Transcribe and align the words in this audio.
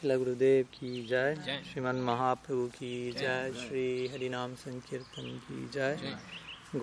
शिला 0.00 0.16
गुरुदेव 0.16 0.64
की 0.74 0.90
जय 1.06 1.34
जय। 1.46 1.62
श्रीमन 1.72 1.96
महाप्रभु 2.08 2.66
की 2.76 2.92
जय 3.18 3.52
श्री 3.58 3.86
हरिनाम 4.12 4.54
संकीर्तन 4.62 5.26
की 5.46 5.58
जय 5.74 5.92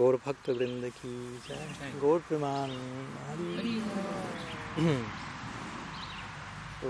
गौर 0.02 0.16
भक्त 0.26 0.50
वृंद 0.50 0.84
की 0.98 1.14
जय 1.48 1.64
जय। 1.80 2.00
गौर 2.00 2.20
प्रमाण 2.28 2.70
Hari 3.28 3.74
so 6.82 6.90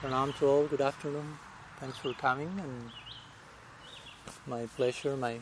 pranam 0.00 0.30
to 0.36 0.46
all 0.50 0.66
good 0.68 0.82
afternoon 0.84 1.26
thanks 1.80 1.98
for 2.04 2.12
coming 2.20 2.52
and 2.62 2.76
my 4.52 4.60
pleasure 4.76 5.16
my 5.24 5.32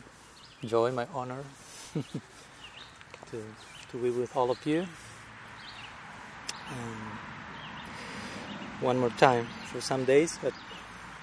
joy 0.73 0.87
my 0.97 1.05
honor 1.21 1.37
to 3.29 3.43
to 3.91 4.01
be 4.01 4.11
with 4.17 4.35
all 4.41 4.51
of 4.55 4.65
you 4.71 4.81
um, 6.73 6.99
one 8.80 8.98
more 8.98 9.10
time 9.10 9.46
for 9.66 9.80
some 9.80 10.04
days, 10.04 10.38
but 10.42 10.52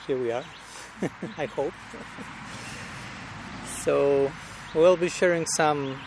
here 0.06 0.18
we 0.18 0.32
are. 0.32 0.43
I 1.38 1.46
hope. 1.46 1.74
so 3.83 4.32
we'll 4.74 4.97
be 4.97 5.10
sharing 5.10 5.46
some 5.46 6.00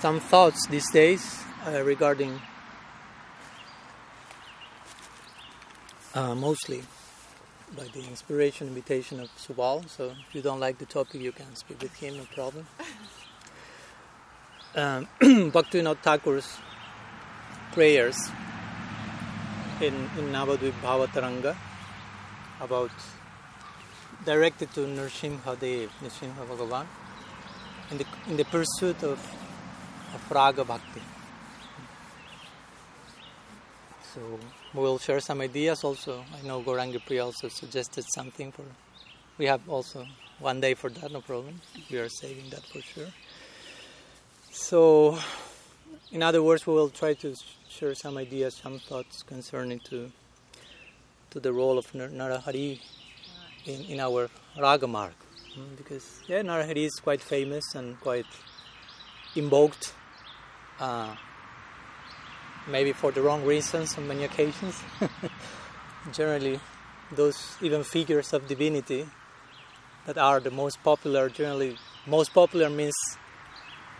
some 0.00 0.20
thoughts 0.20 0.66
these 0.68 0.90
days 0.90 1.44
uh, 1.66 1.82
regarding 1.82 2.40
uh, 6.14 6.34
mostly 6.34 6.82
by 7.76 7.84
the 7.94 8.00
inspiration 8.00 8.68
invitation 8.68 9.20
of 9.20 9.28
Subal. 9.36 9.88
So 9.88 10.12
if 10.28 10.34
you 10.34 10.42
don't 10.42 10.60
like 10.60 10.78
the 10.78 10.86
topic, 10.86 11.20
you 11.20 11.32
can 11.32 11.54
speak 11.54 11.80
with 11.80 11.94
him, 11.94 12.16
no 12.16 12.24
problem. 12.34 12.66
Um, 14.74 15.06
Bhaktivinoda 15.20 15.98
Thakur's 15.98 16.56
prayers 17.72 18.16
in, 19.82 19.94
in 20.16 20.32
Navadvip 20.32 20.72
Bhavataranga 20.80 21.56
about 22.60 22.92
directed 24.24 24.72
to 24.74 24.80
Nrsimha 24.80 25.58
Dev, 25.58 25.90
Nrsimha 26.00 26.46
Bhagavan, 26.46 26.86
in 27.90 27.98
the, 27.98 28.06
in 28.28 28.36
the 28.36 28.44
pursuit 28.44 29.02
of, 29.02 29.18
of 30.14 30.30
Raga 30.30 30.64
Bhakti. 30.64 31.02
So 34.14 34.20
we'll 34.72 34.98
share 34.98 35.20
some 35.20 35.40
ideas 35.40 35.82
also. 35.82 36.24
I 36.38 36.46
know 36.46 36.62
Gorangi 36.62 37.04
Priya 37.04 37.24
also 37.24 37.48
suggested 37.48 38.04
something 38.14 38.52
for. 38.52 38.62
We 39.38 39.46
have 39.46 39.68
also 39.68 40.06
one 40.38 40.60
day 40.60 40.74
for 40.74 40.90
that, 40.90 41.10
no 41.10 41.22
problem. 41.22 41.60
We 41.90 41.98
are 41.98 42.08
saving 42.08 42.50
that 42.50 42.64
for 42.66 42.80
sure. 42.82 43.08
So, 44.52 45.18
in 46.12 46.22
other 46.22 46.42
words, 46.42 46.66
we 46.66 46.74
will 46.74 46.90
try 46.90 47.14
to 47.14 47.34
share 47.78 47.94
some 47.94 48.18
ideas, 48.18 48.54
some 48.62 48.78
thoughts 48.78 49.22
concerning 49.22 49.80
to 49.80 50.10
to 51.30 51.40
the 51.40 51.52
role 51.52 51.78
of 51.78 51.90
Narahari 51.92 52.78
in, 53.64 53.84
in 53.88 54.00
our 54.00 54.28
Raga 54.58 54.86
Marg. 54.86 55.14
Mm, 55.56 55.76
Because 55.78 56.20
yeah, 56.28 56.42
Narahari 56.42 56.84
is 56.84 57.00
quite 57.02 57.22
famous 57.22 57.74
and 57.74 57.98
quite 58.00 58.26
invoked, 59.34 59.94
uh, 60.78 61.16
maybe 62.68 62.92
for 62.92 63.10
the 63.12 63.22
wrong 63.22 63.44
reasons 63.44 63.96
on 63.96 64.06
many 64.08 64.24
occasions. 64.24 64.82
generally, 66.12 66.60
those 67.10 67.56
even 67.62 67.82
figures 67.82 68.32
of 68.34 68.46
divinity 68.46 69.06
that 70.06 70.18
are 70.18 70.40
the 70.40 70.50
most 70.50 70.82
popular, 70.82 71.30
generally, 71.30 71.76
most 72.06 72.34
popular 72.34 72.68
means 72.68 72.94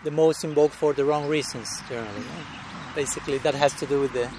the 0.05 0.11
most 0.11 0.45
invoked 0.45 0.75
for 0.75 0.93
the 0.93 1.05
wrong 1.05 1.29
reasons, 1.29 1.69
generally. 1.89 2.21
no? 2.21 2.62
Basically, 2.95 3.39
that 3.39 3.55
has 3.55 3.73
to 3.75 3.87
do 3.87 4.01
with 4.01 4.13
the 4.13 4.31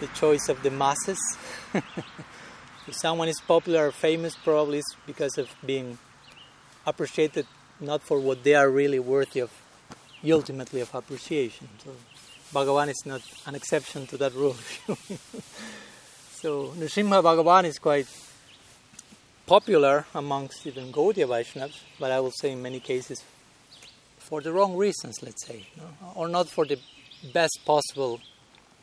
the 0.00 0.08
choice 0.08 0.48
of 0.48 0.62
the 0.62 0.70
masses. 0.70 1.20
if 1.74 2.94
someone 2.94 3.28
is 3.28 3.40
popular 3.40 3.88
or 3.88 3.92
famous, 3.92 4.34
probably 4.34 4.78
it's 4.78 4.96
because 5.06 5.38
of 5.38 5.48
being 5.64 5.98
appreciated 6.86 7.46
not 7.80 8.02
for 8.02 8.18
what 8.18 8.42
they 8.42 8.54
are 8.54 8.70
really 8.70 8.98
worthy 8.98 9.40
of, 9.40 9.50
ultimately 10.28 10.80
of 10.80 10.94
appreciation. 10.94 11.68
So, 11.84 11.90
Bhagavan 12.52 12.88
is 12.88 13.02
not 13.06 13.22
an 13.46 13.54
exception 13.54 14.06
to 14.08 14.16
that 14.16 14.34
rule. 14.34 14.56
so, 16.32 16.72
Nrsimha 16.76 17.22
Bhagavan 17.22 17.64
is 17.64 17.78
quite 17.78 18.08
popular 19.46 20.06
amongst 20.14 20.66
even 20.66 20.92
Gaudiya 20.92 21.26
Vaishnavas, 21.28 21.78
but 21.98 22.10
I 22.10 22.20
will 22.20 22.32
say 22.32 22.52
in 22.52 22.62
many 22.62 22.80
cases 22.80 23.22
for 24.18 24.40
the 24.40 24.52
wrong 24.52 24.76
reasons, 24.76 25.22
let's 25.22 25.46
say, 25.46 25.66
no? 25.76 26.12
or 26.14 26.28
not 26.28 26.48
for 26.48 26.64
the 26.64 26.78
best 27.32 27.60
possible 27.64 28.20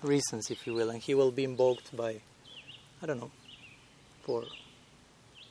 reasons, 0.02 0.50
if 0.52 0.66
you 0.68 0.74
will, 0.74 0.90
and 0.90 1.02
he 1.02 1.14
will 1.16 1.31
be 1.31 1.44
invoked 1.44 1.96
by, 1.96 2.22
I 3.02 3.06
don't 3.06 3.20
know, 3.20 3.31
for 4.24 4.44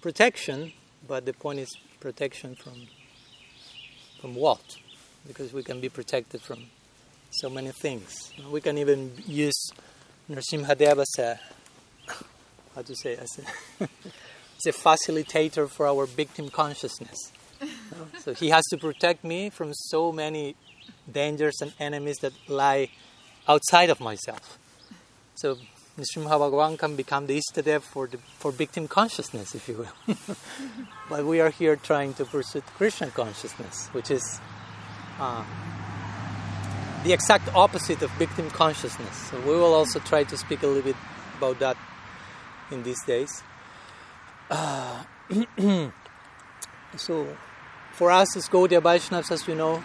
protection, 0.00 0.72
but 1.06 1.24
the 1.26 1.32
point 1.32 1.60
is 1.60 1.76
protection 2.00 2.54
from 2.54 2.88
from 4.20 4.34
what? 4.34 4.76
Because 5.26 5.52
we 5.52 5.62
can 5.62 5.80
be 5.80 5.88
protected 5.88 6.40
from 6.40 6.66
so 7.30 7.50
many 7.50 7.70
things. 7.70 8.32
We 8.50 8.60
can 8.60 8.78
even 8.78 9.12
use 9.26 9.70
Nrsimhadev 10.30 10.98
as 10.98 11.18
a 11.18 11.40
how 12.74 12.82
to 12.82 12.94
say 12.94 13.16
as 13.16 13.38
a, 13.38 13.82
as 14.56 14.66
a 14.66 14.72
facilitator 14.72 15.68
for 15.68 15.86
our 15.86 16.06
victim 16.06 16.50
consciousness. 16.50 17.32
So 18.18 18.34
he 18.34 18.50
has 18.50 18.64
to 18.70 18.76
protect 18.76 19.24
me 19.24 19.50
from 19.50 19.72
so 19.72 20.12
many 20.12 20.56
dangers 21.10 21.60
and 21.60 21.72
enemies 21.78 22.18
that 22.18 22.32
lie 22.48 22.90
outside 23.48 23.90
of 23.90 24.00
myself. 24.00 24.58
So 25.36 25.56
Nrsimha 25.98 26.30
Bhagavan 26.30 26.78
can 26.78 26.94
become 26.94 27.26
the 27.26 27.40
Istadev 27.40 27.82
for 27.82 28.06
the 28.06 28.18
for 28.38 28.52
victim 28.52 28.86
consciousness, 28.86 29.54
if 29.54 29.68
you 29.68 29.76
will. 29.76 30.16
but 31.08 31.24
we 31.24 31.40
are 31.40 31.50
here 31.50 31.76
trying 31.76 32.14
to 32.14 32.24
pursue 32.24 32.60
Krishna 32.76 33.08
consciousness, 33.08 33.88
which 33.92 34.10
is 34.10 34.40
uh, 35.18 35.44
the 37.04 37.12
exact 37.12 37.48
opposite 37.54 38.02
of 38.02 38.10
victim 38.12 38.50
consciousness. 38.50 39.16
So 39.30 39.40
we 39.40 39.54
will 39.54 39.72
also 39.72 39.98
try 40.00 40.24
to 40.24 40.36
speak 40.36 40.62
a 40.62 40.66
little 40.66 40.82
bit 40.82 40.96
about 41.38 41.58
that 41.60 41.76
in 42.70 42.82
these 42.82 43.02
days. 43.04 43.42
Uh, 44.50 45.02
so 46.96 47.36
for 47.92 48.10
us 48.10 48.36
as 48.36 48.48
Gaudiya 48.48 48.82
Vaishnavas, 48.82 49.32
as 49.32 49.48
you 49.48 49.54
know, 49.54 49.82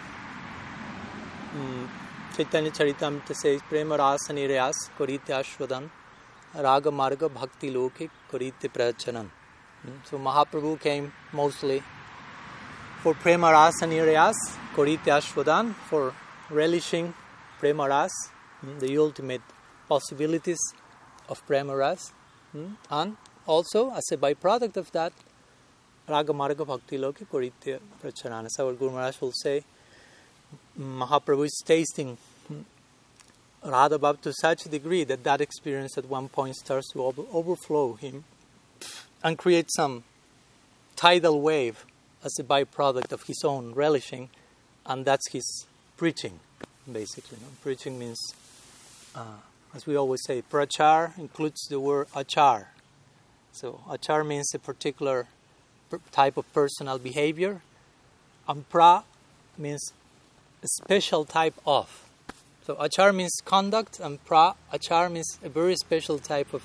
mm, 1.56 1.88
Chaitanya 2.36 2.70
Charitamrita 2.70 3.34
says, 3.34 3.60
Prema 3.68 3.96
rasa 3.98 4.32
nirayas 4.32 4.74
korite 4.98 5.28
ashwadan, 5.28 5.90
raga 6.54 6.90
marga 6.90 7.32
bhakti 7.32 7.70
loke 7.70 8.08
korite 8.30 8.68
pracharan. 8.72 9.28
Mm, 9.86 10.04
So 10.04 10.18
Mahaprabhu 10.18 10.80
came 10.80 11.12
mostly 11.32 11.82
for 13.02 13.14
prema 13.14 13.50
rasa 13.50 13.86
nirayas 13.86 14.34
korite 14.74 15.10
ashwadan, 15.18 15.74
for 15.74 16.14
relishing 16.50 17.12
prema 17.58 17.88
ras, 17.88 18.10
mm, 18.64 18.80
the 18.80 18.96
ultimate 18.96 19.42
possibilities 19.88 20.60
of 21.28 21.46
prema 21.46 21.76
ras, 21.76 22.12
mm, 22.56 22.76
and 22.90 23.16
also 23.46 23.90
as 23.90 24.04
a 24.12 24.16
byproduct 24.16 24.76
of 24.76 24.90
that, 24.92 25.12
raga 26.08 26.32
marga 26.32 26.66
bhakti 26.66 26.96
loke 26.96 27.20
korite 27.30 27.78
pracharan. 28.02 28.46
As 28.46 28.56
our 28.58 28.72
Guru 28.72 28.92
Maharaj 28.92 29.20
will 29.20 29.32
say, 29.32 29.64
Mahaprabhu 30.78 31.46
is 31.46 31.62
tasting 31.64 32.16
Radha 33.64 33.98
Bhav 33.98 34.20
to 34.22 34.32
such 34.32 34.66
a 34.66 34.68
degree 34.68 35.04
that 35.04 35.22
that 35.22 35.40
experience 35.40 35.96
at 35.96 36.06
one 36.06 36.28
point 36.28 36.56
starts 36.56 36.90
to 36.92 37.04
over- 37.04 37.24
overflow 37.32 37.94
him 37.94 38.24
and 39.22 39.38
create 39.38 39.70
some 39.70 40.02
tidal 40.96 41.40
wave 41.40 41.84
as 42.24 42.38
a 42.38 42.44
byproduct 42.44 43.12
of 43.12 43.22
his 43.24 43.42
own 43.44 43.72
relishing, 43.74 44.30
and 44.86 45.04
that's 45.04 45.30
his 45.30 45.66
preaching, 45.96 46.40
basically. 46.90 47.38
Preaching 47.62 47.98
means, 47.98 48.18
uh, 49.14 49.38
as 49.74 49.86
we 49.86 49.96
always 49.96 50.22
say, 50.24 50.42
prachar 50.42 51.16
includes 51.18 51.66
the 51.68 51.78
word 51.78 52.08
achar. 52.14 52.66
So 53.52 53.80
achar 53.88 54.26
means 54.26 54.52
a 54.54 54.58
particular 54.58 55.28
type 56.10 56.36
of 56.36 56.52
personal 56.52 56.98
behavior, 56.98 57.62
and 58.48 58.68
pra 58.68 59.04
means 59.58 59.92
special 60.68 61.24
type 61.24 61.54
of. 61.66 62.08
So 62.64 62.76
achar 62.76 63.14
means 63.14 63.32
conduct, 63.44 63.98
and 63.98 64.24
pra 64.24 64.54
achar 64.72 65.10
means 65.10 65.38
a 65.42 65.48
very 65.48 65.74
special 65.76 66.18
type 66.18 66.54
of 66.54 66.62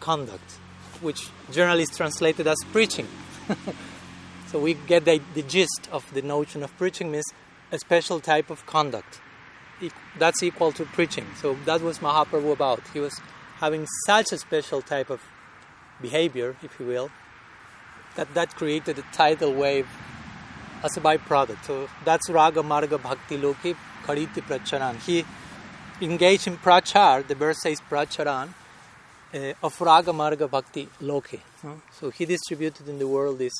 conduct, 0.00 0.58
which 1.00 1.30
generally 1.50 1.84
is 1.84 1.90
translated 1.90 2.46
as 2.46 2.58
preaching. 2.72 3.08
so 4.48 4.58
we 4.58 4.74
get 4.74 5.04
the, 5.06 5.20
the 5.34 5.42
gist 5.42 5.88
of 5.90 6.12
the 6.12 6.22
notion 6.22 6.62
of 6.62 6.76
preaching 6.76 7.10
means 7.10 7.24
a 7.72 7.78
special 7.78 8.20
type 8.20 8.50
of 8.50 8.66
conduct. 8.66 9.20
That's 10.18 10.42
equal 10.42 10.72
to 10.72 10.84
preaching. 10.84 11.26
So 11.40 11.56
that 11.64 11.80
was 11.80 11.98
Mahaprabhu 11.98 12.52
about. 12.52 12.82
He 12.92 13.00
was 13.00 13.20
having 13.56 13.86
such 14.06 14.32
a 14.32 14.38
special 14.38 14.82
type 14.82 15.10
of 15.10 15.20
behavior, 16.00 16.56
if 16.62 16.78
you 16.78 16.86
will, 16.86 17.10
that 18.16 18.32
that 18.34 18.54
created 18.54 18.98
a 18.98 19.04
tidal 19.12 19.52
wave 19.52 19.88
as 20.84 20.96
a 20.98 21.00
byproduct. 21.00 21.64
So 21.64 21.88
that's 22.04 22.28
Raga 22.28 22.62
Marga 22.62 23.02
Bhakti 23.02 23.38
Loki 23.38 23.74
Kariti 24.04 24.42
Pracharan. 24.42 24.96
He 25.00 25.24
engaged 26.02 26.46
in 26.46 26.58
prachar, 26.58 27.26
the 27.26 27.34
verse 27.34 27.62
says 27.62 27.80
pracharan, 27.90 28.50
uh, 29.32 29.52
of 29.62 29.80
Raga 29.80 30.12
Marga 30.12 30.48
Bhakti 30.48 30.88
Loke. 31.00 31.40
So 31.92 32.10
he 32.10 32.26
distributed 32.26 32.88
in 32.88 32.98
the 32.98 33.08
world 33.08 33.38
this 33.38 33.54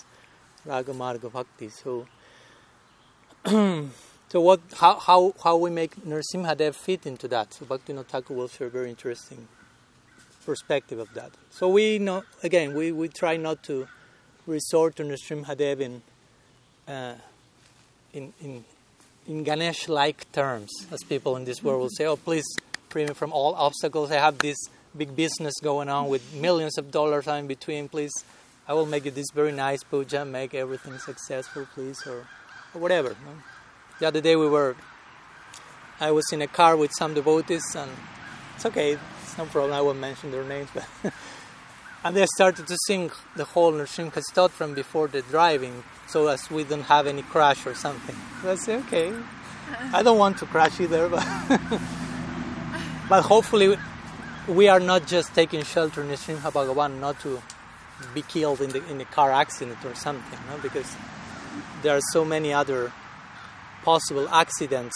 Raga 0.66 0.92
Marga 0.92 1.32
Bhakti. 1.32 1.70
So, 1.70 2.06
so 3.46 4.40
what? 4.40 4.60
How, 4.76 4.98
how 4.98 5.34
how 5.42 5.56
we 5.56 5.70
make 5.70 5.96
Nrsimhadev 5.96 6.74
fit 6.74 7.06
into 7.06 7.26
that? 7.28 7.54
So 7.54 7.64
Bhaktivinoda 7.64 8.06
Thakur 8.06 8.34
will 8.34 8.48
share 8.48 8.66
a 8.66 8.70
very 8.70 8.90
interesting 8.90 9.48
perspective 10.44 10.98
of 10.98 11.12
that. 11.14 11.30
So 11.50 11.68
we 11.70 11.98
know 11.98 12.24
again 12.42 12.74
we, 12.74 12.92
we 12.92 13.08
try 13.08 13.38
not 13.38 13.62
to 13.64 13.88
resort 14.46 14.96
to 14.96 15.04
Nrsimhadev 15.04 15.80
in 15.80 16.02
uh, 16.88 17.14
in 18.12 18.32
in 18.40 18.64
in 19.26 19.42
Ganesh-like 19.42 20.30
terms, 20.32 20.70
as 20.90 21.02
people 21.02 21.36
in 21.36 21.44
this 21.44 21.62
world 21.62 21.80
will 21.80 21.88
say, 21.90 22.06
"Oh, 22.06 22.16
please 22.16 22.44
free 22.90 23.06
me 23.06 23.14
from 23.14 23.32
all 23.32 23.54
obstacles. 23.54 24.10
I 24.10 24.16
have 24.16 24.38
this 24.38 24.56
big 24.96 25.16
business 25.16 25.54
going 25.62 25.88
on 25.88 26.08
with 26.08 26.34
millions 26.34 26.78
of 26.78 26.90
dollars 26.90 27.26
in 27.26 27.46
between. 27.46 27.88
Please, 27.88 28.12
I 28.68 28.74
will 28.74 28.86
make 28.86 29.04
you 29.04 29.10
this 29.10 29.26
very 29.34 29.52
nice 29.52 29.82
puja, 29.82 30.24
make 30.24 30.54
everything 30.54 30.98
successful, 30.98 31.66
please, 31.74 32.06
or, 32.06 32.26
or 32.74 32.80
whatever." 32.80 33.16
The 34.00 34.06
other 34.08 34.20
day 34.20 34.36
we 34.36 34.48
were, 34.48 34.76
I 36.00 36.10
was 36.10 36.24
in 36.32 36.42
a 36.42 36.48
car 36.48 36.76
with 36.76 36.92
some 36.98 37.14
devotees, 37.14 37.64
and 37.76 37.90
it's 38.56 38.66
okay, 38.66 38.98
it's 39.22 39.38
no 39.38 39.46
problem. 39.46 39.72
I 39.72 39.80
won't 39.80 39.98
mention 39.98 40.30
their 40.30 40.44
names, 40.44 40.68
but. 40.74 41.12
and 42.04 42.14
they 42.14 42.26
started 42.26 42.66
to 42.66 42.76
sing 42.86 43.10
the 43.34 43.44
whole 43.44 43.72
Nrsimha 43.72 44.22
Stot 44.22 44.50
from 44.50 44.74
before 44.74 45.08
the 45.08 45.22
driving 45.22 45.82
so 46.06 46.28
as 46.28 46.50
we 46.50 46.62
don't 46.62 46.82
have 46.82 47.06
any 47.06 47.22
crash 47.22 47.66
or 47.66 47.74
something. 47.74 48.14
So 48.42 48.52
I 48.52 48.54
say, 48.56 48.76
okay, 48.76 49.12
I 49.92 50.02
don't 50.02 50.18
want 50.18 50.36
to 50.38 50.46
crash 50.46 50.78
either, 50.80 51.08
but, 51.08 51.26
but 53.08 53.22
hopefully 53.22 53.78
we 54.46 54.68
are 54.68 54.80
not 54.80 55.06
just 55.06 55.34
taking 55.34 55.62
shelter 55.64 56.02
in 56.02 56.08
Nrsimha 56.08 56.52
Bhagavan 56.52 57.00
not 57.00 57.18
to 57.20 57.40
be 58.12 58.20
killed 58.20 58.60
in 58.60 58.70
the, 58.70 58.84
in 58.90 59.00
a 59.00 59.06
car 59.06 59.32
accident 59.32 59.78
or 59.84 59.94
something, 59.94 60.38
no? 60.50 60.58
because 60.58 60.94
there 61.82 61.96
are 61.96 62.02
so 62.12 62.22
many 62.22 62.52
other 62.52 62.92
possible 63.82 64.28
accidents 64.28 64.94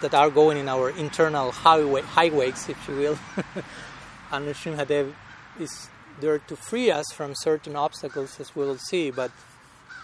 that 0.00 0.14
are 0.14 0.30
going 0.30 0.58
in 0.58 0.68
our 0.68 0.90
internal 0.90 1.50
highway, 1.50 2.02
highways, 2.02 2.68
if 2.68 2.88
you 2.88 2.94
will. 2.96 3.18
and 4.30 4.46
Nrsimhadev 4.46 5.12
is 5.58 5.88
there 6.20 6.38
to 6.38 6.56
free 6.56 6.90
us 6.90 7.06
from 7.12 7.34
certain 7.34 7.76
obstacles, 7.76 8.40
as 8.40 8.54
we 8.54 8.64
will 8.64 8.78
see, 8.78 9.10
but 9.10 9.30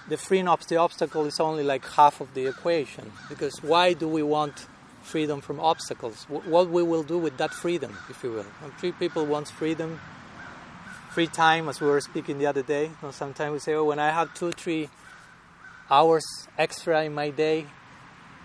the 0.08 0.16
freeing 0.16 0.48
up 0.48 0.60
the 0.66 0.76
obstacle 0.76 1.24
is 1.26 1.38
only 1.40 1.62
like 1.62 1.86
half 1.86 2.20
of 2.20 2.34
the 2.34 2.46
equation. 2.46 3.12
Because 3.28 3.62
why 3.62 3.92
do 3.92 4.08
we 4.08 4.22
want 4.22 4.66
freedom 5.02 5.40
from 5.40 5.60
obstacles? 5.60 6.24
What 6.28 6.68
we 6.68 6.82
will 6.82 7.02
do 7.02 7.18
with 7.18 7.36
that 7.38 7.52
freedom, 7.52 7.96
if 8.08 8.22
you 8.22 8.32
will? 8.32 8.46
When 8.60 8.92
people 8.94 9.26
want 9.26 9.48
freedom, 9.48 10.00
free 11.12 11.26
time, 11.26 11.68
as 11.68 11.80
we 11.80 11.86
were 11.86 12.00
speaking 12.00 12.38
the 12.38 12.46
other 12.46 12.62
day. 12.62 12.90
Sometimes 13.10 13.52
we 13.52 13.58
say, 13.58 13.74
"Oh, 13.74 13.84
when 13.84 13.98
I 13.98 14.10
have 14.10 14.32
two, 14.34 14.50
three 14.50 14.88
hours 15.90 16.24
extra 16.56 17.04
in 17.04 17.14
my 17.14 17.28
day, 17.30 17.66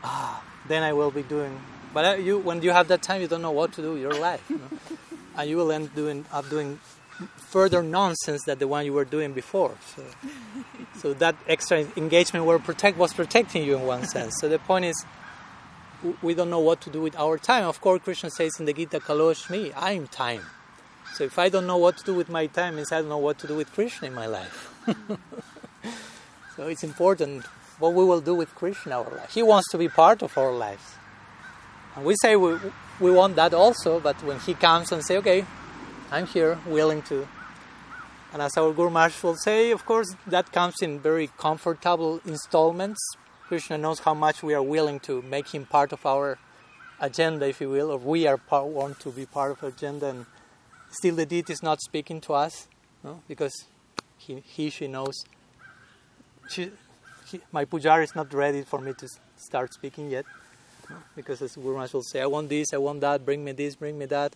ah, 0.04 0.44
then 0.68 0.84
I 0.84 0.92
will 0.94 1.12
be 1.12 1.24
doing." 1.24 1.60
But 1.94 2.06
uh, 2.06 2.14
you, 2.16 2.40
when 2.40 2.62
you 2.62 2.72
have 2.72 2.90
that 2.90 3.02
time, 3.02 3.22
you 3.22 3.28
don't 3.28 3.42
know 3.42 3.52
what 3.52 3.72
to 3.74 3.82
do 3.82 3.94
with 3.94 4.02
your 4.02 4.14
life, 4.14 4.44
you 4.50 4.58
know? 4.58 4.98
and 5.38 5.50
you 5.50 5.56
will 5.56 5.72
end 5.72 5.96
doing 5.96 6.26
up 6.32 6.50
doing 6.50 6.80
further 7.50 7.82
nonsense 7.82 8.44
than 8.46 8.60
the 8.60 8.68
one 8.68 8.86
you 8.86 8.94
were 8.94 9.06
doing 9.06 9.34
before. 9.34 9.76
So, 9.96 10.04
so 10.98 11.14
that 11.16 11.36
extra 11.48 11.88
engagement 11.96 12.46
were 12.46 12.60
protect 12.60 12.98
was 12.98 13.14
protecting 13.14 13.64
you 13.64 13.78
in 13.78 13.84
one 13.84 14.06
sense. 14.06 14.36
So 14.40 14.50
the 14.50 14.60
point 14.60 14.86
is, 14.86 15.06
we 16.22 16.34
don't 16.34 16.50
know 16.50 16.60
what 16.60 16.82
to 16.82 16.90
do 16.90 17.02
with 17.02 17.16
our 17.18 17.38
time. 17.38 17.66
Of 17.66 17.82
course, 17.82 18.02
Krishna 18.04 18.30
says 18.30 18.52
in 18.60 18.66
the 18.66 18.74
Gita, 18.74 19.00
"Kalosh 19.00 19.50
me, 19.50 19.72
I'm 19.76 20.08
time." 20.08 20.44
So 21.14 21.24
if 21.24 21.40
I 21.40 21.50
don't 21.50 21.66
know 21.66 21.78
what 21.78 21.98
to 21.98 22.04
do 22.04 22.14
with 22.14 22.30
my 22.30 22.48
time, 22.48 22.76
means 22.76 22.92
I 22.92 23.00
don't 23.00 23.10
know 23.10 23.18
what 23.18 23.40
to 23.40 23.48
do 23.48 23.56
with 23.56 23.72
Krishna 23.74 24.10
in 24.10 24.14
my 24.14 24.28
life. 24.28 24.74
so 26.56 26.68
it's 26.68 26.84
important 26.84 27.46
what 27.80 27.94
we 27.94 28.04
will 28.04 28.22
do 28.22 28.36
with 28.36 28.54
Krishna 28.56 28.92
in 28.92 28.94
our 28.94 29.16
life. 29.16 29.34
He 29.34 29.42
wants 29.42 29.70
to 29.72 29.78
be 29.78 29.88
part 29.88 30.22
of 30.22 30.38
our 30.38 30.52
lives. 30.52 30.96
And 31.96 32.06
we 32.06 32.16
say 32.22 32.36
we, 32.36 32.58
we 33.00 33.10
want 33.10 33.36
that 33.38 33.54
also, 33.54 34.00
but 34.00 34.22
when 34.24 34.40
he 34.42 34.54
comes 34.54 34.92
and 34.92 35.04
say, 35.04 35.18
okay, 35.18 35.46
I'm 36.12 36.28
here, 36.28 36.60
willing 36.68 37.02
to. 37.04 37.28
And 38.38 38.44
as 38.44 38.56
our 38.56 38.72
Guru 38.72 38.92
Maharaj 38.92 39.24
will 39.24 39.36
say, 39.36 39.72
of 39.72 39.84
course, 39.84 40.16
that 40.28 40.52
comes 40.52 40.76
in 40.84 41.00
very 41.00 41.26
comfortable 41.40 42.22
installments. 42.24 43.00
Krishna 43.48 43.80
knows 43.80 44.02
how 44.02 44.14
much 44.14 44.44
we 44.44 44.54
are 44.54 44.62
willing 44.62 45.00
to 45.10 45.24
make 45.24 45.48
him 45.48 45.66
part 45.66 45.92
of 45.92 46.06
our 46.06 46.38
agenda, 47.00 47.48
if 47.48 47.60
you 47.60 47.72
will, 47.72 47.90
or 47.90 47.98
we 47.98 48.28
are 48.28 48.38
part, 48.38 48.68
want 48.68 49.00
to 49.00 49.10
be 49.10 49.26
part 49.26 49.54
of 49.54 49.64
agenda, 49.64 50.10
and 50.10 50.28
still 50.92 51.16
the 51.16 51.26
deity 51.26 51.52
is 51.52 51.64
not 51.64 51.82
speaking 51.82 52.22
to 52.22 52.34
us, 52.34 52.68
no? 53.04 53.24
because 53.28 53.66
he, 54.20 54.36
he, 54.42 54.70
she 54.70 54.88
knows. 54.88 55.16
She, 56.48 56.70
he, 57.26 57.42
my 57.52 57.66
pujari 57.66 58.04
is 58.04 58.16
not 58.16 58.32
ready 58.36 58.62
for 58.62 58.80
me 58.80 58.94
to 59.00 59.08
start 59.36 59.74
speaking 59.74 60.12
yet, 60.12 60.26
no? 60.92 60.98
because 61.16 61.42
as 61.42 61.56
Guru 61.56 61.74
Maharaj 61.74 61.94
will 61.94 62.04
say, 62.04 62.22
I 62.22 62.28
want 62.28 62.50
this, 62.50 62.68
I 62.72 62.78
want 62.78 63.02
that, 63.02 63.26
bring 63.26 63.44
me 63.44 63.54
this, 63.54 63.76
bring 63.76 63.98
me 63.98 64.06
that 64.06 64.36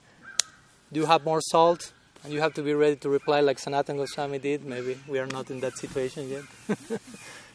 do 0.92 1.00
you 1.00 1.06
have 1.06 1.24
more 1.24 1.40
salt? 1.40 1.94
And 2.24 2.32
you 2.32 2.40
have 2.42 2.54
to 2.54 2.62
be 2.62 2.74
ready 2.74 2.96
to 2.98 3.10
reply 3.10 3.42
like 3.42 3.58
Sanatan 3.58 3.98
Goswami 3.98 4.38
did. 4.38 4.64
Maybe 4.64 5.00
we 5.08 5.18
are 5.20 5.26
not 5.26 5.50
in 5.50 5.60
that 5.62 5.78
situation 5.78 6.30
yet. 6.30 6.44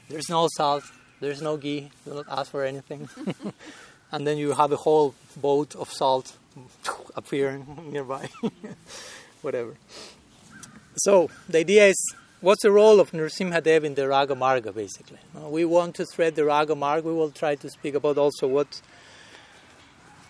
there's 0.09 0.29
no 0.29 0.49
salt, 0.57 0.85
there's 1.21 1.41
no 1.41 1.57
ghee, 1.57 1.91
do 2.05 2.15
not 2.15 2.27
ask 2.29 2.51
for 2.51 2.65
anything. 2.65 3.09
and 4.13 4.27
then 4.27 4.39
you 4.39 4.53
have 4.53 4.73
a 4.73 4.77
whole 4.77 5.15
boat 5.37 5.77
of 5.77 5.93
salt 5.93 6.37
appearing 7.17 7.91
nearby. 7.93 8.29
Whatever. 9.43 9.75
So 10.97 11.31
the 11.49 11.59
idea 11.59 11.87
is 11.87 12.15
what's 12.41 12.63
the 12.63 12.73
role 12.73 12.99
of 12.99 13.13
Nrsimhadev 13.13 13.85
in 13.85 13.95
the 13.95 14.09
Raga 14.09 14.35
Marga 14.35 14.75
basically? 14.75 15.19
We 15.35 15.65
want 15.65 15.95
to 15.97 16.07
thread 16.07 16.35
the 16.35 16.45
Raga 16.45 16.75
Marga, 16.75 17.05
we 17.05 17.13
will 17.13 17.31
try 17.31 17.55
to 17.55 17.71
speak 17.71 17.95
about 17.95 18.19
also 18.19 18.49
what 18.49 18.81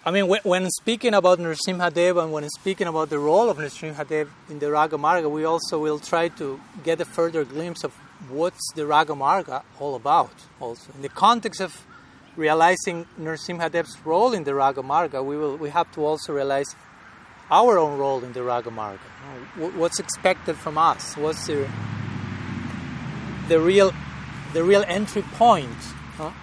I 0.07 0.13
mean, 0.13 0.29
when, 0.29 0.71
speaking 0.71 1.15
about 1.15 1.41
Nrsimhadev 1.41 2.23
and 2.23 2.31
when 2.31 2.49
speaking 2.51 2.87
about 2.87 3.11
the 3.11 3.19
role 3.19 3.51
of 3.51 3.59
Nrsimhadev 3.59 4.29
in 4.49 4.61
the 4.61 4.71
Raga 4.71 4.97
Marga, 4.97 5.29
we 5.29 5.45
also 5.45 5.81
will 5.81 5.99
try 5.99 6.29
to 6.29 6.61
get 6.85 7.01
a 7.01 7.05
further 7.05 7.45
glimpse 7.45 7.83
of 7.83 7.93
what's 8.29 8.73
the 8.77 8.87
Raga 8.87 9.15
Marga 9.15 9.65
all 9.81 9.97
about. 9.97 10.31
Also, 10.61 10.93
in 10.95 11.03
the 11.03 11.09
context 11.09 11.61
of 11.61 11.85
realizing 12.37 13.05
Nrsimhadev's 13.19 13.99
role 14.07 14.33
in 14.33 14.45
the 14.45 14.55
Raga 14.55 14.81
Marga, 14.81 15.25
we 15.25 15.37
will 15.37 15.57
we 15.57 15.71
have 15.71 15.91
to 15.95 16.07
also 16.07 16.33
realize 16.33 16.77
our 17.51 17.77
own 17.77 17.99
role 17.99 18.23
in 18.23 18.33
the 18.33 18.45
Raga 18.45 18.71
Marga. 18.71 19.09
What's 19.75 19.99
expected 19.99 20.57
from 20.57 20.79
us? 20.79 21.17
What's 21.17 21.49
the 21.49 21.69
the 23.49 23.59
real 23.59 23.93
the 24.53 24.63
real 24.63 24.85
entry 24.87 25.23
point 25.23 25.81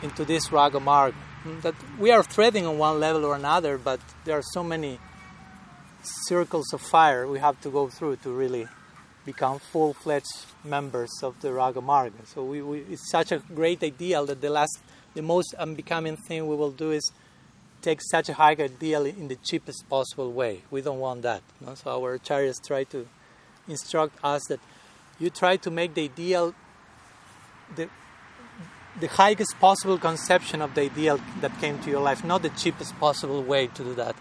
into 0.01 0.25
this 0.25 0.51
Raga 0.51 0.81
Marga? 0.81 1.15
Mm-hmm. 1.43 1.59
that 1.59 1.75
we 1.99 2.09
are 2.09 2.23
threading 2.23 2.65
on 2.65 2.77
one 2.77 3.01
level 3.01 3.25
or 3.25 3.35
another, 3.35 3.77
but 3.77 3.99
there 4.23 4.37
are 4.37 4.43
so 4.53 4.63
many 4.63 4.97
circles 6.01 6.71
of 6.71 6.79
fire 6.79 7.27
we 7.27 7.39
have 7.39 7.59
to 7.61 7.69
go 7.69 7.89
through 7.89 8.15
to 8.17 8.29
really 8.29 8.65
become 9.25 9.59
full-fledged 9.59 10.45
members 10.63 11.11
of 11.21 11.39
the 11.41 11.51
Raga 11.51 11.81
Marga. 11.81 12.25
So 12.25 12.45
we, 12.45 12.61
we, 12.61 12.79
it's 12.89 13.09
such 13.11 13.33
a 13.33 13.39
great 13.53 13.83
ideal 13.83 14.25
that 14.27 14.39
the 14.39 14.49
last, 14.49 14.79
the 15.15 15.21
most 15.21 15.53
unbecoming 15.55 16.15
thing 16.15 16.47
we 16.47 16.55
will 16.55 16.71
do 16.71 16.91
is 16.91 17.11
take 17.81 17.99
such 18.01 18.29
a 18.29 18.33
high 18.35 18.51
ideal 18.51 19.05
in 19.05 19.27
the 19.27 19.35
cheapest 19.35 19.89
possible 19.89 20.31
way. 20.31 20.61
We 20.71 20.81
don't 20.81 20.99
want 20.99 21.23
that. 21.23 21.41
No? 21.59 21.75
So 21.75 21.91
our 21.91 22.17
acharyas 22.17 22.65
try 22.65 22.85
to 22.85 23.05
instruct 23.67 24.17
us 24.23 24.43
that 24.47 24.61
you 25.19 25.29
try 25.29 25.57
to 25.57 25.69
make 25.69 25.93
the 25.93 26.05
ideal 26.05 26.55
the 27.75 27.89
the 28.99 29.07
highest 29.07 29.59
possible 29.59 29.97
conception 29.97 30.61
of 30.61 30.75
the 30.75 30.81
ideal 30.81 31.19
that 31.41 31.57
came 31.59 31.79
to 31.79 31.89
your 31.89 32.01
life, 32.01 32.23
not 32.23 32.43
the 32.43 32.49
cheapest 32.49 32.97
possible 32.99 33.43
way 33.43 33.67
to 33.67 33.83
do 33.83 33.93
that. 33.95 34.15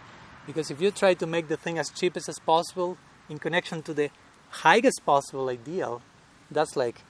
Because 0.47 0.71
if 0.71 0.81
you 0.81 0.91
try 0.91 1.15
to 1.15 1.27
make 1.27 1.49
the 1.49 1.57
thing 1.57 1.79
as 1.79 1.91
cheapest 1.91 2.29
as 2.29 2.39
possible 2.39 2.97
in 3.29 3.39
connection 3.39 3.83
to 3.83 3.95
the 3.95 4.11
highest 4.51 5.05
possible 5.05 5.49
ideal, 5.49 6.03
that's 6.51 6.77
like 6.77 7.01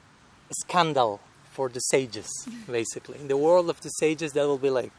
a 0.51 0.55
scandal 0.61 1.21
for 1.51 1.69
the 1.69 1.81
sages, 1.81 2.29
basically. 2.71 3.19
In 3.21 3.29
the 3.29 3.37
world 3.37 3.71
of 3.71 3.81
the 3.81 3.91
sages, 3.91 4.33
that 4.33 4.47
will 4.47 4.59
be 4.59 4.71
like, 4.71 4.93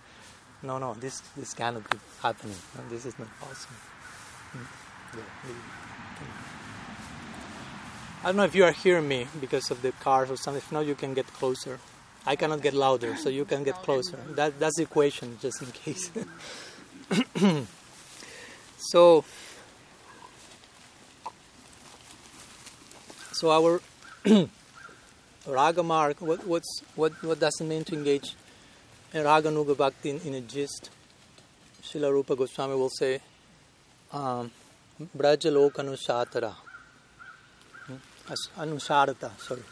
no, 0.62 0.77
no, 0.77 0.93
this, 0.93 1.20
this 1.36 1.53
cannot 1.53 1.89
be 1.89 1.98
happening. 2.22 2.55
This 2.89 3.05
is 3.05 3.17
not 3.20 3.27
possible. 3.39 3.75
Hmm. 4.51 4.65
I 8.24 8.27
don't 8.27 8.38
know 8.38 8.46
if 8.46 8.55
you 8.55 8.63
are 8.63 8.72
hearing 8.72 9.08
me 9.08 9.27
because 9.41 9.70
of 9.70 9.82
the 9.82 9.91
cars 9.91 10.32
or 10.32 10.38
something. 10.38 10.60
If 10.60 10.72
not, 10.72 10.86
you 10.86 10.96
can 10.96 11.13
get 11.13 11.27
closer. 11.27 11.79
I 12.25 12.36
cannot 12.36 12.62
get 12.62 12.74
louder, 12.74 13.18
so 13.18 13.30
you 13.30 13.44
can 13.46 13.63
get 13.63 13.75
closer. 13.75 14.18
That, 14.36 14.60
that's 14.60 14.77
the 14.77 14.84
equation, 14.84 15.38
just 15.42 15.62
in 15.62 15.72
case. 15.72 16.10
so, 18.77 19.25
so 23.34 23.51
our 23.51 23.82
raga 25.48 25.84
marg. 25.84 26.22
What, 26.22 26.48
what's 26.48 26.82
what? 26.96 27.12
What 27.24 27.39
does 27.42 27.60
it 27.60 27.65
mean 27.65 27.84
to 27.86 27.94
engage 27.96 28.36
in 29.13 29.25
raga 29.25 29.50
nuga 29.50 29.75
bhakti 29.75 30.12
in, 30.12 30.22
in, 30.22 30.34
a 30.36 30.42
gist? 30.42 30.89
Srila 31.84 32.10
Rupa 32.10 32.38
Goswami 32.38 32.75
will 32.75 32.89
say, 32.89 33.20
um, 34.13 34.50
Brajalok 35.18 35.74
Anushatara. 35.74 36.53
Anusharata, 38.58 39.38
sorry. 39.38 39.63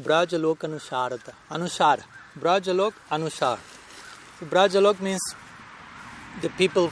Brajalok 0.00 0.58
Anusharata. 0.58 1.32
Anushar. 1.50 2.02
Brajalok 2.38 2.94
Anushar. 3.10 3.58
So 4.38 4.46
Brajalok 4.46 5.00
means 5.00 5.20
the 6.42 6.48
people 6.50 6.90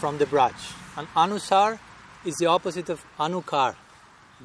from 0.00 0.18
the 0.18 0.26
Braj. 0.26 0.54
And 0.96 1.06
Anusar 1.08 1.78
is 2.24 2.34
the 2.36 2.46
opposite 2.46 2.88
of 2.88 3.04
Anukar. 3.18 3.76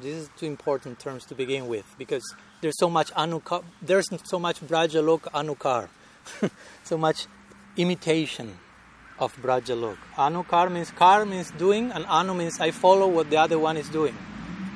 These 0.00 0.26
are 0.26 0.30
two 0.38 0.46
important 0.46 0.98
terms 0.98 1.24
to 1.26 1.34
begin 1.34 1.68
with 1.68 1.86
because 1.98 2.22
there's 2.60 2.78
so 2.78 2.90
much 2.90 3.12
Anukar, 3.14 3.64
there's 3.82 4.08
so 4.24 4.38
much 4.38 4.60
Brajalok 4.60 5.22
Anukar, 5.32 5.88
so 6.84 6.98
much 6.98 7.26
imitation 7.76 8.58
of 9.18 9.34
Brajalok. 9.36 9.96
Anukar 10.16 10.70
means 10.70 10.90
kar 10.90 11.24
means 11.24 11.50
doing, 11.52 11.90
and 11.90 12.04
anu 12.06 12.34
means 12.34 12.60
I 12.60 12.70
follow 12.70 13.08
what 13.08 13.30
the 13.30 13.38
other 13.38 13.58
one 13.58 13.76
is 13.76 13.88
doing. 13.88 14.16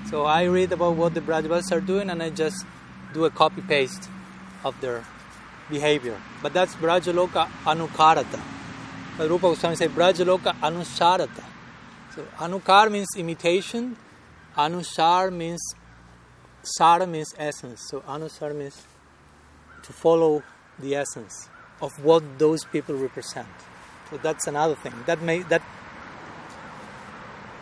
So 0.08 0.24
I 0.24 0.44
read 0.44 0.72
about 0.72 0.96
what 0.96 1.14
the 1.14 1.20
Brajavasis 1.20 1.72
are 1.72 1.80
doing, 1.80 2.10
and 2.10 2.22
I 2.22 2.30
just 2.30 2.64
do 3.12 3.24
a 3.24 3.30
copy 3.30 3.62
paste 3.62 4.08
of 4.64 4.80
their 4.80 5.04
behavior. 5.68 6.20
But 6.42 6.52
that's 6.52 6.74
Brajaloka 6.74 7.48
Anukarata. 7.64 8.40
But 9.16 9.28
Rupa 9.28 9.48
Goswami 9.48 9.76
says 9.76 9.90
Brajaloka 9.90 10.54
Anusharata. 10.60 11.44
So 12.14 12.24
Anukar 12.38 12.90
means 12.90 13.08
imitation, 13.16 13.96
Anushar 14.56 15.32
means 15.32 15.60
Sara 16.62 17.06
means 17.06 17.34
essence. 17.38 17.80
So 17.88 18.00
Anusar 18.00 18.54
means 18.54 18.82
to 19.82 19.92
follow 19.92 20.42
the 20.78 20.94
essence 20.94 21.48
of 21.80 21.92
what 22.02 22.38
those 22.38 22.64
people 22.64 22.94
represent. 22.94 23.48
So 24.10 24.18
that's 24.18 24.46
another 24.46 24.74
thing. 24.74 24.92
That 25.06 25.22
may 25.22 25.42
that 25.44 25.62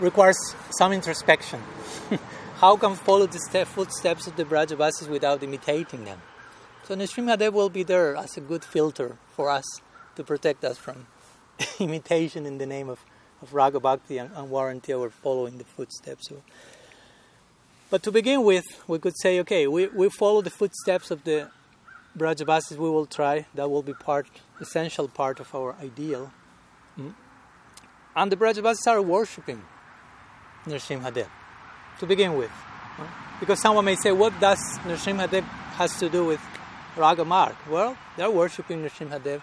requires 0.01 0.39
some 0.79 0.93
introspection. 0.93 1.63
How 2.61 2.77
can 2.77 2.97
follow 2.97 3.27
the 3.27 3.39
step, 3.39 3.69
footsteps 3.69 4.27
of 4.27 4.35
the 4.35 4.45
Brajavasis 4.45 5.09
without 5.09 5.45
imitating 5.45 6.05
them? 6.05 6.21
So 6.83 6.97
Nrsimhadev 6.97 7.53
will 7.53 7.69
be 7.69 7.85
there 7.85 8.17
as 8.17 8.37
a 8.37 8.41
good 8.41 8.65
filter 8.65 9.17
for 9.31 9.49
us 9.49 9.65
to 10.17 10.25
protect 10.25 10.65
us 10.65 10.77
from 10.77 11.07
imitation 11.79 12.47
in 12.47 12.59
the 12.59 12.67
name 12.67 12.89
of, 12.89 12.99
of 13.43 13.55
Raga 13.55 13.79
Bhakti 13.79 14.19
and, 14.19 14.33
and 14.35 14.51
warranty 14.51 14.93
our 14.93 15.09
following 15.09 15.59
the 15.59 15.65
footsteps. 15.65 16.31
So, 16.31 16.43
but 17.91 18.03
to 18.03 18.11
begin 18.11 18.43
with, 18.43 18.65
we 18.89 18.99
could 18.99 19.15
say, 19.23 19.39
okay, 19.39 19.69
we, 19.69 19.87
we 19.87 20.09
follow 20.09 20.43
the 20.43 20.51
footsteps 20.51 21.13
of 21.13 21.23
the 21.23 21.53
Brajavasis, 22.19 22.73
we 22.77 22.91
will 22.91 23.07
try. 23.07 23.47
That 23.55 23.71
will 23.71 23.85
be 23.85 23.95
part, 23.95 24.27
essential 24.61 25.07
part 25.07 25.39
of 25.39 25.55
our 25.55 25.77
ideal. 25.81 26.33
Mm. 26.99 27.15
And 28.17 28.33
the 28.33 28.37
Brajavasis 28.37 28.89
are 28.89 29.01
worshipping 29.01 29.63
Nrsimhadev 30.67 31.29
to 31.99 32.07
begin 32.07 32.37
with. 32.37 32.51
Because 33.41 33.61
someone 33.61 33.85
may 33.85 33.97
say, 33.97 34.11
what 34.13 34.39
does 34.41 34.59
Nrsimhadev 34.85 35.43
has 35.79 35.97
to 35.99 36.09
do 36.09 36.25
with 36.25 36.41
Raga 36.97 37.25
Marg? 37.25 37.55
Well, 37.71 37.97
they're 38.17 38.31
worshipping 38.31 38.83
Nrsimhadev 38.83 39.43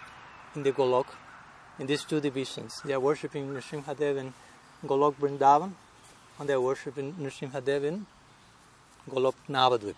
in 0.55 0.63
the 0.63 0.71
Golok, 0.71 1.07
in 1.79 1.87
these 1.87 2.03
two 2.03 2.19
divisions. 2.19 2.81
They 2.83 2.93
are 2.93 2.99
worshipping 2.99 3.47
Nrsimhadev 3.47 4.17
in 4.17 4.33
Golok 4.85 5.15
Vrindavan, 5.15 5.71
and 6.39 6.49
they 6.49 6.53
are 6.53 6.61
worshipping 6.61 7.13
Nrsimhadev 7.13 7.83
in 7.83 8.05
Golok 9.09 9.35
Navadvip. 9.49 9.95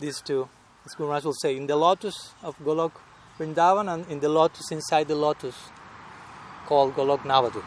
These 0.00 0.20
two, 0.22 0.48
as 0.84 0.94
Guru 0.94 1.08
Maharaj 1.08 1.24
will 1.24 1.34
say, 1.34 1.56
in 1.56 1.68
the 1.68 1.76
lotus 1.76 2.32
of 2.42 2.58
Golok 2.58 2.92
Vrindavan 3.38 3.92
and 3.92 4.06
in 4.10 4.18
the 4.18 4.28
lotus 4.28 4.72
inside 4.72 5.06
the 5.06 5.14
lotus 5.14 5.54
called 6.66 6.94
Golok 6.94 7.20
Navadvip. 7.20 7.64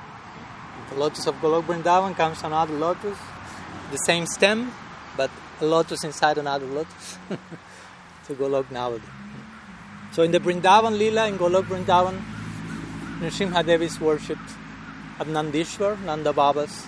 The 0.89 0.95
lotus 0.95 1.25
of 1.27 1.35
Golok 1.35 1.63
Vrindavan 1.63 2.15
comes 2.15 2.43
another 2.43 2.73
lotus, 2.73 3.17
the 3.91 3.97
same 3.97 4.25
stem, 4.25 4.71
but 5.17 5.29
a 5.61 5.65
lotus 5.65 6.03
inside 6.03 6.37
another 6.37 6.65
lotus. 6.65 7.17
to 8.27 8.33
Golok 8.33 8.65
Navadvip. 8.65 9.01
So 10.11 10.23
in 10.23 10.31
the 10.31 10.39
Vrindavan 10.39 10.97
Lila, 10.97 11.27
in 11.27 11.37
Golok 11.37 11.65
Vrindavan, 11.65 12.21
Nrsimhadev 13.19 13.81
is 13.81 13.99
worshipped 13.99 14.51
at 15.19 15.27
Nandishwar, 15.27 16.01
Nanda 16.03 16.33
Baba's 16.33 16.85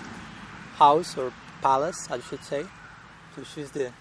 house 0.75 1.17
or 1.17 1.31
palace, 1.61 2.09
I 2.09 2.19
should 2.19 2.43
say. 2.43 2.65
So 3.35 3.43
she's 3.43 3.71
the 3.71 3.91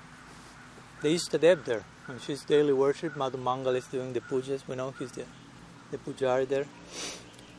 the 1.02 1.08
Ishtadev 1.14 1.64
there. 1.64 1.84
And 2.08 2.20
she's 2.20 2.44
daily 2.44 2.72
worshipped. 2.72 3.16
Madhu 3.16 3.36
Mangal 3.36 3.74
is 3.74 3.86
doing 3.86 4.12
the 4.12 4.20
pujas. 4.20 4.66
We 4.66 4.76
know 4.76 4.94
he's 4.98 5.12
the, 5.12 5.24
the 5.90 5.98
pujari 5.98 6.48
there. 6.48 6.66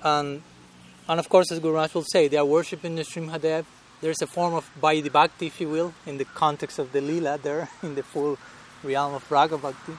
And, 0.03 0.41
and 1.07 1.19
of 1.19 1.29
course, 1.29 1.51
as 1.51 1.59
Guru 1.59 1.73
Maharaj 1.73 1.93
will 1.93 2.05
say, 2.11 2.27
they 2.27 2.37
are 2.37 2.45
worshipping 2.45 2.95
the 2.95 3.03
Nrsimhadev. 3.03 3.65
There's 3.99 4.21
a 4.21 4.27
form 4.27 4.53
of 4.53 4.69
Bhakti, 4.79 5.47
if 5.47 5.59
you 5.59 5.69
will, 5.69 5.93
in 6.05 6.17
the 6.17 6.25
context 6.25 6.77
of 6.77 6.91
the 6.91 7.01
Lila 7.01 7.39
there, 7.39 7.69
in 7.83 7.95
the 7.95 8.03
full 8.03 8.37
realm 8.83 9.15
of 9.15 9.31
Raga 9.31 9.57
Bhakti, 9.57 9.93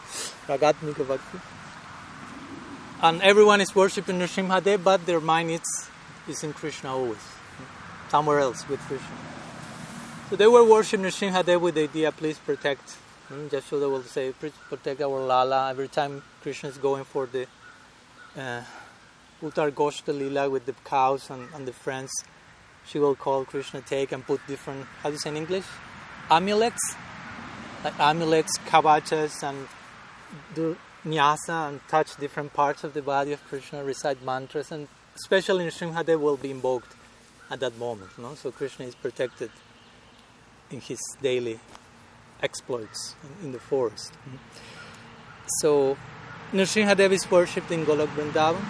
Ragatmika 0.46 1.06
Bhakti. 1.06 1.38
And 3.02 3.20
everyone 3.22 3.60
is 3.60 3.74
worshipping 3.74 4.18
Nrsimhadev, 4.18 4.84
but 4.84 5.04
their 5.04 5.20
mind 5.20 5.50
is, 5.50 5.88
is 6.28 6.44
in 6.44 6.52
Krishna 6.52 6.94
always, 6.94 7.24
somewhere 8.08 8.38
else 8.38 8.68
with 8.68 8.80
Krishna. 8.80 9.16
So 10.30 10.36
they 10.36 10.46
were 10.46 10.64
worshiping 10.64 11.06
Nrsimhadev 11.06 11.60
with 11.60 11.74
the 11.74 11.84
idea, 11.84 12.12
please 12.12 12.38
protect. 12.38 12.90
Hmm, 13.28 13.48
Jashoda 13.48 13.90
will 13.90 14.02
say, 14.02 14.32
please 14.32 14.52
protect 14.68 15.00
our 15.00 15.20
Lala. 15.20 15.70
Every 15.70 15.88
time 15.88 16.22
Krishna 16.42 16.68
is 16.68 16.78
going 16.78 17.04
for 17.04 17.26
the 17.26 17.46
uh, 18.36 18.62
Uttar 19.42 19.72
Goshta 19.72 20.16
Lila 20.16 20.48
with 20.48 20.66
the 20.66 20.74
cows 20.84 21.30
and, 21.30 21.48
and 21.54 21.66
the 21.66 21.72
friends, 21.72 22.12
she 22.88 22.98
will 22.98 23.14
call 23.14 23.44
Krishna, 23.44 23.80
take 23.82 24.12
and 24.12 24.26
put 24.26 24.40
different, 24.46 24.86
how 25.02 25.10
do 25.10 25.14
you 25.14 25.18
say 25.18 25.30
in 25.30 25.36
English? 25.36 25.64
Amulets? 26.30 26.94
Like 27.84 27.98
amulets, 28.00 28.58
kavachas, 28.66 29.42
and 29.42 29.68
do 30.54 30.76
nyasa 31.04 31.68
and 31.68 31.80
touch 31.88 32.16
different 32.16 32.52
parts 32.52 32.84
of 32.84 32.94
the 32.94 33.02
body 33.02 33.32
of 33.32 33.44
Krishna, 33.44 33.84
recite 33.84 34.22
mantras, 34.22 34.72
and 34.72 34.88
especially 35.14 35.64
in 35.64 35.70
Nrsimhadev 35.70 36.18
will 36.20 36.36
be 36.36 36.50
invoked 36.50 36.94
at 37.50 37.60
that 37.60 37.76
moment. 37.78 38.18
No? 38.18 38.34
So 38.34 38.50
Krishna 38.50 38.86
is 38.86 38.94
protected 38.94 39.50
in 40.70 40.80
his 40.80 40.98
daily 41.22 41.60
exploits 42.42 43.14
in, 43.22 43.46
in 43.46 43.52
the 43.52 43.60
forest. 43.60 44.12
Mm-hmm. 44.12 44.36
So 45.60 45.96
Nrsimhadev 46.52 47.10
is 47.12 47.30
worshipped 47.30 47.70
in 47.70 47.84
Golok 47.84 48.08
Vrindavan, 48.08 48.64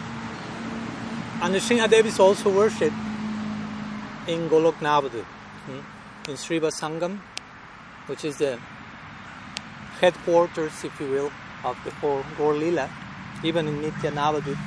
and 1.42 1.54
Nrsimhadev 1.54 2.04
is 2.04 2.18
also 2.18 2.50
worshipped 2.50 2.96
in 4.28 4.48
Golok 4.48 4.74
Navadvip, 4.74 5.24
mm-hmm. 5.24 6.30
in 6.30 6.36
Srivas 6.36 6.80
Angan, 6.80 7.18
which 8.06 8.24
is 8.24 8.36
the 8.36 8.58
headquarters, 10.00 10.84
if 10.84 11.00
you 11.00 11.10
will, 11.10 11.32
of 11.64 11.76
the 11.84 11.90
whole 11.90 12.22
Gaur 12.36 12.54
Lila, 12.54 12.88
even 13.42 13.66
in 13.66 13.80
Nitya 13.80 14.12
Navadvip. 14.12 14.58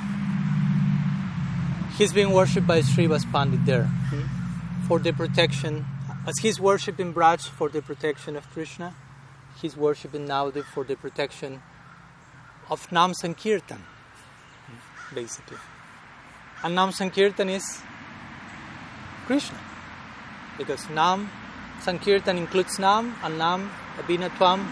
He's 1.96 2.12
being 2.12 2.32
worshipped 2.32 2.66
by 2.66 2.80
Srivas 2.80 3.30
Pandit 3.32 3.64
there 3.64 3.84
mm-hmm. 3.84 4.86
for 4.86 4.98
the 4.98 5.12
protection 5.12 5.86
as 6.24 6.38
he's 6.38 6.60
worshipping 6.60 7.12
Braj 7.12 7.48
for 7.48 7.68
the 7.68 7.82
protection 7.82 8.36
of 8.36 8.48
Krishna, 8.50 8.94
he's 9.60 9.76
worshipping 9.76 10.26
Navadip 10.28 10.64
for 10.64 10.84
the 10.84 10.94
protection 10.94 11.62
of 12.70 12.90
Nam 12.92 13.12
Sankirtan, 13.12 13.82
basically. 15.12 15.56
And 16.62 16.76
Nam 16.76 16.92
Sankirtan 16.92 17.48
is 17.48 17.82
Krishna. 19.26 19.58
Because 20.58 20.88
Nam 20.90 21.30
Sankirtan 21.82 22.38
includes 22.38 22.78
Nam 22.78 23.16
and 23.24 23.38
Nam 23.38 23.70
Abhinatvam, 23.96 24.64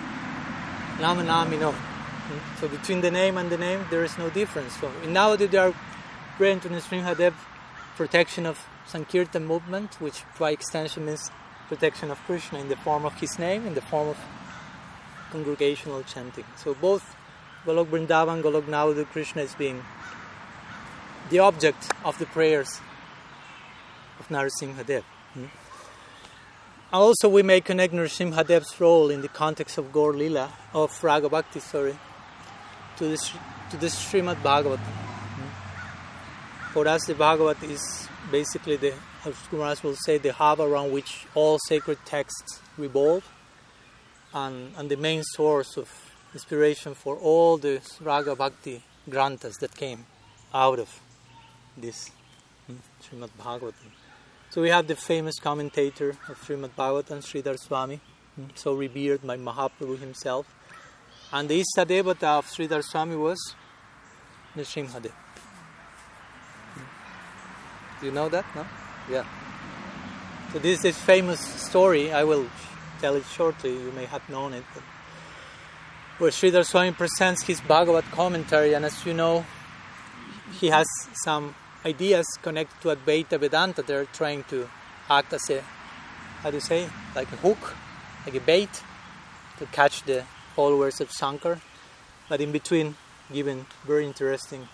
Nam 1.01 1.19
and 1.19 1.27
Nam, 1.27 1.53
you 1.53 1.59
know. 1.59 1.73
Hmm? 1.73 2.61
So 2.61 2.69
between 2.69 3.01
the 3.01 3.11
name 3.11 3.37
and 3.37 3.51
the 3.51 3.59
name, 3.59 3.85
there 3.91 4.05
is 4.05 4.17
no 4.17 4.31
difference. 4.31 4.77
So 4.81 4.93
in 5.03 5.11
Navadip, 5.11 5.51
they 5.51 5.59
are 5.59 5.75
praying 6.37 6.61
to 6.61 6.69
Nrsimhadev 6.69 7.35
protection 7.97 8.47
of 8.47 8.65
Sankirtan 8.87 9.45
movement, 9.45 10.01
which 10.01 10.23
by 10.39 10.53
extension 10.53 11.07
means 11.07 11.31
protection 11.69 12.11
of 12.13 12.19
Krishna 12.27 12.61
in 12.61 12.69
the 12.69 12.77
form 12.77 13.05
of 13.05 13.15
his 13.15 13.39
name, 13.39 13.67
in 13.67 13.75
the 13.75 13.83
form 13.83 14.09
of 14.09 14.19
congregational 15.33 16.03
chanting. 16.05 16.45
So 16.57 16.75
both 16.75 17.17
Golok 17.67 17.89
Vrindavan, 17.89 18.41
Golok 18.43 18.67
Navadvip, 18.67 19.07
Krishna 19.07 19.43
is 19.43 19.55
being 19.55 19.83
the 21.31 21.41
object 21.41 21.91
of 22.05 22.17
the 22.19 22.27
prayers 22.27 22.81
Narasimhadev. 24.31 25.03
Hmm? 25.35 25.45
Also, 26.93 27.29
we 27.29 27.43
may 27.43 27.61
connect 27.61 27.93
Narasimhadev's 27.93 28.81
role 28.81 29.11
in 29.11 29.21
the 29.23 29.29
context 29.29 29.79
of 29.79 29.93
Gaur 29.93 30.13
Lila, 30.13 30.53
of 30.75 31.05
Raga 31.05 31.29
Bhakti, 31.29 31.61
sorry, 31.61 31.97
to 32.97 33.05
this 33.05 33.33
to 33.71 33.77
this 33.77 33.95
Srimad 33.95 34.43
Bhagavatam. 34.43 34.79
Hmm? 34.79 36.73
For 36.73 36.89
us, 36.89 37.05
the 37.07 37.15
Bhagavat 37.15 37.63
is 37.63 38.09
basically 38.31 38.77
the 38.77 38.95
as 39.25 39.35
Maharaj 39.53 39.83
will 39.83 39.97
say, 39.97 40.19
the 40.19 40.33
hub 40.33 40.61
around 40.61 40.93
which 40.93 41.27
all 41.35 41.59
sacred 41.69 41.99
texts 42.07 42.61
revolve, 42.79 43.29
and, 44.33 44.73
and 44.77 44.91
the 44.91 44.97
main 44.97 45.23
source 45.23 45.77
of 45.77 45.91
inspiration 46.33 46.95
for 46.95 47.17
all 47.17 47.59
the 47.59 47.81
Raga 48.01 48.35
Bhakti 48.35 48.83
granthas 49.09 49.57
that 49.57 49.75
came 49.77 50.07
out 50.55 50.79
of 50.79 51.01
this 51.77 52.11
hmm, 52.67 52.77
Srimad 53.03 53.31
Bhagavatam. 53.39 53.93
So 54.51 54.61
we 54.61 54.71
have 54.71 54.89
the 54.89 54.97
famous 54.97 55.39
commentator 55.39 56.11
of 56.29 56.45
Srimad 56.45 56.71
Bhagavatam, 56.77 57.23
Sridhar 57.23 57.57
Swami, 57.57 58.01
so 58.57 58.75
revered 58.75 59.25
by 59.25 59.37
Mahaprabhu 59.37 59.97
himself. 60.01 60.53
And 61.33 61.49
the 61.49 61.63
Istadevata 61.63 62.39
of 62.39 62.47
Sridhar 62.47 62.83
Swami 62.83 63.15
was 63.15 63.55
Nrsimhadev. 64.57 65.13
You 68.03 68.11
know 68.11 68.29
that? 68.29 68.45
No? 68.57 68.67
Yeah. 69.09 69.25
So 70.53 70.59
this 70.59 70.81
is 70.81 70.85
a 70.85 70.93
famous 70.93 71.39
story. 71.39 72.13
I 72.13 72.25
will 72.25 72.47
tell 73.01 73.15
it 73.15 73.27
shortly. 73.27 73.71
You 73.71 73.93
may 73.93 74.07
have 74.07 74.29
known 74.29 74.55
it. 74.55 74.65
But 74.75 74.83
where 76.19 76.31
Sridhar 76.33 76.67
Swami 76.67 76.91
presents 76.91 77.45
his 77.45 77.61
Bhagavad 77.61 78.05
commentary, 78.11 78.73
and 78.73 78.85
as 78.85 79.07
you 79.07 79.15
know, 79.15 79.47
he 80.59 80.67
has 80.71 80.89
some 81.23 81.55
ideas 81.85 82.27
connected 82.43 82.81
to 82.83 82.95
Advaita 82.95 83.39
Vedanta. 83.39 83.83
They're 83.83 84.07
trying 84.07 84.45
to 84.45 84.69
act 85.09 85.33
as 85.33 85.49
a, 85.51 85.61
how 86.43 86.51
do 86.51 86.57
you 86.57 86.61
say, 86.61 86.89
like 87.15 87.31
a 87.33 87.37
hook, 87.37 87.77
like 88.27 88.35
a 88.35 88.41
bait 88.41 88.83
to 89.59 89.67
catch 89.67 90.03
the 90.05 90.25
followers 90.55 91.01
of 91.01 91.11
Shankar. 91.11 91.61
But 92.29 92.41
in 92.41 92.53
between, 92.53 92.97
giving 93.33 93.67
very 93.87 94.05
interesting 94.05 94.69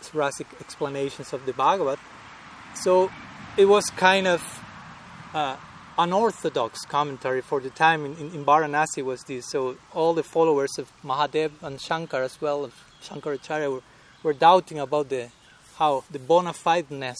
thoracic 0.00 0.46
explanations 0.60 1.32
of 1.32 1.46
the 1.46 1.52
Bhagavad. 1.52 1.98
So 2.74 3.10
it 3.56 3.66
was 3.66 3.86
kind 3.90 4.26
of 4.26 4.42
uh, 5.34 5.56
unorthodox 5.98 6.84
commentary 6.84 7.40
for 7.40 7.60
the 7.60 7.70
time 7.70 8.04
in, 8.04 8.16
in, 8.16 8.34
in, 8.34 8.44
Varanasi 8.44 9.02
was 9.02 9.22
this. 9.24 9.50
So 9.50 9.76
all 9.94 10.14
the 10.14 10.22
followers 10.22 10.78
of 10.78 10.90
Mahadev 11.02 11.50
and 11.62 11.80
Shankar 11.80 12.22
as 12.22 12.40
well, 12.40 12.64
of 12.64 12.74
Shankaracharya, 13.02 13.70
were, 13.72 13.82
were 14.22 14.32
doubting 14.32 14.78
about 14.78 15.08
the 15.08 15.30
how 15.76 16.04
the 16.10 16.18
bona 16.18 16.52
fideness. 16.52 17.16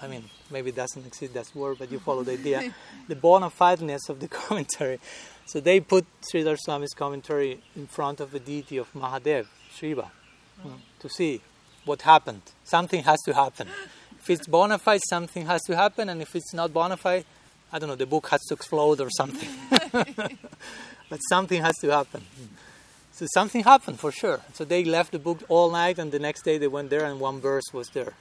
I 0.00 0.08
mean, 0.08 0.24
maybe 0.50 0.70
it 0.70 0.76
doesn't 0.76 1.06
exist 1.06 1.34
that 1.34 1.50
word, 1.54 1.76
but 1.78 1.92
you 1.92 2.00
follow 2.00 2.24
the 2.24 2.32
idea. 2.32 2.74
the 3.08 3.14
bona 3.14 3.50
fideness 3.50 4.08
of 4.08 4.20
the 4.20 4.28
commentary. 4.40 4.98
So 5.46 5.60
they 5.60 5.80
put 5.80 6.06
Sridhar 6.32 6.56
Swami's 6.58 6.94
commentary 6.94 7.60
in 7.76 7.86
front 7.86 8.20
of 8.20 8.30
the 8.30 8.40
deity 8.40 8.78
of 8.78 8.92
Mahadev, 8.94 9.46
Shiva, 9.74 10.10
mm. 10.64 10.78
to 11.00 11.08
see 11.08 11.40
what 11.84 12.02
happened. 12.02 12.42
Something 12.64 13.02
has 13.04 13.20
to 13.26 13.34
happen. 13.34 13.68
If 14.18 14.30
it's 14.30 14.46
bona 14.46 14.78
fide, 14.78 15.00
something 15.08 15.46
has 15.46 15.60
to 15.62 15.76
happen, 15.76 16.08
and 16.08 16.22
if 16.22 16.34
it's 16.36 16.54
not 16.54 16.72
bona 16.72 16.96
fide, 16.96 17.24
I 17.72 17.78
don't 17.78 17.88
know, 17.88 17.96
the 17.96 18.06
book 18.06 18.28
has 18.28 18.40
to 18.48 18.54
explode 18.54 19.00
or 19.00 19.08
something. 19.10 19.48
but 21.10 21.18
something 21.28 21.60
has 21.60 21.74
to 21.80 21.90
happen. 21.90 22.22
So 23.12 23.26
something 23.32 23.62
happened 23.62 24.00
for 24.00 24.10
sure. 24.10 24.40
So 24.54 24.64
they 24.64 24.84
left 24.84 25.12
the 25.12 25.18
book 25.18 25.42
all 25.48 25.70
night, 25.70 25.98
and 25.98 26.10
the 26.10 26.18
next 26.18 26.42
day 26.42 26.58
they 26.58 26.68
went 26.68 26.90
there, 26.90 27.04
and 27.04 27.20
one 27.20 27.40
verse 27.40 27.72
was 27.72 27.88
there, 27.90 28.14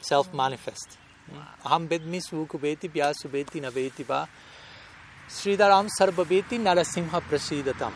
self-manifest. 0.00 0.98
Aham 1.64 1.88
bedmi 1.88 2.20
svukubeti 2.22 2.90
pyasubeti 2.90 3.60
naveti 3.60 4.04
va 4.04 4.28
Sridaram 5.28 5.88
sarvabeti 5.98 6.58
narasimha 6.58 7.20
prasidatam. 7.20 7.92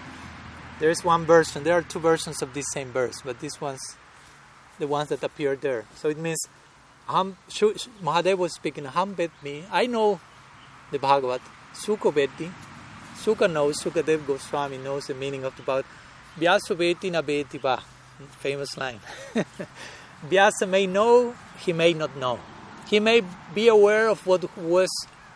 There 0.78 0.90
is 0.90 1.02
one 1.02 1.24
version. 1.24 1.64
There 1.64 1.74
are 1.74 1.82
two 1.82 1.98
versions 1.98 2.42
of 2.42 2.52
this 2.52 2.66
same 2.72 2.90
verse, 2.92 3.22
but 3.24 3.40
this 3.40 3.60
one's 3.60 3.96
the 4.78 4.86
ones 4.86 5.08
that 5.08 5.22
appear 5.22 5.56
there. 5.56 5.84
So 5.94 6.08
it 6.08 6.18
means 6.18 6.46
Ham, 7.08 7.36
Mahadev 8.02 8.36
was 8.36 8.54
speaking, 8.54 8.84
Ham 8.84 9.14
bet 9.14 9.30
me. 9.42 9.64
I 9.70 9.86
know 9.86 10.20
the 10.90 10.98
Bhagavad. 10.98 11.40
Sukha 11.72 12.12
beti. 12.12 12.50
Sukha 13.16 13.50
knows, 13.50 13.82
Sukadev 13.82 14.26
Goswami 14.26 14.78
knows 14.78 15.06
the 15.06 15.14
meaning 15.14 15.44
of 15.44 15.56
the 15.56 15.62
Bhagavad. 15.62 15.86
Vyasa 16.36 16.74
beti 16.74 17.10
na 17.10 17.22
beti 17.22 17.60
ba. 17.60 17.82
Famous 18.40 18.76
line. 18.76 19.00
Vyasa 20.30 20.66
may 20.66 20.86
know, 20.86 21.34
he 21.58 21.72
may 21.72 21.92
not 21.92 22.16
know. 22.16 22.38
He 22.88 23.00
may 23.00 23.22
be 23.54 23.68
aware 23.68 24.08
of 24.08 24.26
what 24.26 24.56
was 24.56 24.90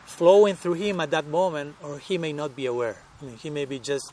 flowing 0.05 0.55
through 0.55 0.75
him 0.75 1.01
at 1.01 1.11
that 1.11 1.27
moment, 1.27 1.77
or 1.83 1.99
he 1.99 2.19
may 2.19 2.33
not 2.33 2.55
be 2.55 2.67
aware. 2.67 2.97
I 3.21 3.25
mean, 3.25 3.37
he 3.37 3.51
may 3.51 3.65
be 3.65 3.79
just 3.79 4.13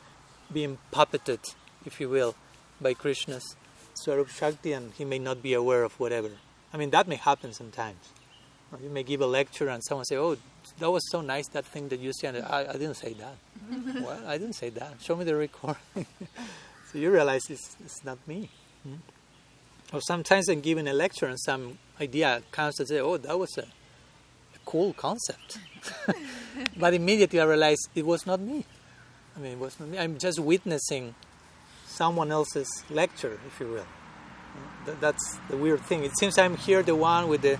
being 0.52 0.78
puppeted, 0.92 1.40
if 1.86 2.00
you 2.00 2.08
will, 2.08 2.34
by 2.80 2.94
Krishna's 2.94 3.56
Swarup 3.94 4.28
Shakti, 4.28 4.72
and 4.72 4.92
he 4.94 5.04
may 5.04 5.18
not 5.18 5.42
be 5.42 5.54
aware 5.54 5.84
of 5.84 5.98
whatever. 6.00 6.30
I 6.72 6.76
mean, 6.76 6.90
that 6.90 7.06
may 7.06 7.16
happen 7.16 7.52
sometimes. 7.52 8.10
Or 8.72 8.78
you 8.82 8.90
may 8.90 9.04
give 9.04 9.20
a 9.20 9.26
lecture 9.26 9.68
and 9.68 9.82
someone 9.84 10.04
say, 10.04 10.16
"Oh, 10.16 10.36
that 10.78 10.90
was 10.90 11.08
so 11.10 11.20
nice 11.20 11.46
that 11.48 11.64
thing 11.64 11.88
that 11.88 12.00
you 12.00 12.12
said." 12.12 12.36
I, 12.36 12.66
I 12.70 12.72
didn't 12.72 12.96
say 12.96 13.14
that. 13.14 13.36
well, 14.02 14.22
I 14.26 14.36
didn't 14.38 14.54
say 14.54 14.70
that. 14.70 14.94
Show 15.00 15.14
me 15.14 15.24
the 15.24 15.36
recording. 15.36 15.78
so 16.94 17.00
you 17.00 17.10
realize 17.10 17.50
it's, 17.50 17.76
it's 17.84 18.04
not 18.04 18.18
me. 18.28 18.48
Hmm? 18.84 18.94
Or 19.92 20.00
sometimes 20.00 20.48
I'm 20.48 20.60
giving 20.60 20.86
a 20.86 20.92
lecture 20.92 21.26
and 21.26 21.40
some 21.40 21.78
idea 22.00 22.42
comes 22.52 22.76
to 22.76 22.86
say, 22.86 23.00
"Oh, 23.00 23.16
that 23.16 23.36
was 23.36 23.58
a, 23.58 23.62
a 23.62 24.58
cool 24.64 24.92
concept," 24.92 25.58
but 26.76 26.94
immediately 26.94 27.40
I 27.40 27.44
realize 27.44 27.78
it 27.94 28.06
was 28.06 28.26
not 28.26 28.40
me. 28.40 28.64
I 29.36 29.40
mean, 29.40 29.52
it 29.52 29.58
was 29.58 29.80
not 29.80 29.88
me. 29.88 29.98
I'm 29.98 30.18
just 30.18 30.38
witnessing 30.38 31.16
someone 31.86 32.30
else's 32.30 32.84
lecture, 32.88 33.40
if 33.46 33.58
you 33.58 33.66
will 33.66 33.86
that's 35.00 35.38
the 35.48 35.56
weird 35.56 35.80
thing. 35.80 36.04
It 36.04 36.16
seems 36.18 36.38
I'm 36.38 36.56
here, 36.56 36.82
the 36.82 36.94
one 36.94 37.28
with 37.28 37.42
the 37.42 37.58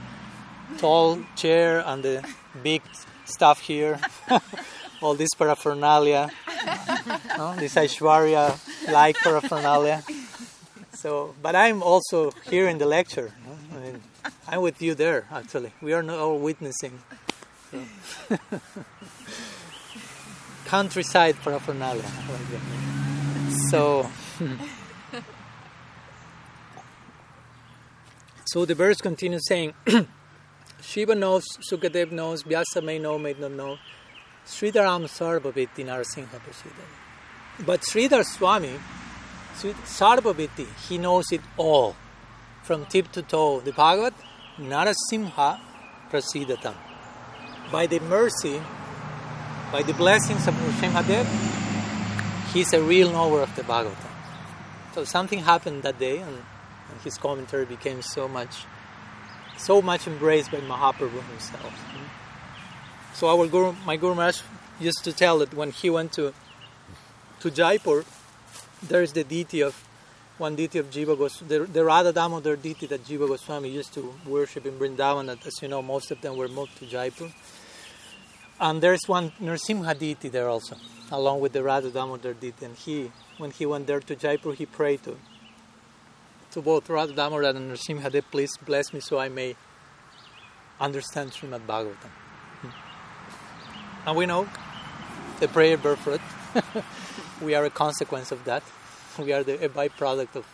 tall 0.78 1.18
chair 1.36 1.82
and 1.86 2.02
the 2.02 2.28
big 2.62 2.82
stuff 3.24 3.60
here, 3.60 3.98
all 5.04 5.14
this 5.14 5.34
paraphernalia, 5.34 6.30
no? 7.36 7.54
this 7.56 7.74
Aishwarya 7.74 8.58
like 8.90 9.16
paraphernalia. 9.18 10.02
So, 10.92 11.34
but 11.42 11.54
I'm 11.54 11.82
also 11.82 12.32
here 12.50 12.68
in 12.68 12.78
the 12.78 12.86
lecture. 12.86 13.30
No? 13.46 13.76
I 13.76 13.80
mean, 13.80 14.02
I'm 14.48 14.62
with 14.62 14.80
you 14.80 14.94
there, 14.94 15.26
actually. 15.30 15.72
We 15.82 15.92
are 15.92 16.02
all 16.10 16.38
witnessing. 16.38 16.98
So. 17.70 17.82
Countryside 20.64 21.36
paraphernalia. 21.42 22.10
So. 23.70 24.08
So 28.46 28.64
the 28.64 28.74
verse 28.76 28.98
continues 29.00 29.48
saying, 29.48 29.74
Shiva 30.80 31.16
knows, 31.16 31.44
Sukadev 31.68 32.12
knows, 32.12 32.42
Vyasa 32.42 32.80
may 32.82 33.00
know, 33.00 33.18
may 33.18 33.32
not 33.32 33.50
know. 33.50 33.78
Sridharam 34.46 35.04
Sarvaviti 35.04 35.84
Narasingha 35.84 36.40
Prasidam. 36.40 37.64
But 37.64 37.80
Sridhar 37.80 38.24
Swami, 38.24 38.74
Sarvaviti, 39.54 40.66
he 40.88 40.98
knows 40.98 41.32
it 41.32 41.40
all, 41.56 41.96
from 42.62 42.86
tip 42.86 43.10
to 43.12 43.22
toe. 43.22 43.60
The 43.60 43.72
Bhagavad, 43.72 44.14
Narasimha 44.58 45.60
Prasidatam. 46.10 46.74
By 47.72 47.86
the 47.86 48.00
mercy, 48.00 48.60
by 49.72 49.82
the 49.82 49.94
blessings 49.94 50.46
of 50.46 50.54
Nrsimhadev, 50.54 51.26
he's 52.52 52.72
a 52.72 52.82
real 52.82 53.10
knower 53.10 53.40
of 53.42 53.54
the 53.56 53.62
Bhagavatam. 53.62 54.10
So 54.94 55.04
something 55.04 55.40
happened 55.40 55.82
that 55.82 55.98
day, 55.98 56.18
and 56.18 56.42
and 56.90 57.00
his 57.02 57.16
commentary 57.16 57.64
became 57.64 58.02
so 58.02 58.28
much, 58.28 58.64
so 59.56 59.82
much 59.82 60.06
embraced 60.06 60.50
by 60.50 60.58
Mahaprabhu 60.58 61.22
himself. 61.30 61.74
So 63.14 63.28
our 63.28 63.46
Guru, 63.46 63.74
my 63.86 63.96
Guru 63.96 64.14
Maharaj 64.14 64.40
used 64.80 65.04
to 65.04 65.12
tell 65.12 65.38
that 65.38 65.54
when 65.54 65.70
he 65.70 65.88
went 65.88 66.12
to 66.14 66.34
to 67.40 67.50
Jaipur, 67.50 68.04
there 68.82 69.02
is 69.02 69.12
the 69.12 69.22
deity 69.22 69.60
of 69.60 69.74
one 70.38 70.56
deity 70.56 70.78
of 70.80 70.90
Jiva 70.90 71.16
Goswami, 71.16 71.48
the, 71.48 71.64
the 71.64 71.84
Radha 71.84 72.12
Damodar 72.12 72.56
deity 72.56 72.86
that 72.86 73.04
Jiva 73.04 73.28
Goswami 73.28 73.68
used 73.68 73.94
to 73.94 74.14
worship 74.26 74.66
in 74.66 74.72
Vrindavan. 74.78 75.26
That, 75.26 75.46
as 75.46 75.54
you 75.62 75.68
know, 75.68 75.80
most 75.80 76.10
of 76.10 76.20
them 76.22 76.36
were 76.36 76.48
moved 76.48 76.76
to 76.78 76.86
Jaipur. 76.86 77.30
And 78.60 78.82
there's 78.82 79.06
one 79.06 79.30
Nrsimha 79.40 79.96
deity 79.96 80.28
there 80.28 80.48
also, 80.48 80.76
along 81.12 81.40
with 81.40 81.52
the 81.52 81.62
Radha 81.62 81.90
Damodar 81.90 82.34
deity. 82.34 82.66
And 82.66 82.76
he, 82.76 83.12
when 83.38 83.52
he 83.52 83.64
went 83.64 83.86
there 83.86 84.00
to 84.00 84.16
Jaipur, 84.16 84.54
he 84.54 84.66
prayed 84.66 85.04
to 85.04 85.16
to 86.50 86.62
both 86.62 86.88
Radha 86.88 87.12
Damodar 87.12 87.50
and 87.50 87.72
Nrsimhadev, 87.72 88.24
please 88.30 88.56
bless 88.58 88.92
me 88.92 89.00
so 89.00 89.18
I 89.18 89.28
may 89.28 89.56
understand 90.80 91.32
Srimad 91.32 91.66
Bhagavatam. 91.66 92.23
And 94.06 94.16
we 94.16 94.26
know 94.26 94.46
the 95.40 95.48
prayer 95.48 95.78
bear 95.78 95.96
fruit. 95.96 96.20
we 97.42 97.54
are 97.54 97.64
a 97.64 97.70
consequence 97.70 98.32
of 98.32 98.44
that. 98.44 98.62
We 99.18 99.32
are 99.32 99.42
the, 99.42 99.64
a 99.64 99.68
byproduct 99.68 100.36
of, 100.36 100.46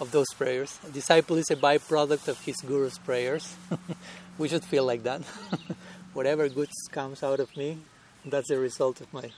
of 0.00 0.10
those 0.10 0.28
prayers. 0.36 0.78
A 0.88 0.90
disciple 0.90 1.36
is 1.36 1.50
a 1.50 1.56
byproduct 1.56 2.28
of 2.28 2.40
his 2.40 2.56
guru's 2.62 2.98
prayers. 2.98 3.56
we 4.38 4.48
should 4.48 4.64
feel 4.64 4.84
like 4.84 5.02
that. 5.02 5.20
Whatever 6.14 6.48
good 6.48 6.70
comes 6.92 7.22
out 7.22 7.40
of 7.40 7.54
me, 7.56 7.78
that's 8.24 8.48
the 8.48 8.58
result 8.58 9.00
of 9.00 9.12
my 9.12 9.30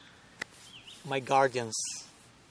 my 1.08 1.20
guardian's 1.20 1.76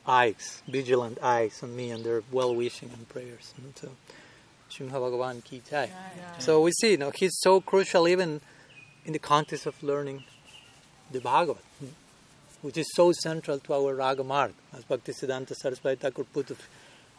eyes, 0.07 0.61
vigilant 0.67 1.17
eyes 1.21 1.61
on 1.61 1.75
me 1.75 1.91
and 1.91 2.03
their 2.03 2.23
well 2.31 2.55
wishing 2.55 2.89
and 2.93 3.07
prayers. 3.09 3.53
So, 3.75 3.89
Shrimad 4.71 5.43
ki 5.43 5.61
jai. 5.69 5.89
So 6.39 6.61
we 6.61 6.71
see, 6.71 6.91
you 6.91 6.97
know, 6.97 7.11
he's 7.13 7.37
so 7.39 7.61
crucial 7.61 8.07
even 8.07 8.41
in 9.05 9.13
the 9.13 9.19
context 9.19 9.65
of 9.65 9.81
learning 9.83 10.23
the 11.15 11.21
Bhagavad, 11.21 11.63
which 12.61 12.77
is 12.77 12.87
so 12.93 13.11
central 13.11 13.59
to 13.59 13.73
our 13.73 13.95
Raga 13.95 14.23
Marg. 14.23 14.53
As 14.73 14.83
Bhaktisiddhanta 14.83 15.55
Saraswati 15.55 15.95
Thakur 15.95 16.25
put 16.25 16.51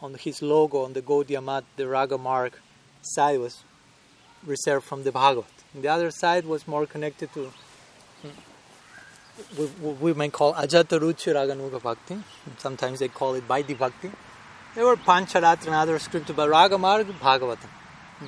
on 0.01 0.13
his 0.13 0.41
logo 0.41 0.83
on 0.83 0.93
the 0.93 1.01
Gaudiya 1.01 1.43
Math, 1.43 1.63
the 1.75 1.87
Raga 1.87 2.17
Marg 2.17 2.53
side 3.01 3.39
was 3.39 3.63
reserved 4.45 4.85
from 4.85 5.03
the 5.03 5.11
Bhagavad. 5.11 5.49
And 5.73 5.83
the 5.83 5.89
other 5.89 6.11
side 6.11 6.45
was 6.45 6.67
more 6.67 6.85
connected 6.85 7.33
to 7.33 7.51
hmm, 8.21 8.29
we, 9.57 9.91
we 9.93 10.13
may 10.13 10.29
call 10.29 10.53
Ajata 10.53 10.99
Ruchi 10.99 11.33
Raganuga 11.33 11.81
Bhakti. 11.81 12.17
Sometimes 12.57 12.99
they 12.99 13.07
call 13.07 13.35
it 13.35 13.47
Vaidhi 13.47 13.77
Bhakti. 13.77 14.11
There 14.75 14.85
were 14.85 14.95
Pancharatra 14.95 15.67
and 15.67 15.75
other 15.75 15.97
scripts 15.99 16.29
about 16.29 16.49
Ragamarg, 16.49 17.05
Bhagavatam. 17.19 17.69
Hmm, 18.19 18.27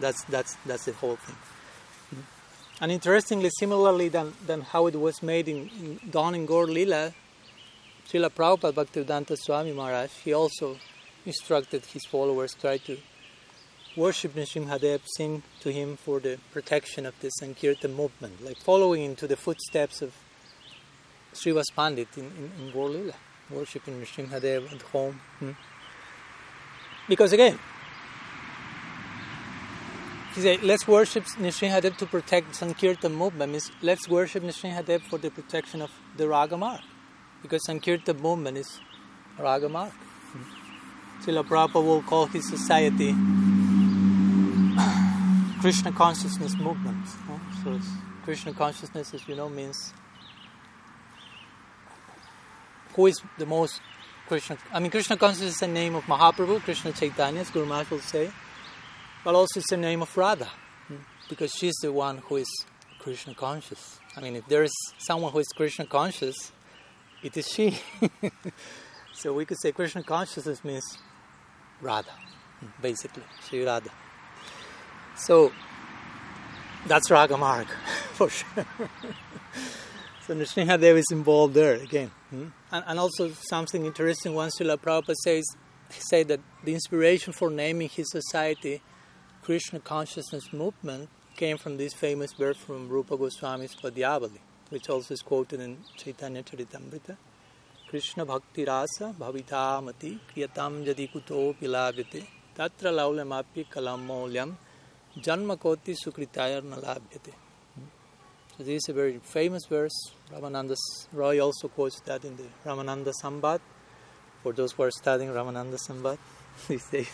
that's, 0.00 0.22
that's, 0.24 0.54
that's 0.64 0.84
the 0.84 0.92
whole 0.92 1.16
thing. 1.16 1.36
And 2.80 2.92
interestingly, 2.92 3.50
similarly 3.58 4.08
than, 4.08 4.34
than 4.46 4.60
how 4.60 4.86
it 4.86 4.94
was 4.94 5.22
made 5.22 5.48
in, 5.48 5.68
in 5.80 6.00
Dawn 6.10 6.34
in 6.34 6.46
Gaur 6.46 6.66
Lila, 6.66 7.12
Srila 8.08 8.30
Prabhupada 8.30 8.72
Bhaktivedanta 8.72 9.36
Swami 9.36 9.72
Maharaj, 9.72 10.10
he 10.24 10.32
also 10.32 10.78
instructed 11.26 11.84
his 11.86 12.04
followers 12.06 12.54
try 12.54 12.78
to 12.78 12.96
worship 13.96 14.34
Nrsimhadev, 14.34 15.00
sing 15.16 15.42
to 15.60 15.72
him 15.72 15.96
for 15.96 16.20
the 16.20 16.38
protection 16.52 17.04
of 17.04 17.18
the 17.20 17.30
Sankirtan 17.30 17.94
movement, 17.94 18.44
like 18.44 18.58
following 18.58 19.02
into 19.02 19.26
the 19.26 19.36
footsteps 19.36 20.00
of 20.00 20.14
Srivas 21.34 21.74
Pandit 21.74 22.08
in, 22.16 22.24
in, 22.24 22.52
in 22.60 22.72
Gaur 22.72 22.88
Lila, 22.88 23.14
worshipping 23.50 24.00
Nrsimhadev 24.00 24.72
at 24.72 24.82
home. 24.82 25.20
Hmm? 25.40 25.50
Because 27.08 27.32
again, 27.32 27.58
he 30.34 30.42
said, 30.42 30.62
let's 30.62 30.86
worship 30.86 31.24
Nrsimhadev 31.24 31.96
to 31.98 32.06
protect 32.06 32.54
Sankirtan 32.54 33.14
movement. 33.14 33.52
Means 33.52 33.70
let's 33.82 34.08
worship 34.08 34.42
Nrsimhadev 34.42 35.02
for 35.02 35.18
the 35.18 35.30
protection 35.30 35.82
of 35.82 35.90
the 36.16 36.24
Ragamarg. 36.24 36.80
Because 37.42 37.64
Sankirtan 37.64 38.20
movement 38.20 38.58
is 38.58 38.80
Ragamarg. 39.38 39.92
Srila 41.22 41.46
Prabhupada 41.46 41.84
will 41.84 42.02
call 42.02 42.26
his 42.26 42.48
society 42.48 43.12
Krishna 45.60 45.92
consciousness 45.92 46.56
movement. 46.56 47.06
So 47.64 47.80
Krishna 48.24 48.52
consciousness, 48.52 49.14
as 49.14 49.26
you 49.26 49.34
know, 49.34 49.48
means 49.48 49.92
who 52.94 53.06
is 53.06 53.20
the 53.38 53.46
most 53.46 53.80
Krishna. 54.26 54.58
I 54.72 54.80
mean, 54.80 54.90
Krishna 54.90 55.16
consciousness 55.16 55.54
is 55.54 55.60
the 55.60 55.68
name 55.68 55.94
of 55.94 56.04
Mahaprabhu, 56.04 56.62
Krishna 56.62 56.92
Chaitanya, 56.92 57.40
as 57.40 57.50
Guru 57.50 57.66
Maharaj 57.66 57.90
will 57.90 58.00
say, 58.00 58.30
but 59.24 59.34
also 59.34 59.60
it's 59.60 59.70
the 59.70 59.76
name 59.76 60.02
of 60.02 60.16
Radha, 60.16 60.48
because 61.28 61.52
she's 61.52 61.74
the 61.82 61.92
one 61.92 62.18
who 62.18 62.36
is 62.36 62.48
Krishna 62.98 63.34
conscious. 63.34 63.98
I 64.16 64.20
mean, 64.20 64.36
if 64.36 64.46
there 64.48 64.62
is 64.62 64.72
someone 64.98 65.32
who 65.32 65.38
is 65.38 65.48
Krishna 65.48 65.86
conscious, 65.86 66.52
it 67.22 67.36
is 67.36 67.48
she. 67.48 67.78
so 69.12 69.32
we 69.32 69.44
could 69.44 69.58
say 69.60 69.72
Krishna 69.72 70.02
consciousness 70.02 70.64
means 70.64 70.98
Radha, 71.80 72.12
basically, 72.80 73.22
Sri 73.46 73.64
Radha. 73.64 73.90
So 75.16 75.52
that's 76.86 77.10
Raga 77.10 77.36
Marg, 77.36 77.66
for 78.12 78.30
sure. 78.30 78.48
so 80.26 80.34
Nrsimhadev 80.34 80.96
is 80.96 81.06
involved 81.10 81.54
there 81.54 81.74
again. 81.74 82.10
And, 82.30 82.52
and, 82.72 82.98
also 82.98 83.30
something 83.48 83.86
interesting, 83.86 84.34
once 84.34 84.58
Srila 84.58 84.76
Prabhupada 84.76 85.14
says, 85.24 85.44
say 85.88 86.22
that 86.24 86.40
the 86.64 86.74
inspiration 86.74 87.32
for 87.32 87.50
naming 87.50 87.88
his 87.88 88.10
society 88.10 88.82
Krishna 89.48 89.80
Consciousness 89.80 90.52
Movement 90.52 91.08
came 91.34 91.56
from 91.56 91.78
this 91.78 91.94
famous 91.94 92.34
verse 92.34 92.58
from 92.58 92.86
Rupa 92.86 93.16
Goswami's 93.16 93.74
Padyavali, 93.74 94.40
which 94.68 94.90
also 94.90 95.14
is 95.14 95.22
quoted 95.22 95.58
in 95.60 95.78
Chaitanya 95.96 96.42
Charitamrita. 96.42 97.16
Krishna 97.88 98.26
Bhakti 98.26 98.66
Rasa 98.66 99.14
Bhavitamati 99.18 100.18
Kriyatam 100.30 100.84
Jadi 100.84 101.10
Kuto 101.10 101.56
Pilavite 101.56 102.26
Tatra 102.54 102.92
Laulamapi 102.92 103.66
Kalamolyam 103.72 104.54
Janma 105.16 105.58
Koti 105.58 105.94
Sukritayar 105.94 106.60
Nalabhyate. 106.60 107.32
So 108.58 108.64
this 108.64 108.82
is 108.82 108.88
a 108.90 108.92
very 108.92 109.18
famous 109.22 109.64
verse. 109.64 110.12
Ramananda 110.30 110.76
Roy 111.14 111.40
also 111.40 111.68
quotes 111.68 112.00
that 112.00 112.22
in 112.22 112.36
the 112.36 112.44
Ramananda 112.66 113.14
Samvad. 113.24 113.60
For 114.42 114.52
those 114.52 114.72
who 114.72 114.82
are 114.82 114.90
studying 114.90 115.30
Ramananda 115.30 115.78
Samvad 115.88 116.18
these 116.68 116.84
days. 116.90 117.08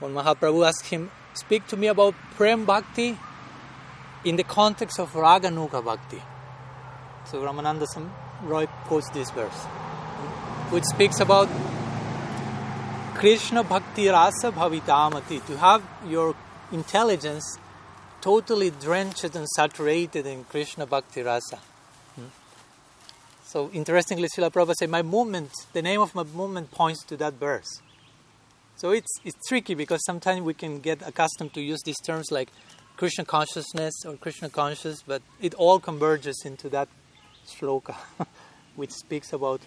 When 0.00 0.14
Mahaprabhu 0.14 0.66
asked 0.66 0.86
him, 0.86 1.12
Speak 1.34 1.66
to 1.68 1.76
me 1.76 1.88
about 1.88 2.14
Prem 2.36 2.64
Bhakti 2.64 3.18
in 4.24 4.36
the 4.36 4.44
context 4.44 4.98
of 4.98 5.12
Raganuga 5.12 5.84
Bhakti. 5.84 6.22
So 7.26 7.42
Ramananda 7.42 7.86
Roy 8.42 8.66
quotes 8.84 9.10
this 9.10 9.30
verse, 9.30 9.64
which 10.70 10.84
speaks 10.84 11.20
about 11.20 11.48
Krishna 13.14 13.64
Bhakti 13.64 14.08
Rasa 14.08 14.52
Bhavitamati, 14.52 15.44
to 15.46 15.56
have 15.58 15.82
your 16.06 16.34
intelligence 16.72 17.58
totally 18.20 18.70
drenched 18.70 19.24
and 19.34 19.48
saturated 19.48 20.26
in 20.26 20.44
Krishna 20.44 20.86
Bhakti 20.86 21.22
Rasa. 21.22 21.58
Hmm? 22.14 22.26
So 23.44 23.70
interestingly, 23.72 24.28
Srila 24.28 24.50
Prabhupada 24.52 24.74
said, 24.74 24.90
my 24.90 25.02
movement, 25.02 25.50
the 25.72 25.82
name 25.82 26.00
of 26.00 26.14
my 26.14 26.24
movement 26.24 26.70
points 26.70 27.04
to 27.04 27.16
that 27.18 27.34
verse. 27.34 27.80
So 28.76 28.90
it's, 28.90 29.20
it's 29.24 29.36
tricky 29.48 29.74
because 29.74 30.04
sometimes 30.04 30.42
we 30.42 30.54
can 30.54 30.80
get 30.80 31.06
accustomed 31.06 31.54
to 31.54 31.60
use 31.60 31.80
these 31.84 32.00
terms 32.00 32.32
like 32.32 32.50
Krishna 32.96 33.24
consciousness 33.24 33.94
or 34.04 34.16
Krishna 34.16 34.48
conscious, 34.48 35.02
but 35.02 35.22
it 35.40 35.54
all 35.54 35.78
converges 35.78 36.42
into 36.44 36.68
that 36.70 36.88
shloka, 37.46 37.94
which 38.76 38.90
speaks 38.90 39.32
about 39.32 39.60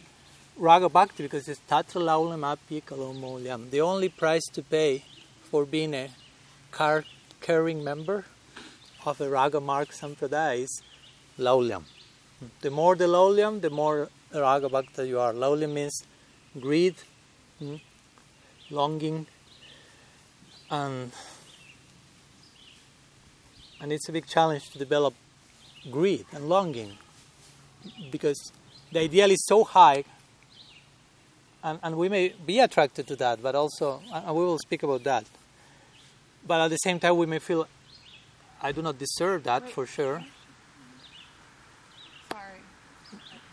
Raga 0.58 0.90
Bhakti 0.90 1.24
because 1.24 1.48
it's 1.48 1.62
Tatra 1.70 2.02
Laulam 2.02 2.46
Api 2.46 2.82
Kalomolyam. 2.82 3.70
The 3.70 3.82
only 3.82 4.10
price 4.10 4.46
to 4.54 4.62
pay 4.62 5.04
for 5.44 5.66
being 5.66 5.94
a 5.94 6.10
car 6.72 7.06
carrying 7.40 7.84
member 7.84 8.26
of 9.06 9.22
a 9.22 9.30
Raga 9.30 9.62
Marg 9.62 9.90
Sampradaya 9.90 10.64
is 10.64 10.82
Laulyam. 11.40 11.84
The 12.62 12.72
more 12.72 12.96
the 12.96 13.06
Laulyam, 13.06 13.62
the 13.62 13.70
more 13.70 14.10
Raga 14.34 14.68
Bhakta 14.68 15.08
you 15.08 15.20
are. 15.20 15.34
Laulyam 15.34 15.74
means 15.74 16.04
greed, 16.60 16.96
hmm, 17.60 17.76
longing, 18.70 19.28
and 20.70 21.12
and 23.80 23.92
it's 23.92 24.10
a 24.10 24.12
big 24.12 24.26
challenge 24.28 24.70
to 24.72 24.80
develop 24.80 25.14
greed 25.92 26.26
and 26.34 26.50
longing 26.50 26.98
because 28.12 28.52
the 28.92 29.00
ideal 29.00 29.32
is 29.32 29.46
so 29.46 29.64
high 29.64 30.04
and, 31.64 31.80
and 31.84 31.96
we 31.98 32.10
may 32.10 32.34
be 32.46 32.60
attracted 32.60 33.08
to 33.08 33.16
that 33.16 33.42
but 33.42 33.56
also 33.56 34.02
and 34.12 34.36
we 34.36 34.44
will 34.44 34.60
speak 34.60 34.84
about 34.84 35.04
that. 35.04 35.26
But 36.46 36.62
at 36.62 36.70
the 36.70 36.78
same 36.78 37.00
time 37.00 37.18
we 37.18 37.26
may 37.26 37.40
feel 37.40 37.68
i 38.62 38.72
do 38.72 38.82
not 38.82 38.98
deserve 38.98 39.44
that 39.44 39.64
Wait. 39.64 39.72
for 39.72 39.86
sure. 39.86 40.24
sorry. 42.32 42.60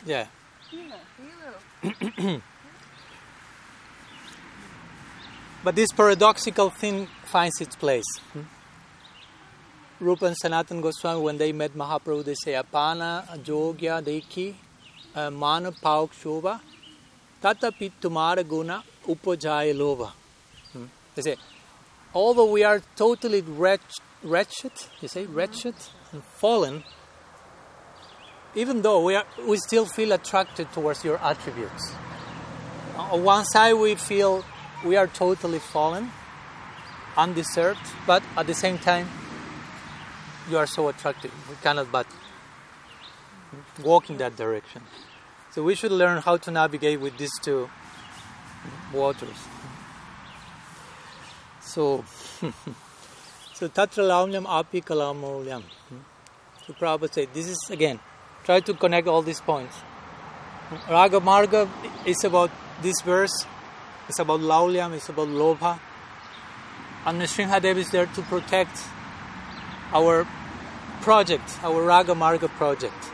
Yeah 0.07 0.27
But 5.65 5.77
this 5.77 5.91
paradoxical 5.93 6.69
thing 6.69 7.09
finds 7.25 7.59
its 7.63 7.75
place. 7.75 8.05
Hmm? 8.35 8.43
Rupa 9.99 10.27
and 10.27 10.37
Sanatan 10.37 10.83
Goswami, 10.83 11.23
when 11.23 11.39
they 11.39 11.53
met 11.53 11.75
Mahaprabhu, 11.75 12.23
they 12.23 12.35
say, 12.35 12.53
Apana, 12.53 13.27
Ajogya, 13.29 14.03
Dekhi, 14.03 14.55
uh, 15.15 15.31
Mana, 15.31 15.73
Pauk, 15.73 16.13
Shobha, 16.13 16.61
Tata 17.41 17.73
Tumara 17.73 18.47
Guna, 18.47 18.85
Upajaya 19.07 19.75
Lova. 19.75 20.13
Hmm? 20.75 20.85
They 21.15 21.23
say, 21.23 21.37
although 22.13 22.51
we 22.51 22.63
are 22.63 22.83
totally 22.95 23.41
wretched, 23.41 24.03
wretched, 24.23 24.73
you 25.01 25.09
say, 25.09 25.25
wretched 25.25 25.77
and 26.13 26.23
fallen, 26.23 26.85
even 28.55 28.83
though 28.83 29.03
we, 29.03 29.15
are, 29.15 29.25
we 29.49 29.57
still 29.57 29.87
feel 29.87 30.13
attracted 30.13 30.71
towards 30.73 31.03
your 31.05 31.17
attributes. 31.25 31.95
On 32.99 33.25
one 33.25 33.45
side, 33.47 33.73
we 33.75 33.95
feel 33.95 34.45
we 34.85 34.97
are 34.97 35.07
totally 35.07 35.59
fallen, 35.59 36.11
undeserved, 37.17 37.81
but 38.07 38.23
at 38.37 38.47
the 38.47 38.55
same 38.55 38.79
time, 38.79 39.09
you 40.51 40.59
are 40.59 40.67
so 40.67 40.89
attractive. 40.89 41.33
We 41.49 41.57
cannot 41.63 41.91
but 41.91 42.07
walk 43.83 44.11
in 44.11 44.19
that 44.19 44.37
direction. 44.37 44.83
So 45.53 45.63
we 45.63 45.75
should 45.75 45.93
learn 45.93 46.21
how 46.21 46.37
to 46.37 46.51
navigate 46.51 47.01
with 47.01 47.17
these 47.17 47.33
two 47.41 47.71
waters. 48.93 49.39
So, 51.61 52.05
so 53.55 53.69
tatra 53.69 54.05
laumyam 54.05 54.47
api 54.47 54.83
kalamolyam. 54.83 55.63
So 56.67 56.73
Prabhupada 56.75 57.13
said, 57.13 57.29
this 57.33 57.49
is 57.49 57.59
again, 57.71 58.01
try 58.45 58.61
to 58.61 58.75
connect 58.75 59.09
all 59.09 59.23
these 59.23 59.41
points. 59.41 59.77
Raga 60.91 61.21
Marga 61.21 61.69
is 62.07 62.25
about 62.25 62.51
this 62.83 63.01
verse 63.03 63.47
it's 64.09 64.19
about 64.19 64.41
Laulyam, 64.41 64.93
it's 64.93 65.09
about 65.09 65.29
Lobha. 65.29 65.79
And 67.07 67.21
Nrsimhadev 67.21 67.77
is 67.77 67.91
there 67.91 68.07
to 68.07 68.23
protect 68.23 68.83
our 69.93 70.27
project, 71.01 71.59
our 71.63 71.83
Raga 71.83 72.15
Marga 72.15 72.49
project. 72.49 73.11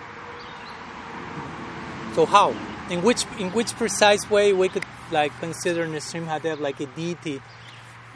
So 2.14 2.26
how? 2.26 2.54
In 2.88 3.02
which 3.02 3.24
in 3.38 3.50
which 3.52 3.72
precise 3.74 4.28
way 4.30 4.52
we 4.52 4.68
could 4.68 4.84
like 5.10 5.32
consider 5.40 5.86
Nrsimhadev 5.86 6.60
like 6.60 6.80
a 6.80 6.86
deity, 6.86 7.40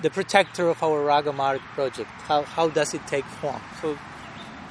the 0.03 0.11
protector 0.11 0.69
of 0.69 0.83
our 0.83 1.03
Raga 1.03 1.33
Marga 1.33 1.67
project? 1.75 2.11
How 2.29 2.43
how 2.43 2.69
does 2.69 2.95
it 2.95 3.07
take 3.07 3.25
form? 3.25 3.61
So 3.81 3.99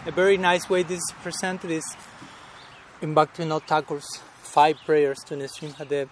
a 0.06 0.12
very 0.12 0.38
nice 0.38 0.70
way 0.70 0.84
this 0.84 1.00
is 1.00 1.14
presented 1.22 1.72
is 1.72 1.86
in 3.02 3.16
Bhaktivinoda 3.16 3.66
Thakur's 3.68 4.08
five 4.42 4.78
prayers 4.86 5.20
to 5.28 5.36
Nrsimhadev 5.36 6.10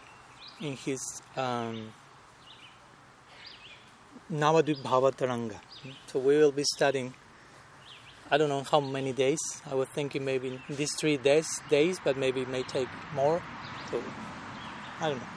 in 0.61 0.77
his 0.77 1.21
um, 1.35 1.91
Navadvip 4.31 4.77
Bhavataranga. 4.77 5.59
So 6.07 6.19
we 6.19 6.37
will 6.37 6.51
be 6.51 6.63
studying, 6.63 7.13
I 8.29 8.37
don't 8.37 8.49
know 8.49 8.63
how 8.63 8.79
many 8.79 9.11
days. 9.11 9.39
I 9.69 9.75
was 9.75 9.87
thinking 9.89 10.23
maybe 10.23 10.61
these 10.69 10.93
three 10.95 11.17
days, 11.17 11.47
days, 11.69 11.99
but 12.03 12.15
maybe 12.17 12.41
it 12.41 12.49
may 12.49 12.63
take 12.63 12.87
more. 13.13 13.41
So 13.89 14.03
I 14.99 15.09
don't 15.09 15.17
know. 15.17 15.27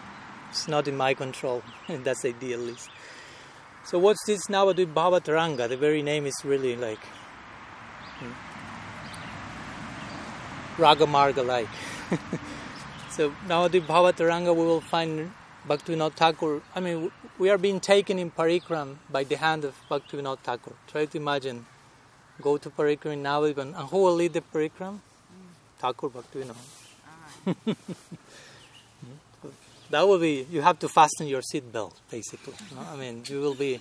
It's 0.51 0.69
not 0.69 0.87
in 0.87 0.97
my 0.97 1.15
control. 1.15 1.63
And 1.89 2.05
that's 2.07 2.23
the. 2.23 2.91
So 3.85 3.99
what's 3.99 4.25
this 4.27 4.47
Navadvip 4.47 4.93
Bhavataranga? 4.95 5.69
The 5.69 5.77
very 5.77 6.03
name 6.03 6.27
is 6.27 6.35
really 6.45 6.77
like 6.77 7.05
hmm, 8.19 8.33
like. 11.47 11.69
so 13.15 13.31
Navadvip 13.47 13.87
Bhavataranga 13.87 14.55
we 14.55 14.65
will 14.65 14.81
find 14.81 15.31
Bhaktivinoda 15.69 16.13
Thakur. 16.15 16.63
I 16.75 16.81
mean, 16.81 17.13
we 17.39 17.49
are 17.49 17.59
being 17.59 17.79
taken 17.79 18.19
in 18.19 18.31
Parikram 18.31 18.97
by 19.09 19.23
the 19.23 19.37
hand 19.37 19.65
of 19.65 19.75
Bhaktivinoda 19.89 20.39
Thakur. 20.41 20.73
Try 20.89 21.07
to 21.07 21.17
imagine, 21.17 21.65
go 22.43 22.57
to 22.59 22.71
Parikram 22.71 23.13
in 23.13 23.23
Navadvip, 23.23 23.59
and 23.59 23.75
who 23.75 23.99
will 23.99 24.15
lead 24.15 24.33
the 24.33 24.41
Parikram? 24.41 24.99
Mm. 24.99 25.01
Thakur 25.79 26.09
Bhaktivinoda. 26.09 26.57
Ah. 27.07 27.75
that 29.91 30.09
will 30.09 30.19
be 30.19 30.45
you 30.51 30.61
have 30.63 30.79
to 30.81 30.89
fasten 30.89 31.29
your 31.29 31.43
seat 31.43 31.71
belt 31.71 32.01
basically 32.11 32.55
i 32.91 32.97
mean 32.97 33.23
you 33.27 33.39
will 33.39 33.55
be 33.55 33.81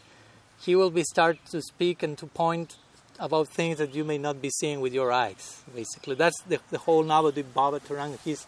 he 0.60 0.76
will 0.76 0.90
be 0.90 1.02
start 1.02 1.38
to 1.50 1.62
speak 1.62 2.04
and 2.04 2.18
to 2.18 2.28
point 2.28 2.76
about 3.20 3.48
things 3.48 3.78
that 3.78 3.96
you 3.96 4.04
may 4.04 4.18
not 4.18 4.42
be 4.42 4.50
seeing 4.50 4.82
with 4.82 4.94
your 4.94 5.12
eyes 5.12 5.62
basically 5.74 6.14
that's 6.14 6.40
the, 6.42 6.60
the 6.72 6.78
whole 6.80 7.04
Navadvip 7.04 7.46
Bhavataranga 7.56 8.20
he's 8.24 8.46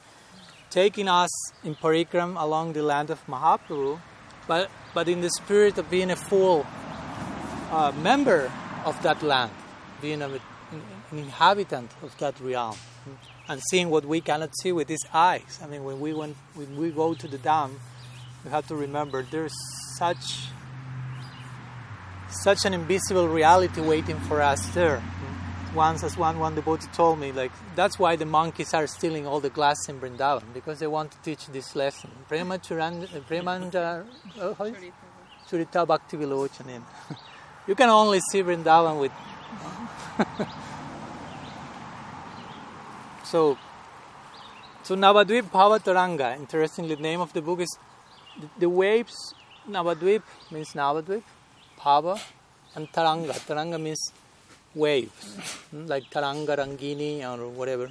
taking 0.76 1.08
us 1.08 1.34
in 1.64 1.74
parikram 1.84 2.32
along 2.46 2.74
the 2.78 2.84
land 2.92 3.10
of 3.10 3.20
mahaprabhu 3.34 4.00
but 4.50 4.70
but 4.94 5.08
in 5.08 5.22
the 5.22 5.30
spirit 5.40 5.78
of 5.78 5.90
being 5.90 6.12
a 6.12 6.20
full 6.30 6.66
uh, 7.72 7.92
member 8.10 8.52
of 8.84 8.96
that 9.02 9.24
land 9.24 9.52
being 10.02 10.22
a, 10.22 10.30
an 11.12 11.18
inhabitant 11.26 11.90
of 12.04 12.12
that 12.18 12.36
realm 12.40 12.76
and 13.48 13.62
seeing 13.70 13.90
what 13.90 14.06
we 14.06 14.22
cannot 14.22 14.52
see 14.62 14.72
with 14.72 14.88
these 14.88 15.06
eyes. 15.14 15.60
I 15.64 15.68
mean, 15.68 15.84
when 15.84 16.00
we 16.00 16.14
went, 16.14 16.36
when 16.56 16.76
we 16.78 16.92
go 16.92 17.14
to 17.14 17.28
the 17.28 17.38
Dham, 17.38 17.72
we 18.44 18.52
have 18.52 18.68
to 18.68 18.76
remember 18.76 19.24
there's 19.24 19.56
such 19.98 20.50
such 22.44 22.66
an 22.66 22.74
invisible 22.74 23.28
reality 23.28 23.82
waiting 23.82 24.20
for 24.22 24.42
us 24.42 24.66
there. 24.74 25.02
Once, 25.76 26.04
as 26.04 26.18
one 26.18 26.40
one 26.40 26.56
devotee 26.56 26.88
told 26.94 27.20
me, 27.20 27.32
like 27.32 27.52
that's 27.76 28.00
why 28.00 28.16
the 28.16 28.26
monkeys 28.26 28.74
are 28.74 28.88
stealing 28.88 29.28
all 29.28 29.42
the 29.42 29.50
glass 29.50 29.90
in 29.90 30.00
Vrindavan 30.00 30.54
because 30.54 30.80
they 30.80 30.88
want 30.88 31.12
to 31.12 31.18
teach 31.22 31.48
this 31.48 31.76
lesson. 31.76 32.10
Prema 32.30 32.58
Premanja, 32.58 34.06
uh, 34.40 34.54
Churita 35.48 35.86
Bhakti 35.86 36.18
Vilochanin. 36.18 36.82
You 37.68 37.74
can 37.74 37.90
only 37.90 38.20
see 38.32 38.44
Vrindavan 38.44 39.00
with. 39.00 39.12
So, 43.26 43.58
so 44.84 44.96
Navadvip 44.96 45.50
Bhavataranga, 45.50 46.38
interestingly, 46.38 46.94
the 46.94 47.02
name 47.02 47.22
of 47.22 47.34
the 47.34 47.42
book 47.42 47.60
is 47.60 47.78
the, 48.40 48.48
the 48.60 48.70
waves. 48.70 49.34
Navadvip 49.68 50.22
means 50.52 50.74
Navadvip, 50.74 51.24
Bhava, 51.80 52.22
and 52.76 52.88
Taranga. 52.92 53.34
Taranga 53.48 53.82
means 53.82 54.12
waves, 54.76 55.36
hmm, 55.72 55.86
like 55.88 56.10
Taranga 56.10 56.58
Rangini 56.58 57.24
or 57.24 57.50
whatever. 57.50 57.90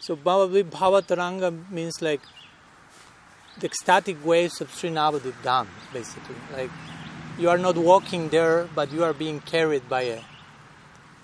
So 0.00 0.16
Bhavadvip 0.16 0.64
Bhavataranga 0.64 1.70
means 1.70 2.02
like 2.02 2.20
the 3.58 3.66
ecstatic 3.66 4.22
waves 4.24 4.60
of 4.60 4.70
Sri 4.74 4.90
Navadvip 4.90 5.40
Dham, 5.42 5.66
basically. 5.92 6.36
Like 6.52 6.70
you 7.38 7.48
are 7.48 7.58
not 7.58 7.76
walking 7.76 8.28
there, 8.28 8.68
but 8.74 8.92
you 8.92 9.04
are 9.04 9.12
being 9.12 9.40
carried 9.40 9.88
by 9.88 10.02
a, 10.02 10.20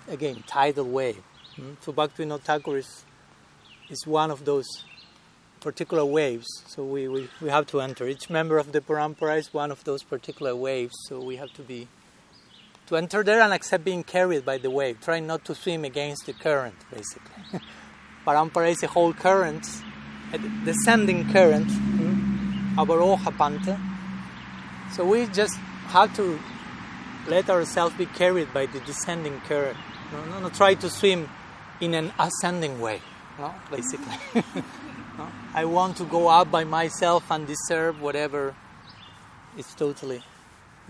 again, 0.09 0.43
tidal 0.47 0.87
wave. 0.87 1.23
Mm? 1.57 1.77
So 1.81 1.93
Bhaktivinoda 1.93 2.41
Thakur 2.41 2.79
is, 2.79 3.05
is 3.91 4.07
one 4.07 4.31
of 4.31 4.45
those 4.45 4.67
particular 5.61 6.05
waves. 6.05 6.47
So 6.67 6.85
we, 6.85 7.07
we, 7.09 7.29
we 7.41 7.51
have 7.51 7.67
to 7.69 7.81
enter. 7.81 8.07
Each 8.09 8.31
member 8.31 8.59
of 8.59 8.73
the 8.73 8.81
parampara 8.81 9.39
is 9.39 9.53
one 9.53 9.71
of 9.71 9.85
those 9.85 10.03
particular 10.03 10.57
waves. 10.57 10.95
So 11.07 11.21
we 11.21 11.37
have 11.37 11.53
to 11.55 11.63
be 11.63 11.89
to 12.91 12.97
enter 12.97 13.23
there 13.23 13.41
and 13.41 13.53
accept 13.53 13.85
being 13.85 14.03
carried 14.03 14.45
by 14.45 14.59
the 14.59 14.69
wave. 14.69 15.01
Try 15.01 15.21
not 15.21 15.45
to 15.45 15.55
swim 15.55 15.85
against 15.85 16.27
the 16.27 16.33
current, 16.33 16.75
basically. 16.93 17.61
parampara 18.27 18.71
is 18.71 18.83
a 18.83 18.89
whole 18.89 19.13
current, 19.13 19.65
a 20.33 20.39
descending 20.65 21.31
current, 21.33 21.69
mm? 21.69 22.75
avaroha 22.75 23.31
panta. 23.39 23.79
So 24.93 25.05
we 25.07 25.27
just 25.27 25.55
have 25.95 26.15
to 26.17 26.37
let 27.29 27.49
ourselves 27.49 27.95
be 27.97 28.07
carried 28.07 28.53
by 28.53 28.67
the 28.67 28.81
descending 28.81 29.41
current. 29.43 29.79
No, 30.11 30.25
no, 30.25 30.41
no, 30.41 30.49
try 30.49 30.75
to 30.75 30.91
swim 30.91 31.29
in 31.81 31.95
an 31.95 32.13
ascending 32.19 32.81
way, 32.81 33.01
no? 33.39 33.55
basically. 33.71 34.17
no? 35.17 35.29
I 35.55 35.65
want 35.65 35.97
to 35.99 36.05
go 36.05 36.27
up 36.27 36.51
by 36.51 36.65
myself 36.65 37.31
and 37.31 37.47
deserve 37.47 38.01
whatever 38.01 38.57
is 39.57 39.73
totally 39.75 40.25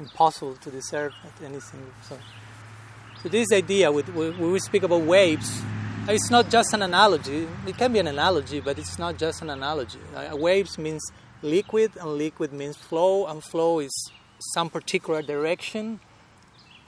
impossible 0.01 0.55
to 0.55 0.71
deserve 0.71 1.13
at 1.25 1.45
any 1.45 1.61
so. 1.61 2.19
So 3.23 3.29
this 3.29 3.53
idea, 3.53 3.93
when 3.93 4.53
we 4.53 4.59
speak 4.59 4.83
about 4.83 5.03
waves, 5.03 5.63
it's 6.09 6.31
not 6.31 6.51
just 6.51 6.73
an 6.73 6.83
analogy. 6.83 7.47
It 7.67 7.77
can 7.77 7.93
be 7.93 7.99
an 7.99 8.07
analogy, 8.07 8.61
but 8.61 8.79
it's 8.79 8.99
not 8.99 9.19
just 9.19 9.43
an 9.43 9.51
analogy. 9.51 9.99
Uh, 10.17 10.35
waves 10.37 10.79
means 10.79 11.03
liquid, 11.43 11.93
and 12.01 12.15
liquid 12.15 12.53
means 12.53 12.77
flow, 12.77 13.27
and 13.27 13.45
flow 13.45 13.81
is 13.81 14.11
some 14.55 14.71
particular 14.71 15.21
direction. 15.21 16.01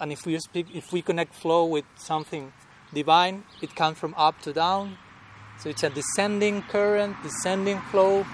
And 0.01 0.11
if 0.11 0.25
we 0.25 0.38
speak, 0.38 0.66
if 0.75 0.90
we 0.92 1.03
connect 1.03 1.35
flow 1.35 1.66
with 1.66 1.85
something 1.96 2.53
divine, 2.94 3.44
it 3.61 3.77
comes 3.77 3.98
from 3.98 4.14
up 4.16 4.40
to 4.42 4.53
down. 4.53 4.96
So 5.61 5.68
it's 5.68 5.83
a 5.83 5.90
descending 5.90 6.62
current, 6.62 7.16
descending 7.22 7.81
flow. 7.90 8.27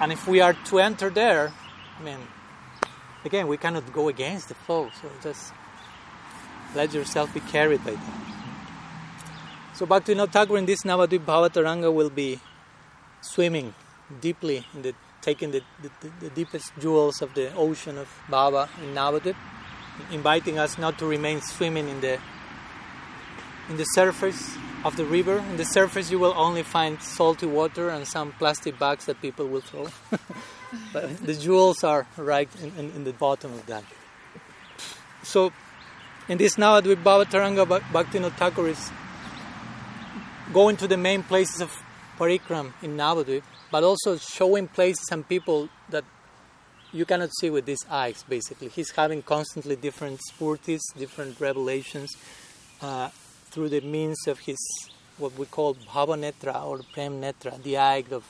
And 0.00 0.12
if 0.12 0.26
we 0.26 0.40
are 0.40 0.54
to 0.54 0.78
enter 0.78 1.10
there, 1.10 1.52
I 1.98 2.02
mean, 2.02 2.18
again, 3.24 3.48
we 3.48 3.56
cannot 3.56 3.92
go 3.92 4.08
against 4.08 4.48
the 4.48 4.54
flow. 4.54 4.90
So 5.00 5.10
just 5.22 5.52
let 6.74 6.92
yourself 6.92 7.32
be 7.32 7.40
carried 7.40 7.84
by 7.84 7.92
that. 7.92 8.28
So 9.74 9.86
Bhaktivinoda 9.86 10.32
Thakur 10.32 10.58
in 10.58 10.66
this 10.66 10.82
Navadvip 10.82 11.24
Bhavataranga 11.24 11.92
will 11.92 12.10
be 12.10 12.40
swimming 13.20 13.74
deeply 14.20 14.66
in 14.74 14.82
the 14.82 14.94
taking 15.20 15.50
the, 15.50 15.62
the, 15.82 15.90
the, 16.20 16.30
deepest 16.30 16.72
jewels 16.78 17.20
of 17.22 17.34
the 17.34 17.52
ocean 17.54 17.98
of 17.98 18.08
Bhava 18.28 18.68
in 18.82 18.94
Navadvip, 18.94 19.34
inviting 20.12 20.58
us 20.58 20.78
not 20.78 20.98
to 20.98 21.06
remain 21.06 21.40
swimming 21.40 21.88
in 21.88 22.00
the 22.00 22.18
in 23.68 23.76
the 23.76 23.84
surface 23.84 24.56
of 24.84 24.96
the 24.96 25.04
river. 25.04 25.38
In 25.38 25.56
the 25.56 25.64
surface, 25.64 26.10
you 26.10 26.18
will 26.18 26.34
only 26.36 26.62
find 26.62 27.00
salty 27.02 27.46
water 27.46 27.88
and 27.88 28.06
some 28.06 28.32
plastic 28.32 28.78
bags 28.78 29.06
that 29.06 29.20
people 29.20 29.46
will 29.46 29.60
throw. 29.60 29.88
but 30.92 31.16
the 31.18 31.34
jewels 31.34 31.82
are 31.84 32.06
right 32.16 32.48
in, 32.62 32.72
in, 32.78 32.90
in, 32.92 33.04
the 33.04 33.12
bottom 33.12 33.52
of 33.52 33.66
that. 33.66 33.84
So, 35.22 35.52
in 36.28 36.38
this 36.38 36.56
Navadvip 36.56 37.02
Bhavataranga, 37.02 37.80
Bhaktivinoda 37.92 38.32
Thakur 38.32 38.68
is 38.68 38.90
going 40.52 40.76
to 40.76 40.86
the 40.86 40.96
main 40.96 41.22
places 41.22 41.60
of 41.60 41.72
Parikram 42.18 42.72
in 42.82 42.96
Navadvip, 42.96 43.42
but 43.70 43.84
also 43.84 44.16
showing 44.16 44.68
places 44.68 45.06
and 45.10 45.28
people 45.28 45.68
that 45.90 46.04
you 46.92 47.04
cannot 47.04 47.30
see 47.38 47.50
with 47.50 47.66
these 47.66 47.84
eyes, 47.90 48.24
basically. 48.28 48.68
He's 48.68 48.90
having 48.92 49.22
constantly 49.22 49.76
different 49.76 50.20
sphurtis, 50.30 50.80
different 50.96 51.38
revelations. 51.40 52.10
Uh, 52.80 53.10
through 53.50 53.68
the 53.68 53.80
means 53.80 54.26
of 54.26 54.40
his 54.40 54.58
what 55.16 55.36
we 55.36 55.46
call 55.46 55.74
bhavanetra 55.74 56.64
or 56.64 56.80
prem 56.92 57.20
netra, 57.20 57.62
the 57.62 57.76
eye 57.76 58.04
of 58.10 58.24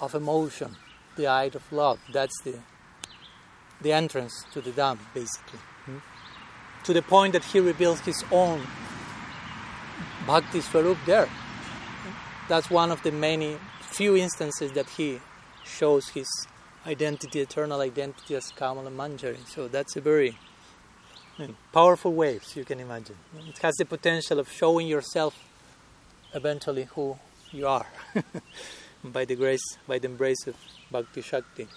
of 0.00 0.14
emotion, 0.14 0.76
the 1.16 1.26
eye 1.26 1.50
of 1.54 1.72
love. 1.72 1.98
That's 2.12 2.38
the 2.42 2.58
the 3.80 3.92
entrance 3.92 4.44
to 4.52 4.60
the 4.60 4.70
Dham, 4.70 4.98
basically. 5.14 5.60
Hmm? 5.84 5.98
To 6.84 6.92
the 6.92 7.02
point 7.02 7.32
that 7.34 7.44
he 7.44 7.60
reveals 7.60 8.00
his 8.00 8.24
own 8.30 8.66
bhakti 10.26 10.60
swarup 10.60 10.98
there. 11.06 11.28
That's 12.48 12.70
one 12.70 12.90
of 12.90 13.02
the 13.02 13.12
many 13.12 13.56
few 13.80 14.16
instances 14.16 14.72
that 14.72 14.88
he 14.90 15.20
shows 15.64 16.08
his 16.08 16.28
identity, 16.86 17.40
eternal 17.40 17.80
identity 17.80 18.34
as 18.34 18.52
Kamala 18.56 18.90
Manjari. 18.90 19.46
So 19.46 19.68
that's 19.68 19.96
a 19.96 20.00
very 20.00 20.36
powerful 21.72 22.12
waves, 22.12 22.56
you 22.56 22.64
can 22.64 22.80
imagine. 22.80 23.16
It 23.48 23.58
has 23.58 23.74
the 23.76 23.84
potential 23.84 24.38
of 24.38 24.50
showing 24.50 24.86
yourself 24.86 25.34
eventually 26.34 26.84
who 26.84 27.16
you 27.50 27.66
are 27.66 27.86
by 29.04 29.24
the 29.24 29.36
grace, 29.36 29.78
by 29.86 29.98
the 29.98 30.08
embrace 30.08 30.46
of 30.46 30.56
Bhakti 30.90 31.22
Shakti. 31.22 31.68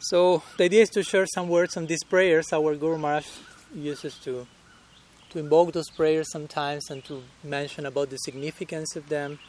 So 0.00 0.42
the 0.56 0.64
idea 0.64 0.82
is 0.82 0.90
to 0.90 1.02
share 1.02 1.26
some 1.26 1.48
words 1.48 1.76
on 1.76 1.86
these 1.86 2.04
prayers 2.04 2.52
our 2.52 2.74
Guru 2.74 2.98
Maharaj 2.98 3.26
uses 3.74 4.18
to 4.24 4.46
to 5.30 5.40
invoke 5.40 5.72
those 5.72 5.90
prayers 5.90 6.30
sometimes 6.30 6.90
and 6.90 7.04
to 7.04 7.24
mention 7.42 7.86
about 7.86 8.08
the 8.08 8.16
significance 8.18 8.94
of 8.94 9.08
them 9.08 9.40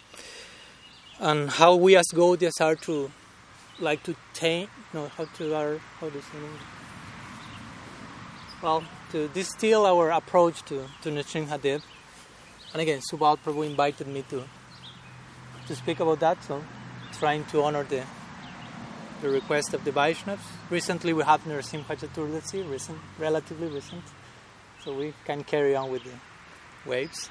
and 1.19 1.49
how 1.49 1.75
we 1.75 1.95
as 1.95 2.07
Gaudiyas 2.11 2.59
are 2.59 2.75
to 2.75 3.11
like 3.79 4.01
to 4.03 4.15
taint, 4.33 4.69
no, 4.93 5.09
how 5.09 5.25
to 5.25 5.53
our, 5.53 5.77
how 5.99 6.09
does 6.09 6.23
it 6.23 6.84
Well, 8.61 8.83
to 9.11 9.27
distill 9.27 9.85
our 9.85 10.11
approach 10.11 10.63
to, 10.63 10.87
to 11.03 11.09
Nrsimhadev. 11.09 11.81
And 12.73 12.81
again, 12.81 13.01
Subal 13.11 13.37
Prabhu 13.37 13.65
invited 13.65 14.07
me 14.07 14.23
to 14.29 14.43
to 15.67 15.75
speak 15.75 15.99
about 15.99 16.19
that, 16.19 16.43
so 16.43 16.63
trying 17.19 17.43
to 17.45 17.63
honor 17.63 17.83
the 17.83 18.03
the 19.21 19.29
request 19.29 19.73
of 19.73 19.83
the 19.83 19.91
Vaishnavas. 19.91 20.39
Recently 20.69 21.13
we 21.13 21.23
have 21.23 21.43
Narasimha 21.43 21.85
Chaturdashi, 21.85 22.69
recent, 22.69 22.99
relatively 23.17 23.67
recent, 23.67 24.03
so 24.83 24.93
we 24.93 25.13
can 25.25 25.43
carry 25.43 25.75
on 25.75 25.89
with 25.89 26.03
the 26.03 26.89
waves. 26.89 27.29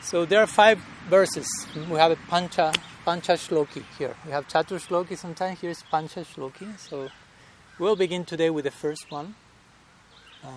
So 0.00 0.24
there 0.24 0.40
are 0.40 0.46
five 0.46 0.78
verses. 1.08 1.46
We 1.90 1.98
have 1.98 2.12
a 2.12 2.16
Pancha, 2.16 2.72
Pancha 3.04 3.32
Shloki 3.32 3.84
here. 3.98 4.14
We 4.24 4.32
have 4.32 4.48
Chatur 4.48 4.80
Shloki 4.84 5.16
sometimes, 5.16 5.60
here's 5.60 5.82
Pancha 5.82 6.20
Shloki. 6.20 6.78
So 6.78 7.08
we'll 7.78 7.96
begin 7.96 8.24
today 8.24 8.50
with 8.50 8.64
the 8.64 8.70
first 8.70 9.10
one. 9.10 9.34
Uh, 10.44 10.48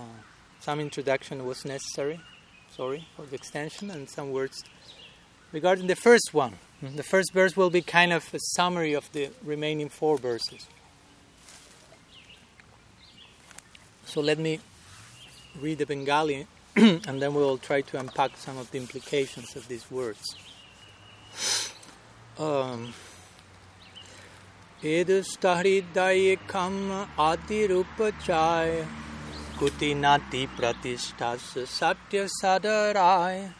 some 0.59 0.79
introduction 0.79 1.45
was 1.45 1.65
necessary, 1.65 2.19
sorry 2.75 3.07
for 3.15 3.25
the 3.25 3.35
extension, 3.35 3.89
and 3.89 4.09
some 4.09 4.31
words 4.31 4.63
regarding 5.51 5.87
the 5.87 5.95
first 5.95 6.33
one. 6.33 6.53
The 6.81 7.03
first 7.03 7.33
verse 7.33 7.55
will 7.55 7.69
be 7.69 7.81
kind 7.81 8.11
of 8.11 8.33
a 8.33 8.39
summary 8.55 8.93
of 8.93 9.11
the 9.11 9.29
remaining 9.43 9.89
four 9.89 10.17
verses. 10.17 10.67
So 14.05 14.19
let 14.21 14.39
me 14.39 14.59
read 15.59 15.77
the 15.77 15.85
Bengali 15.85 16.47
and 16.75 17.21
then 17.21 17.33
we'll 17.33 17.57
try 17.57 17.81
to 17.81 17.99
unpack 17.99 18.37
some 18.37 18.57
of 18.57 18.71
the 18.71 18.77
implications 18.77 19.55
of 19.55 19.67
these 19.67 19.89
words. 19.89 20.35
Um, 22.39 22.93
Edustahridaye 24.81 26.39
kam 26.47 27.07
adirupachaya 27.15 28.87
kutinati 29.60 30.48
pratistas 30.56 31.46
satya 31.66 32.26
sadarai 32.40 33.52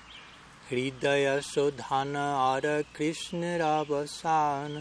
हृदय 0.70 1.40
शोधन 1.46 2.16
और 2.16 2.62
कृष्ण 2.96 3.56
रावसान 3.58 4.72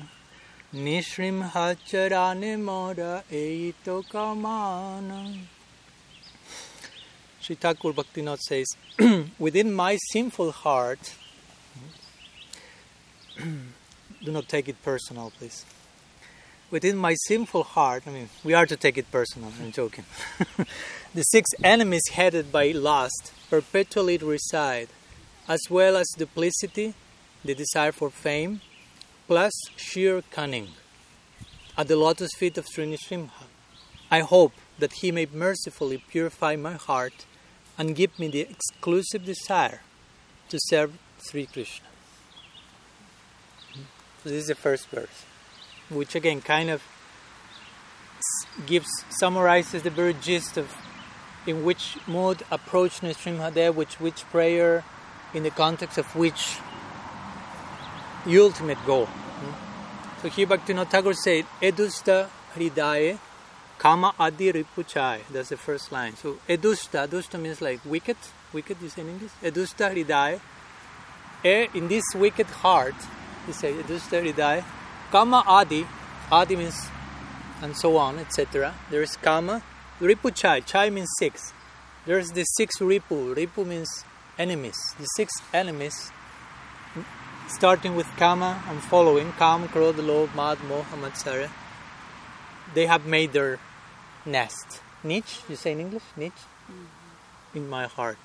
निश्रिमह 0.76 1.54
चराने 1.88 2.56
मोर 2.58 3.00
ए 3.32 3.74
तो 3.86 4.02
kaman. 4.12 5.12
Sri 7.39 7.56
Thakur 7.56 7.94
Bhaktivinoda 7.94 8.39
says, 8.39 8.65
Within 9.38 9.72
my 9.72 9.98
sinful 10.12 10.52
heart, 10.52 11.13
do 13.38 14.32
not 14.32 14.50
take 14.50 14.68
it 14.68 14.82
personal, 14.84 15.32
please. 15.38 15.63
Within 16.71 16.97
my 16.97 17.15
sinful 17.27 17.65
heart, 17.65 18.05
I 18.07 18.11
mean, 18.11 18.29
we 18.45 18.55
are 18.55 18.67
to 18.67 18.77
take 18.77 18.97
it 18.97 19.11
personal, 19.11 19.53
I'm 19.61 19.73
joking. 19.73 20.05
the 21.15 21.23
six 21.23 21.51
enemies 21.65 22.09
headed 22.13 22.53
by 22.53 22.71
lust 22.71 23.33
perpetually 23.51 24.19
reside 24.19 24.89
as 25.49 25.61
well 25.69 25.97
as 25.97 26.07
duplicity, 26.17 26.95
the 27.45 27.55
desire 27.57 27.91
for 27.91 28.09
fame, 28.09 28.61
plus 29.27 29.53
sheer 29.77 30.23
cunning. 30.31 30.69
At 31.77 31.89
the 31.89 31.97
lotus 31.97 32.31
feet 32.39 32.57
of 32.57 32.67
Sri 32.73 32.87
Nrsimha, 32.87 33.31
I 34.11 34.21
hope 34.21 34.53
that 34.79 34.93
he 34.95 35.11
may 35.11 35.27
mercifully 35.33 35.99
purify 35.99 36.55
my 36.55 36.75
heart 36.75 37.27
and 37.77 37.97
give 37.97 38.17
me 38.19 38.29
the 38.29 38.41
exclusive 38.41 39.25
desire 39.25 39.81
to 40.51 40.59
serve 40.61 40.99
Sri 41.19 41.47
Krishna. 41.47 41.87
So 44.23 44.29
this 44.29 44.43
is 44.43 44.49
the 44.49 44.55
first 44.55 44.89
verse, 44.89 45.25
which 45.90 46.14
again 46.14 46.40
kind 46.40 46.70
of 46.70 46.83
gives 48.66 48.88
summarizes 49.11 49.83
the 49.83 49.90
very 49.90 50.14
gist 50.14 50.57
of 50.57 50.74
in 51.46 51.64
which 51.64 51.96
mood 52.07 52.42
approach 52.50 53.00
Nrsimhadev, 53.00 53.74
which 53.74 53.98
which 54.00 54.24
prayer 54.31 54.85
in 55.35 55.42
the 55.42 55.50
context 55.50 55.98
of 55.98 56.14
which 56.14 56.59
ultimate 58.26 58.79
goal. 58.87 59.07
Hmm? 59.07 60.22
So 60.22 60.29
here 60.29 60.46
Bhaktivinoda 60.46 60.90
Thakur 60.90 61.14
said, 61.14 61.46
Edusta 61.62 62.29
Hridaye 62.55 63.18
Kama 63.79 64.12
Adi 64.18 64.53
Ripuchai. 64.53 65.20
That's 65.31 65.48
the 65.48 65.57
first 65.57 65.90
line. 65.90 66.14
So 66.14 66.38
Edusta, 66.46 67.09
Edusta 67.09 67.40
means 67.40 67.62
like 67.62 67.81
wicked, 67.85 68.18
wicked 68.53 68.76
you 68.83 68.90
say 68.90 69.00
in 69.00 69.09
English? 69.09 69.31
Edusta 69.42 69.90
Hridaye. 69.94 70.40
In 71.74 71.88
this 71.88 72.05
wicked 72.14 72.46
heart, 72.46 72.94
he 73.46 73.53
said, 73.53 73.74
Edusta 73.76 74.22
Hridaye, 74.22 74.62
Kama 75.11 75.42
Adi, 75.46 75.87
Adi 76.31 76.57
means 76.57 76.88
and 77.62 77.77
so 77.77 77.96
on, 77.96 78.18
etc. 78.18 78.75
There 78.90 79.03
is 79.03 79.16
Kama, 79.16 79.62
Ripuchai, 80.01 80.35
Chai 80.35 80.61
Chai 80.61 80.90
means 80.90 81.09
six. 81.18 81.53
There's 82.07 82.29
the 82.31 82.44
six 82.44 82.79
Ripu. 82.79 83.35
Ripu 83.35 83.66
means 83.66 84.05
enemies, 84.38 84.77
the 84.99 85.07
six 85.16 85.33
enemies, 85.53 86.11
starting 87.49 87.96
with 87.96 88.07
Kama 88.16 88.62
and 88.68 88.83
following 88.83 89.33
Kama, 89.33 89.66
Krodha, 89.66 90.07
Lobh, 90.07 90.35
Mad, 90.35 90.59
Moha, 90.59 90.96
Matsara, 91.03 91.51
they 92.75 92.87
have 92.87 93.05
made 93.05 93.33
their 93.33 93.59
nest. 94.25 94.81
Niche, 95.03 95.40
you 95.49 95.57
say 95.57 95.73
in 95.73 95.81
English? 95.81 96.05
Niche? 96.16 96.33
Mm-hmm. 96.70 97.59
In 97.59 97.68
my 97.68 97.87
heart. 97.87 98.18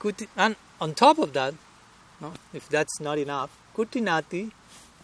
Kuti, 0.00 0.28
and 0.36 0.56
on 0.80 0.94
top 0.94 1.18
of 1.18 1.32
that, 1.32 1.54
no, 2.20 2.32
if 2.52 2.68
that's 2.68 3.00
not 3.00 3.18
enough, 3.18 3.56
Kutinati, 3.76 4.50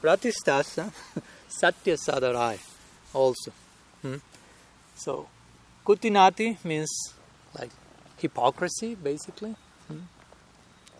Pratistasa, 0.02 0.92
Satya 1.48 1.94
Sadarai 1.94 2.58
also. 3.14 3.52
Hmm? 4.02 4.16
So, 4.96 5.28
Kutinati 5.86 6.62
means 6.64 6.90
like 7.58 7.70
hypocrisy, 8.18 8.96
basically. 8.96 9.54
Hmm? 9.86 10.00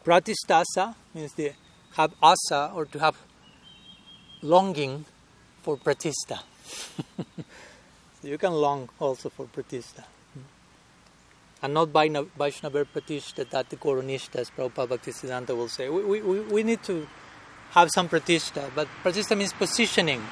Pratistasa 0.04 0.94
means 1.14 1.32
to 1.32 1.50
have 1.96 2.12
asa 2.22 2.70
or 2.74 2.84
to 2.86 2.98
have 3.00 3.16
longing 4.42 5.04
for 5.62 5.76
pratista. 5.76 6.40
so 7.16 8.28
you 8.28 8.38
can 8.38 8.52
long 8.52 8.88
also 9.00 9.28
for 9.28 9.46
pratista. 9.46 10.04
And 11.62 11.74
not 11.74 11.92
by 11.92 12.08
Vaishnava 12.08 12.84
pratista 12.84 13.48
that 13.50 13.70
the 13.70 13.76
Koronishtas, 13.76 14.50
Prabhupada 14.50 14.98
Bhaktisiddhanta 14.98 15.56
will 15.56 15.68
say. 15.68 15.88
We, 15.88 16.20
we, 16.20 16.40
we 16.40 16.62
need 16.64 16.82
to 16.82 17.06
have 17.72 17.90
some 17.90 18.08
pratista, 18.08 18.70
but 18.74 18.88
pratista 19.02 19.37
means 19.37 19.52
positioning. 19.52 20.22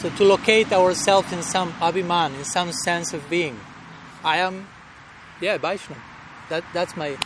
So 0.00 0.10
to 0.10 0.24
locate 0.24 0.72
ourselves 0.72 1.32
in 1.32 1.42
some 1.42 1.72
abhiman, 1.74 2.34
in 2.38 2.44
some 2.44 2.72
sense 2.72 3.12
of 3.12 3.28
being. 3.30 3.58
I 4.22 4.38
am, 4.38 4.68
yeah, 5.40 5.58
Vaishnava. 5.58 6.00
That, 6.50 6.64
that's 6.72 6.96
my 6.96 7.16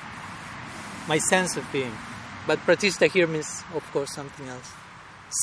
my 1.08 1.18
sense 1.18 1.56
of 1.56 1.64
being. 1.72 1.92
But 2.46 2.58
pratishta 2.60 3.10
here 3.10 3.26
means, 3.26 3.64
of 3.74 3.82
course, 3.92 4.14
something 4.14 4.46
else. 4.46 4.72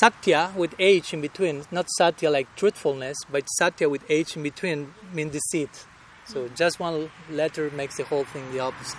Satya 0.00 0.52
with 0.56 0.74
H 0.78 1.12
in 1.12 1.20
between, 1.20 1.64
not 1.70 1.86
satya 1.90 2.30
like 2.30 2.54
truthfulness, 2.56 3.16
but 3.30 3.48
satya 3.58 3.88
with 3.88 4.02
H 4.08 4.36
in 4.36 4.42
between 4.42 4.94
means 5.12 5.32
deceit. 5.32 5.86
So 6.24 6.48
just 6.48 6.80
one 6.80 7.10
letter 7.30 7.70
makes 7.70 7.96
the 7.96 8.04
whole 8.04 8.24
thing 8.24 8.50
the 8.52 8.60
opposite. 8.60 8.98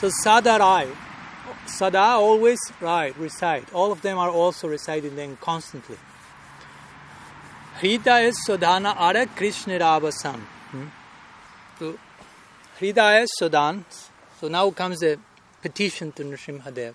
So 0.00 0.10
sadarai, 0.24 0.94
sada 1.66 1.98
always 1.98 2.58
right, 2.80 3.16
recite. 3.18 3.72
All 3.72 3.92
of 3.92 4.02
them 4.02 4.18
are 4.18 4.30
also 4.30 4.68
reciting 4.68 5.16
them 5.16 5.36
constantly. 5.40 5.96
Hridaya 7.80 8.32
Sodhana 8.46 8.94
Ara 8.96 9.26
Krishna 9.26 9.78
Ravasan. 9.78 10.40
Hmm? 10.70 10.86
So 11.78 11.98
Hridaya 12.78 13.26
Sodan. 13.40 13.84
So 14.40 14.48
now 14.48 14.70
comes 14.70 15.00
the 15.00 15.18
petition 15.62 16.12
to 16.12 16.24
Nrsimhadev. 16.24 16.94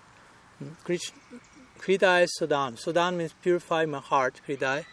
Hridaya 1.80 2.26
Sudan. 2.28 2.76
Sudan 2.76 3.16
means 3.16 3.34
purify 3.42 3.84
my 3.84 3.98
heart, 3.98 4.40
Hridaya. 4.48 4.84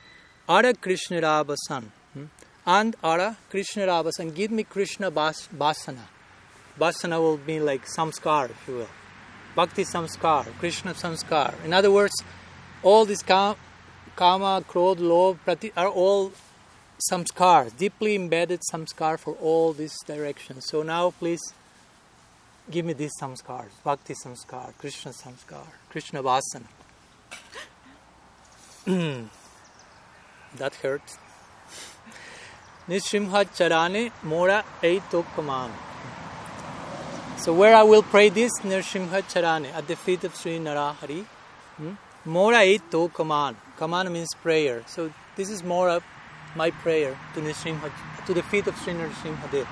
Ara 0.49 0.73
Krishna 0.73 1.21
Rabasan. 1.21 1.85
Hmm? 2.13 2.25
And 2.65 2.95
Ara 3.03 3.37
Krishna 3.49 3.87
Rabasan. 3.87 4.35
Give 4.35 4.51
me 4.51 4.63
Krishna 4.63 5.09
bas- 5.09 5.47
Basana. 5.47 6.07
Basana 6.79 7.19
will 7.19 7.37
be 7.37 7.59
like 7.59 7.85
samskar, 7.85 8.49
if 8.49 8.67
you 8.67 8.75
will. 8.75 8.89
Bhakti 9.57 9.83
samskar, 9.83 10.45
Krishna 10.59 10.93
samskar. 10.93 11.53
In 11.65 11.73
other 11.73 11.91
words, 11.91 12.23
all 12.83 13.05
these 13.05 13.23
kama, 13.23 13.65
krodh, 14.15 14.99
lobh, 14.99 15.39
prati 15.43 15.71
are 15.75 15.89
all 15.89 16.31
samskar, 17.11 17.75
deeply 17.75 18.15
embedded 18.15 18.61
samskar 18.71 19.17
for 19.19 19.33
all 19.41 19.73
these 19.73 19.97
directions. 20.05 20.67
So 20.67 20.83
now 20.83 21.09
please 21.09 21.41
give 22.69 22.85
me 22.85 22.93
these 22.93 23.13
samskars 23.21 23.75
bhakti 23.83 24.13
samskar 24.13 24.73
krishna 24.77 25.11
samskar 25.11 25.67
krishna 25.89 26.21
vasana 26.21 26.67
that 30.57 30.75
hurts 30.81 31.17
nishimha 32.89 33.45
charane 33.59 34.11
mora 34.31 34.57
ei 34.83 34.99
kaman 35.37 35.71
So 37.37 37.53
where 37.53 37.75
I 37.75 37.83
will 37.83 38.01
pray 38.01 38.29
this, 38.29 38.51
Nrsimha 38.61 39.21
Charane, 39.21 39.71
at 39.71 39.87
the 39.87 39.95
feet 39.95 40.23
of 40.23 40.35
Sri 40.35 40.57
Narahari. 40.57 41.23
Hmm? 41.77 41.91
Mora 42.25 42.79
to 42.91 43.09
command. 43.09 43.57
Command 43.77 44.11
means 44.11 44.33
prayer. 44.41 44.83
So 44.87 45.13
this 45.35 45.51
is 45.51 45.63
more 45.63 45.87
of 45.89 46.03
my 46.55 46.71
prayer 46.71 47.15
to 47.35 47.39
Nrsimha, 47.39 47.91
to 48.25 48.33
the 48.33 48.41
feet 48.41 48.65
of 48.65 48.75
Sri 48.79 48.93
Nrsimha. 48.93 49.65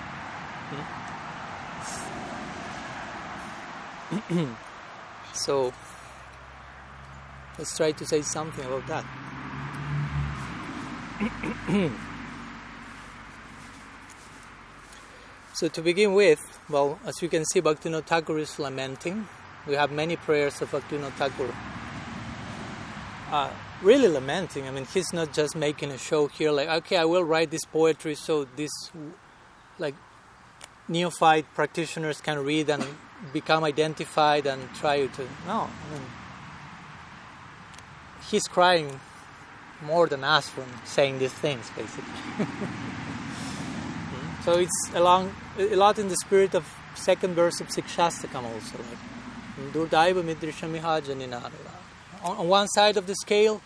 Hmm? 4.11 4.53
so 5.33 5.73
let's 7.57 7.75
try 7.75 7.91
to 7.93 8.05
say 8.05 8.21
something 8.21 8.63
about 8.63 8.85
that. 8.87 9.05
So 15.55 15.69
to 15.69 15.81
begin 15.81 16.13
with, 16.13 16.59
well, 16.69 16.99
as 17.05 17.21
you 17.21 17.29
can 17.29 17.45
see, 17.45 17.61
Bhaktivinoda 17.61 18.03
Thakur 18.03 18.37
is 18.37 18.59
lamenting. 18.59 19.25
We 19.65 19.75
have 19.75 19.89
many 19.89 20.17
prayers 20.17 20.61
of 20.61 20.69
Bhaktivinoda 20.71 21.13
Thakur. 21.13 21.55
Uh, 23.31 23.49
really 23.81 24.09
lamenting. 24.09 24.67
I 24.67 24.71
mean, 24.71 24.83
he's 24.83 25.13
not 25.13 25.31
just 25.31 25.55
making 25.55 25.91
a 25.91 25.97
show 25.97 26.27
here, 26.27 26.51
like, 26.51 26.67
okay, 26.67 26.97
I 26.97 27.05
will 27.05 27.23
write 27.23 27.51
this 27.51 27.63
poetry 27.63 28.15
so 28.15 28.43
this, 28.57 28.69
like, 29.79 29.95
neophyte 30.89 31.45
practitioners 31.55 32.19
can 32.19 32.43
read 32.43 32.69
and 32.69 32.83
become 33.31 33.63
identified 33.63 34.45
and 34.45 34.61
try 34.75 35.07
to. 35.07 35.21
No, 35.47 35.69
I 35.69 35.93
mean, 35.93 36.05
he's 38.29 38.49
crying 38.49 38.99
more 39.81 40.05
than 40.07 40.25
us 40.25 40.49
from 40.49 40.67
saying 40.83 41.19
these 41.19 41.31
things, 41.31 41.71
basically. 41.77 42.45
So 44.45 44.59
it's 44.59 44.91
along 44.93 45.33
a 45.57 45.75
lot 45.75 45.97
in 45.97 46.07
the 46.07 46.15
spirit 46.17 46.53
of 46.53 46.71
second 46.93 47.33
verse 47.33 47.59
of 47.61 47.67
Sikshastakam 47.69 48.43
also. 48.43 48.77
Durdaiva 49.73 50.21
midrishamiha. 50.23 51.51
On 52.23 52.47
one 52.47 52.67
side 52.67 52.95
of 52.95 53.07
the 53.07 53.15
scale, 53.15 53.59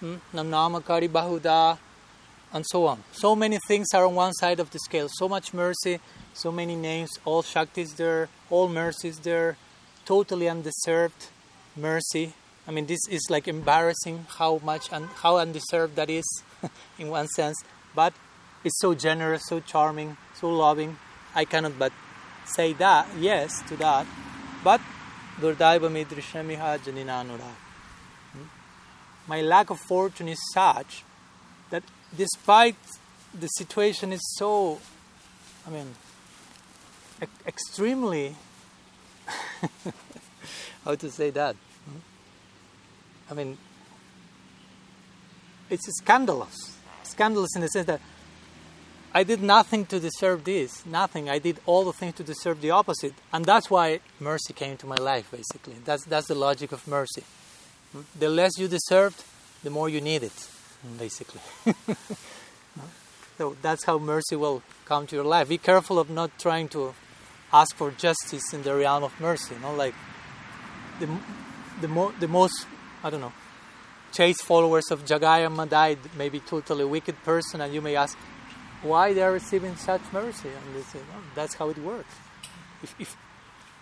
hmm, 0.00 0.14
Namnamakari 0.32 1.10
Bahuda, 1.10 1.76
and 2.50 2.64
so 2.66 2.86
on. 2.86 3.04
So 3.12 3.36
many 3.36 3.58
things 3.68 3.88
are 3.92 4.06
on 4.06 4.14
one 4.14 4.32
side 4.32 4.58
of 4.58 4.70
the 4.70 4.78
scale. 4.78 5.10
So 5.12 5.28
much 5.28 5.52
mercy, 5.52 6.00
so 6.32 6.50
many 6.50 6.76
names, 6.76 7.10
all 7.26 7.42
Shaktis 7.42 7.96
there, 7.96 8.30
all 8.48 8.70
mercies 8.70 9.18
there, 9.18 9.58
totally 10.06 10.48
undeserved 10.48 11.28
mercy. 11.76 12.32
I 12.66 12.70
mean, 12.70 12.86
this 12.86 13.00
is 13.10 13.20
like 13.28 13.48
embarrassing 13.48 14.26
how 14.38 14.62
much 14.64 14.88
and 14.90 15.08
how 15.22 15.36
undeserved 15.36 15.96
that 15.96 16.08
is 16.08 16.24
in 16.98 17.08
one 17.08 17.28
sense. 17.28 17.62
But 17.94 18.14
is 18.64 18.78
so 18.78 18.94
generous, 18.94 19.42
so 19.46 19.60
charming, 19.60 20.16
so 20.34 20.50
loving. 20.50 20.96
I 21.34 21.44
cannot 21.44 21.78
but 21.78 21.92
say 22.44 22.72
that, 22.74 23.08
yes, 23.18 23.62
to 23.68 23.76
that. 23.76 24.06
But. 24.62 24.80
Hmm? 28.32 28.44
My 29.26 29.40
lack 29.40 29.70
of 29.70 29.80
fortune 29.80 30.28
is 30.28 30.38
such 30.52 31.04
that 31.70 31.82
despite 32.16 32.76
the 33.32 33.48
situation 33.48 34.12
is 34.12 34.20
so, 34.36 34.78
I 35.66 35.70
mean, 35.70 35.94
e- 37.22 37.26
extremely, 37.46 38.36
how 40.84 40.94
to 40.94 41.10
say 41.10 41.30
that? 41.30 41.56
Hmm? 41.56 41.98
I 43.30 43.34
mean, 43.34 43.58
it's 45.70 45.88
scandalous. 45.98 46.76
Scandalous 47.04 47.56
in 47.56 47.62
the 47.62 47.68
sense 47.68 47.86
that 47.86 48.00
I 49.14 49.24
did 49.24 49.42
nothing 49.42 49.84
to 49.86 50.00
deserve 50.00 50.44
this, 50.44 50.86
nothing. 50.86 51.28
I 51.28 51.38
did 51.38 51.60
all 51.66 51.84
the 51.84 51.92
things 51.92 52.14
to 52.14 52.24
deserve 52.24 52.62
the 52.62 52.70
opposite. 52.70 53.12
And 53.32 53.44
that's 53.44 53.70
why 53.70 54.00
mercy 54.18 54.54
came 54.54 54.78
to 54.78 54.86
my 54.86 54.96
life, 54.96 55.30
basically. 55.30 55.76
That's, 55.84 56.04
that's 56.06 56.28
the 56.28 56.34
logic 56.34 56.72
of 56.72 56.88
mercy. 56.88 57.24
The 58.18 58.30
less 58.30 58.58
you 58.58 58.68
deserved, 58.68 59.22
the 59.62 59.68
more 59.68 59.90
you 59.90 60.00
need 60.00 60.22
it, 60.22 60.48
basically. 60.98 61.42
so 63.38 63.54
that's 63.60 63.84
how 63.84 63.98
mercy 63.98 64.34
will 64.34 64.62
come 64.86 65.06
to 65.08 65.16
your 65.16 65.26
life. 65.26 65.50
Be 65.50 65.58
careful 65.58 65.98
of 65.98 66.08
not 66.08 66.38
trying 66.38 66.68
to 66.68 66.94
ask 67.52 67.76
for 67.76 67.90
justice 67.90 68.54
in 68.54 68.62
the 68.62 68.74
realm 68.74 69.04
of 69.04 69.20
mercy. 69.20 69.54
You 69.54 69.60
know, 69.60 69.74
like 69.74 69.94
the, 71.00 71.08
the, 71.82 71.88
mo- 71.88 72.14
the 72.18 72.28
most, 72.28 72.66
I 73.04 73.10
don't 73.10 73.20
know, 73.20 73.32
chase 74.10 74.40
followers 74.40 74.90
of 74.90 75.04
Jagai 75.04 75.54
Madhai 75.54 75.98
may 76.16 76.30
be 76.30 76.40
totally 76.40 76.86
wicked 76.86 77.22
person, 77.24 77.60
and 77.60 77.74
you 77.74 77.82
may 77.82 77.96
ask, 77.96 78.16
why 78.82 79.12
they 79.12 79.22
are 79.22 79.32
receiving 79.32 79.76
such 79.76 80.02
mercy. 80.12 80.48
And 80.48 80.76
they 80.76 80.82
say, 80.82 80.98
well, 81.10 81.22
that's 81.34 81.54
how 81.54 81.68
it 81.70 81.78
works. 81.78 82.14
If, 82.82 82.94
if, 82.98 83.16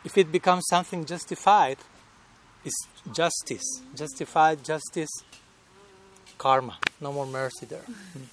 if 0.05 0.19
it 0.19 0.31
becomes 0.31 0.65
something 0.69 1.05
justified, 1.05 1.79
it's 2.65 2.87
justice. 3.13 3.83
Justified 3.95 4.65
justice, 4.65 5.11
karma. 6.39 6.79
No 7.01 7.13
more 7.13 7.27
mercy 7.27 7.67
there. 7.67 7.81
Mm-hmm. 7.81 8.25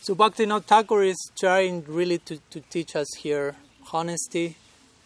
So 0.00 0.14
Bhaktivinoda 0.14 0.64
Thakur 0.64 1.02
is 1.02 1.16
trying 1.34 1.84
really 1.86 2.18
to, 2.18 2.38
to 2.50 2.60
teach 2.60 2.94
us 2.94 3.06
here 3.18 3.56
honesty, 3.92 4.56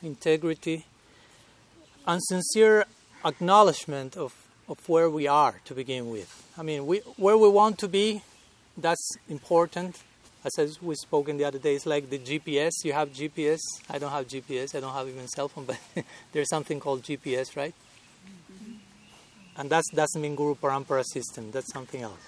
integrity, 0.03 0.87
and 2.07 2.21
sincere 2.25 2.85
acknowledgement 3.25 4.17
of, 4.17 4.35
of 4.69 4.89
where 4.89 5.09
we 5.09 5.29
are 5.29 5.61
to 5.67 5.75
begin 5.75 6.11
with. 6.11 6.31
I 6.57 6.63
mean, 6.63 6.87
we, 6.87 6.99
where 7.17 7.39
we 7.39 7.49
want 7.49 7.79
to 7.79 7.89
be, 7.89 8.23
that's 8.79 9.17
important. 9.29 9.99
As 10.45 10.81
we 10.81 10.95
spoke 10.95 11.29
in 11.29 11.37
the 11.37 11.45
other 11.45 11.59
day, 11.59 11.75
it's 11.75 11.85
like 11.85 12.09
the 12.09 12.19
GPS. 12.19 12.71
You 12.85 12.93
have 12.93 13.11
GPS. 13.11 13.59
I 13.91 13.99
don't 13.99 14.11
have 14.11 14.27
GPS. 14.27 14.75
I 14.75 14.81
don't 14.81 14.95
have 14.95 15.09
even 15.09 15.27
cell 15.29 15.49
phone, 15.49 15.65
but 15.67 15.79
there's 16.33 16.49
something 16.49 16.81
called 16.81 17.03
GPS, 17.03 17.57
right? 17.57 17.75
And 19.57 19.69
that 19.71 19.83
doesn't 19.93 20.23
mean 20.23 20.37
Guru 20.37 20.55
Parampara 20.55 21.05
system. 21.05 21.51
That's 21.51 21.73
something 21.73 22.01
else. 22.01 22.21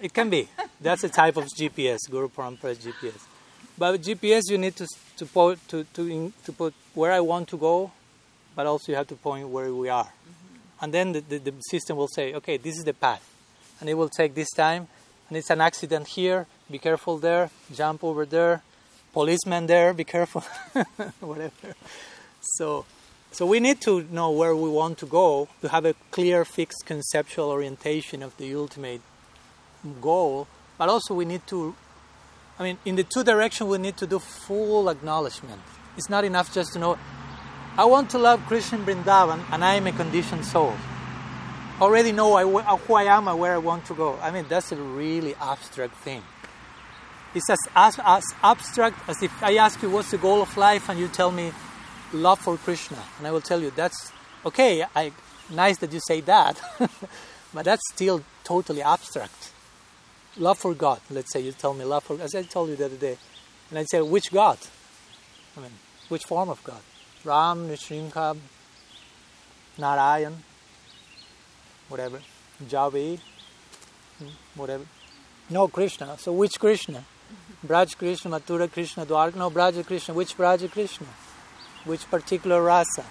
It 0.00 0.12
can 0.12 0.28
be. 0.28 0.48
That's 0.80 1.02
a 1.04 1.08
type 1.08 1.38
of 1.38 1.44
GPS, 1.46 1.98
Guru 2.10 2.28
Parampara 2.28 2.76
GPS. 2.76 3.20
But 3.78 4.02
GPS, 4.02 4.42
you 4.50 4.58
need 4.58 4.76
to 4.76 4.86
to 5.16 5.26
put 5.26 5.66
to 5.68 5.84
to, 5.84 6.32
to 6.44 6.52
put 6.52 6.74
where 6.94 7.12
I 7.12 7.20
want 7.20 7.48
to 7.48 7.56
go, 7.56 7.90
but 8.54 8.66
also 8.66 8.92
you 8.92 8.96
have 8.96 9.08
to 9.08 9.16
point 9.16 9.48
where 9.48 9.72
we 9.72 9.88
are, 9.88 10.04
mm-hmm. 10.04 10.84
and 10.84 10.92
then 10.92 11.12
the, 11.12 11.20
the, 11.20 11.38
the 11.38 11.52
system 11.62 11.96
will 11.96 12.08
say, 12.08 12.34
okay, 12.34 12.58
this 12.58 12.76
is 12.76 12.84
the 12.84 12.92
path, 12.92 13.24
and 13.80 13.88
it 13.88 13.94
will 13.94 14.10
take 14.10 14.34
this 14.34 14.50
time 14.50 14.88
and 15.30 15.38
it's 15.38 15.48
an 15.48 15.60
accident 15.60 16.08
here, 16.08 16.46
be 16.68 16.78
careful 16.78 17.16
there, 17.16 17.50
jump 17.72 18.02
over 18.02 18.26
there, 18.26 18.62
policeman 19.12 19.66
there, 19.66 19.94
be 19.94 20.02
careful, 20.02 20.40
whatever. 21.20 21.52
So, 22.40 22.84
so 23.30 23.46
we 23.46 23.60
need 23.60 23.80
to 23.82 24.02
know 24.10 24.32
where 24.32 24.56
we 24.56 24.68
want 24.68 24.98
to 24.98 25.06
go 25.06 25.48
to 25.60 25.68
have 25.68 25.84
a 25.86 25.94
clear, 26.10 26.44
fixed 26.44 26.84
conceptual 26.84 27.48
orientation 27.48 28.24
of 28.24 28.36
the 28.38 28.52
ultimate 28.56 29.02
goal. 30.00 30.48
But 30.76 30.88
also, 30.88 31.14
we 31.14 31.24
need 31.24 31.46
to, 31.46 31.76
I 32.58 32.64
mean, 32.64 32.78
in 32.84 32.96
the 32.96 33.04
two 33.04 33.22
directions, 33.22 33.70
we 33.70 33.78
need 33.78 33.96
to 33.98 34.08
do 34.08 34.18
full 34.18 34.88
acknowledgement. 34.88 35.62
It's 35.96 36.10
not 36.10 36.24
enough 36.24 36.52
just 36.52 36.72
to 36.72 36.80
know, 36.80 36.98
I 37.78 37.84
want 37.84 38.10
to 38.10 38.18
love 38.18 38.44
Krishna 38.46 38.78
Vrindavan 38.78 39.44
and 39.52 39.64
I 39.64 39.76
am 39.76 39.86
a 39.86 39.92
conditioned 39.92 40.44
soul 40.44 40.74
already 41.80 42.12
know 42.12 42.34
I, 42.34 42.44
who 42.76 42.94
I 42.94 43.04
am 43.04 43.28
and 43.28 43.38
where 43.38 43.54
I 43.54 43.58
want 43.58 43.86
to 43.86 43.94
go. 43.94 44.18
I 44.20 44.30
mean, 44.30 44.46
that's 44.48 44.72
a 44.72 44.76
really 44.76 45.34
abstract 45.40 45.96
thing. 45.96 46.22
It's 47.34 47.48
as, 47.48 47.58
as, 47.76 47.98
as 48.04 48.24
abstract 48.42 49.08
as 49.08 49.22
if 49.22 49.42
I 49.42 49.56
ask 49.56 49.80
you 49.82 49.90
what's 49.90 50.10
the 50.10 50.18
goal 50.18 50.42
of 50.42 50.56
life 50.56 50.88
and 50.88 50.98
you 50.98 51.08
tell 51.08 51.30
me 51.30 51.52
love 52.12 52.40
for 52.40 52.56
Krishna. 52.56 52.98
And 53.18 53.26
I 53.26 53.30
will 53.30 53.40
tell 53.40 53.60
you 53.60 53.70
that's 53.70 54.12
okay, 54.44 54.84
I, 54.94 55.12
nice 55.50 55.78
that 55.78 55.92
you 55.92 56.00
say 56.06 56.20
that, 56.22 56.60
but 57.54 57.64
that's 57.64 57.82
still 57.92 58.24
totally 58.42 58.82
abstract. 58.82 59.52
Love 60.36 60.58
for 60.58 60.74
God, 60.74 61.00
let's 61.10 61.32
say 61.32 61.40
you 61.40 61.52
tell 61.52 61.74
me 61.74 61.84
love 61.84 62.04
for, 62.04 62.20
as 62.20 62.34
I 62.34 62.42
told 62.42 62.70
you 62.70 62.76
the 62.76 62.86
other 62.86 62.96
day. 62.96 63.16
And 63.70 63.78
I 63.78 63.84
say, 63.84 64.00
which 64.00 64.32
God? 64.32 64.58
I 65.56 65.60
mean, 65.60 65.72
which 66.08 66.24
form 66.24 66.48
of 66.48 66.62
God? 66.64 66.80
Ram, 67.24 67.68
Nrsimha, 67.68 68.36
Narayan, 69.78 70.42
whatever, 71.90 72.20
Javi, 72.64 73.18
hmm, 74.18 74.28
whatever. 74.54 74.84
No 75.50 75.68
Krishna. 75.68 76.16
So 76.18 76.32
which 76.32 76.58
Krishna? 76.58 77.04
Braj 77.66 77.96
Krishna, 77.98 78.30
Mathura 78.30 78.72
Krishna, 78.72 79.04
Dwarka, 79.04 79.36
no 79.36 79.50
Braja 79.50 79.82
Krishna. 79.82 80.14
Which 80.14 80.36
Braja 80.36 80.68
Krishna? 80.68 81.06
Which 81.84 82.08
particular 82.10 82.62
rasa? 82.62 83.04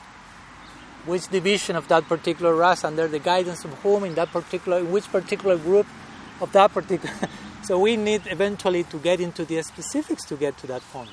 Which 1.05 1.27
division 1.27 1.75
of 1.75 1.87
that 1.89 2.07
particular 2.07 2.55
rasa? 2.55 2.87
Under 2.87 3.07
the 3.07 3.19
guidance 3.19 3.63
of 3.65 3.73
whom 3.83 4.05
in 4.05 4.15
that 4.15 4.29
particular, 4.29 4.79
in 4.79 4.91
which 4.91 5.07
particular 5.11 5.57
group 5.57 5.85
of 6.41 6.51
that 6.53 6.73
particular. 6.73 7.15
so 7.63 7.77
we 7.77 7.97
need 7.97 8.23
eventually 8.25 8.83
to 8.85 8.97
get 8.97 9.19
into 9.19 9.45
the 9.45 9.61
specifics 9.61 10.25
to 10.25 10.35
get 10.35 10.57
to 10.59 10.67
that 10.67 10.81
point. 10.91 11.11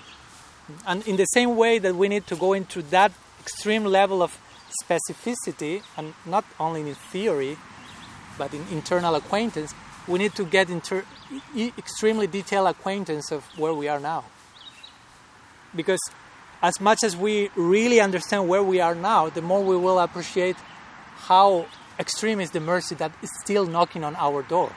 And 0.87 1.07
in 1.07 1.17
the 1.17 1.27
same 1.27 1.57
way 1.57 1.79
that 1.79 1.95
we 1.95 2.09
need 2.09 2.27
to 2.29 2.37
go 2.37 2.53
into 2.53 2.83
that 2.83 3.13
extreme 3.41 3.85
level 3.85 4.23
of 4.23 4.39
specificity, 4.83 5.83
and 5.97 6.15
not 6.25 6.45
only 6.59 6.81
in 6.83 6.95
theory, 6.95 7.57
but 8.39 8.53
in 8.53 8.67
internal 8.71 9.15
acquaintance, 9.15 9.75
we 10.07 10.19
need 10.19 10.35
to 10.35 10.45
get 10.45 10.71
into 10.71 11.03
extremely 11.79 12.27
detailed 12.27 12.69
acquaintance 12.69 13.33
of 13.33 13.45
where 13.59 13.75
we 13.75 13.89
are 13.89 14.01
now. 14.01 14.25
Because 15.75 16.01
as 16.63 16.81
much 16.81 16.99
as 17.05 17.17
we 17.17 17.51
really 17.57 18.01
understand 18.01 18.49
where 18.49 18.63
we 18.63 18.81
are 18.81 18.95
now, 18.95 19.29
the 19.29 19.43
more 19.43 19.63
we 19.63 19.77
will 19.77 19.99
appreciate 19.99 20.57
how 21.17 21.67
extreme 21.99 22.41
is 22.41 22.51
the 22.51 22.61
mercy 22.61 22.95
that 22.97 23.13
is 23.23 23.31
still 23.41 23.67
knocking 23.67 24.05
on 24.05 24.15
our 24.17 24.43
door. 24.43 24.73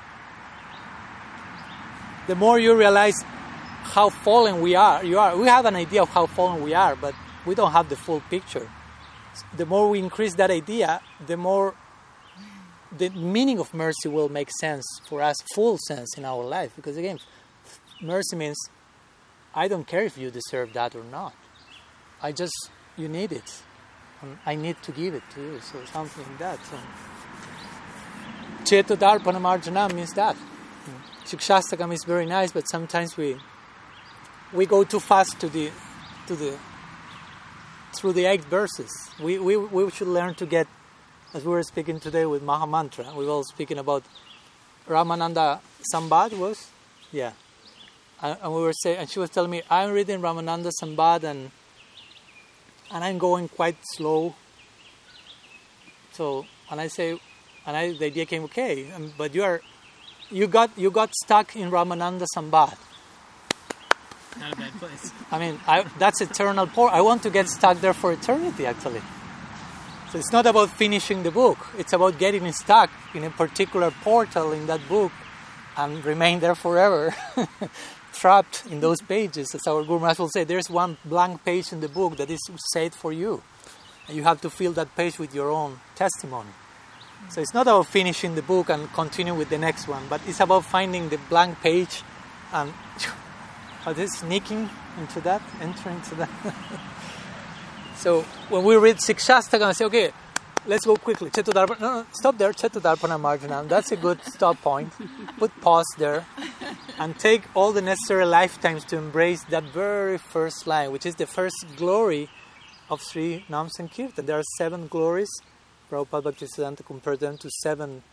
The 2.27 2.35
more 2.35 2.59
you 2.59 2.75
realize 2.75 3.23
how 3.83 4.09
fallen 4.09 4.61
we 4.61 4.75
are, 4.75 5.03
you 5.03 5.17
are. 5.19 5.35
We 5.37 5.47
have 5.47 5.65
an 5.65 5.75
idea 5.75 6.01
of 6.03 6.09
how 6.09 6.27
fallen 6.27 6.61
we 6.61 6.73
are, 6.73 6.95
but 6.95 7.13
we 7.45 7.55
don't 7.55 7.71
have 7.71 7.89
the 7.89 7.95
full 7.95 8.21
picture. 8.29 8.69
The 9.55 9.65
more 9.65 9.89
we 9.89 9.99
increase 9.99 10.35
that 10.35 10.51
idea, 10.51 11.01
the 11.25 11.37
more 11.37 11.75
the 12.97 13.09
meaning 13.09 13.59
of 13.59 13.73
mercy 13.73 14.09
will 14.09 14.29
make 14.29 14.49
sense 14.59 14.83
for 15.07 15.21
us, 15.21 15.35
full 15.53 15.77
sense 15.87 16.17
in 16.17 16.25
our 16.25 16.43
life. 16.43 16.71
Because 16.75 16.97
again, 16.97 17.19
mercy 18.01 18.35
means 18.35 18.57
I 19.53 19.67
don't 19.67 19.87
care 19.87 20.03
if 20.03 20.17
you 20.17 20.31
deserve 20.31 20.73
that 20.73 20.95
or 20.95 21.03
not. 21.03 21.33
I 22.21 22.31
just, 22.31 22.69
you 22.97 23.07
need 23.07 23.31
it. 23.31 23.63
And 24.21 24.37
I 24.45 24.55
need 24.55 24.81
to 24.83 24.91
give 24.91 25.13
it 25.13 25.23
to 25.35 25.41
you. 25.41 25.59
So 25.61 25.83
something 25.85 26.23
like 26.23 26.37
that. 26.39 26.59
So, 26.65 26.77
Darpana 28.83 29.39
Marjana 29.39 29.93
means 29.93 30.13
that. 30.13 30.35
Shikshastakam 31.25 31.93
is 31.93 32.03
very 32.05 32.25
nice, 32.25 32.51
but 32.51 32.63
sometimes 32.69 33.15
we 33.15 33.37
we 34.51 34.65
go 34.65 34.83
too 34.83 34.99
fast 34.99 35.39
to 35.39 35.47
the 35.47 35.71
to 36.27 36.35
the 36.35 36.57
through 37.95 38.13
the 38.13 38.25
eight 38.25 38.43
verses. 38.45 38.91
We, 39.21 39.39
we, 39.39 39.57
we 39.57 39.89
should 39.91 40.07
learn 40.07 40.35
to 40.35 40.45
get, 40.45 40.67
as 41.33 41.43
we 41.43 41.51
were 41.51 41.63
speaking 41.63 41.99
today 41.99 42.25
with 42.25 42.43
Mahamantra, 42.43 43.15
we 43.15 43.25
were 43.25 43.43
speaking 43.43 43.77
about 43.77 44.03
Ramananda 44.87 45.59
Sambad 45.93 46.37
was, 46.37 46.67
yeah. 47.11 47.33
And, 48.21 48.53
we 48.53 48.61
were 48.61 48.73
saying, 48.73 48.97
and 48.97 49.09
she 49.09 49.19
was 49.19 49.29
telling 49.29 49.51
me, 49.51 49.61
I'm 49.69 49.91
reading 49.91 50.19
Ramananda 50.21 50.71
Sambad 50.81 51.23
and 51.23 51.51
and 52.91 53.03
I'm 53.03 53.17
going 53.17 53.47
quite 53.47 53.77
slow. 53.83 54.35
So, 56.11 56.45
and 56.71 56.81
I 56.81 56.87
say, 56.87 57.19
and 57.65 57.77
I, 57.77 57.93
the 57.93 58.05
idea 58.05 58.25
came, 58.25 58.43
okay, 58.45 58.91
um, 58.91 59.13
but 59.17 59.35
you 59.35 59.43
are, 59.43 59.61
you 60.31 60.47
got, 60.47 60.71
you 60.77 60.91
got 60.91 61.13
stuck 61.13 61.55
in 61.55 61.69
Ramananda 61.69 62.25
Sambad. 62.35 62.77
Not 64.39 64.53
a 64.53 64.55
bad 64.55 64.71
place. 64.79 65.11
I 65.31 65.39
mean, 65.39 65.59
I, 65.67 65.83
that's 65.97 66.21
eternal 66.21 66.67
port. 66.67 66.93
I 66.93 67.01
want 67.01 67.23
to 67.23 67.29
get 67.29 67.49
stuck 67.49 67.79
there 67.81 67.93
for 67.93 68.11
eternity, 68.13 68.65
actually. 68.65 69.01
So 70.11 70.17
it's 70.17 70.31
not 70.31 70.45
about 70.45 70.69
finishing 70.71 71.23
the 71.23 71.31
book. 71.31 71.67
It's 71.77 71.93
about 71.93 72.17
getting 72.17 72.51
stuck 72.51 72.89
in 73.13 73.23
a 73.23 73.29
particular 73.29 73.91
portal 73.91 74.53
in 74.53 74.65
that 74.67 74.81
book 74.89 75.11
and 75.77 76.03
remain 76.03 76.39
there 76.39 76.55
forever, 76.55 77.13
trapped 78.13 78.63
in 78.71 78.79
those 78.79 79.01
pages. 79.01 79.53
As 79.53 79.67
our 79.67 79.83
Guru 79.83 79.99
Maharaj 79.99 80.19
will 80.19 80.29
say, 80.29 80.43
there's 80.45 80.69
one 80.69 80.97
blank 81.05 81.45
page 81.45 81.71
in 81.71 81.79
the 81.79 81.89
book 81.89 82.17
that 82.17 82.29
is 82.29 82.39
set 82.73 82.95
for 82.95 83.13
you. 83.13 83.43
And 84.07 84.17
you 84.17 84.23
have 84.23 84.41
to 84.41 84.49
fill 84.49 84.71
that 84.73 84.95
page 84.95 85.19
with 85.19 85.35
your 85.35 85.51
own 85.51 85.79
testimony. 85.95 86.49
So 87.29 87.41
it's 87.41 87.53
not 87.53 87.67
about 87.67 87.85
finishing 87.85 88.33
the 88.33 88.41
book 88.41 88.69
and 88.69 88.91
continue 88.93 89.35
with 89.35 89.49
the 89.49 89.57
next 89.57 89.87
one, 89.87 90.07
but 90.09 90.21
it's 90.25 90.39
about 90.39 90.65
finding 90.65 91.09
the 91.09 91.19
blank 91.29 91.61
page 91.61 92.01
and 92.51 92.73
are 93.85 93.93
they 93.93 94.07
sneaking 94.07 94.69
into 94.99 95.21
that, 95.21 95.41
entering 95.61 95.95
into 95.95 96.15
that? 96.15 96.29
so 97.95 98.21
when 98.49 98.63
we 98.63 98.75
read 98.75 98.97
Sikshastaka, 98.97 99.61
I 99.61 99.71
say, 99.71 99.85
okay, 99.85 100.11
let's 100.65 100.85
go 100.85 100.95
quickly. 100.95 101.29
Chetodarpana, 101.29 101.79
no, 101.79 101.93
no, 102.01 102.05
stop 102.11 102.37
there. 102.37 102.51
Chetodarpana 102.51 103.19
Marjanam. 103.19 103.67
That's 103.67 103.91
a 103.91 103.95
good 103.95 104.23
stop 104.23 104.61
point. 104.61 104.93
Put 105.37 105.59
pause 105.61 105.85
there 105.97 106.25
and 106.99 107.17
take 107.17 107.43
all 107.55 107.71
the 107.71 107.81
necessary 107.81 108.25
lifetimes 108.25 108.83
to 108.85 108.97
embrace 108.97 109.43
that 109.45 109.63
very 109.63 110.17
first 110.17 110.67
line, 110.67 110.91
which 110.91 111.05
is 111.05 111.15
the 111.15 111.25
first 111.25 111.65
glory 111.77 112.29
of 112.89 113.01
Sri 113.01 113.45
Nam 113.49 113.69
Sankirtan. 113.69 114.25
There 114.25 114.39
are 114.39 114.43
seven 114.57 114.87
glories. 114.87 115.29
Prabhupada 115.89 116.23
Bhaktisiddhanta 116.23 116.85
compared 116.85 117.19
them 117.19 117.37
to 117.37 117.49
seven 117.63 118.03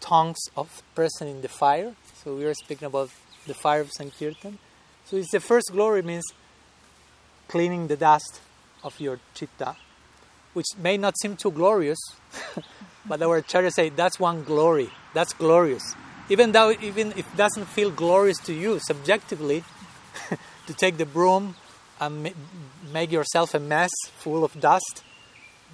tongues 0.00 0.38
of 0.56 0.82
present 0.94 1.28
in 1.28 1.42
the 1.42 1.48
fire. 1.48 1.94
So 2.22 2.36
we 2.36 2.44
are 2.44 2.54
speaking 2.54 2.86
about 2.86 3.10
the 3.46 3.54
fire 3.54 3.80
of 3.80 3.90
Sankirtan. 3.90 4.58
So 5.10 5.16
it's 5.16 5.32
the 5.32 5.40
first 5.40 5.72
glory 5.72 6.02
means 6.02 6.22
cleaning 7.48 7.88
the 7.88 7.96
dust 7.96 8.38
of 8.84 9.00
your 9.00 9.18
chitta, 9.34 9.74
which 10.52 10.68
may 10.78 10.96
not 10.98 11.18
seem 11.18 11.36
too 11.36 11.50
glorious, 11.50 11.98
but 13.08 13.20
our 13.20 13.42
acharyas 13.42 13.72
say 13.72 13.88
that's 13.88 14.20
one 14.20 14.44
glory. 14.44 14.88
That's 15.12 15.32
glorious. 15.32 15.96
Even 16.28 16.52
though 16.52 16.70
even 16.70 17.10
if 17.16 17.26
it 17.26 17.36
doesn't 17.36 17.64
feel 17.64 17.90
glorious 17.90 18.38
to 18.44 18.52
you 18.52 18.78
subjectively, 18.78 19.64
to 20.68 20.74
take 20.74 20.96
the 20.96 21.06
broom 21.06 21.56
and 22.00 22.32
make 22.92 23.10
yourself 23.10 23.52
a 23.52 23.58
mess 23.58 23.90
full 24.18 24.44
of 24.44 24.60
dust, 24.60 25.02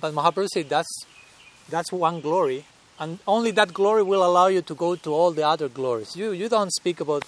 but 0.00 0.14
Mahaprabhu 0.14 0.48
said 0.48 0.70
that's 0.70 1.04
that's 1.68 1.92
one 1.92 2.22
glory, 2.22 2.64
and 2.98 3.18
only 3.28 3.50
that 3.50 3.74
glory 3.74 4.02
will 4.02 4.24
allow 4.24 4.46
you 4.46 4.62
to 4.62 4.74
go 4.74 4.96
to 4.96 5.12
all 5.12 5.30
the 5.30 5.46
other 5.46 5.68
glories. 5.68 6.16
You 6.16 6.32
you 6.32 6.48
don't 6.48 6.72
speak 6.72 7.00
about 7.00 7.26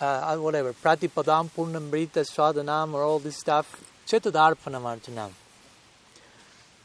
uh, 0.00 0.36
whatever, 0.36 0.72
Pratipadam, 0.72 1.50
Purnamrita, 1.50 2.24
Swadanam, 2.24 2.94
or 2.94 3.02
all 3.02 3.18
this 3.18 3.38
stuff, 3.38 3.82
Chetodarpana 4.06 4.80
Marjanam. 4.80 5.30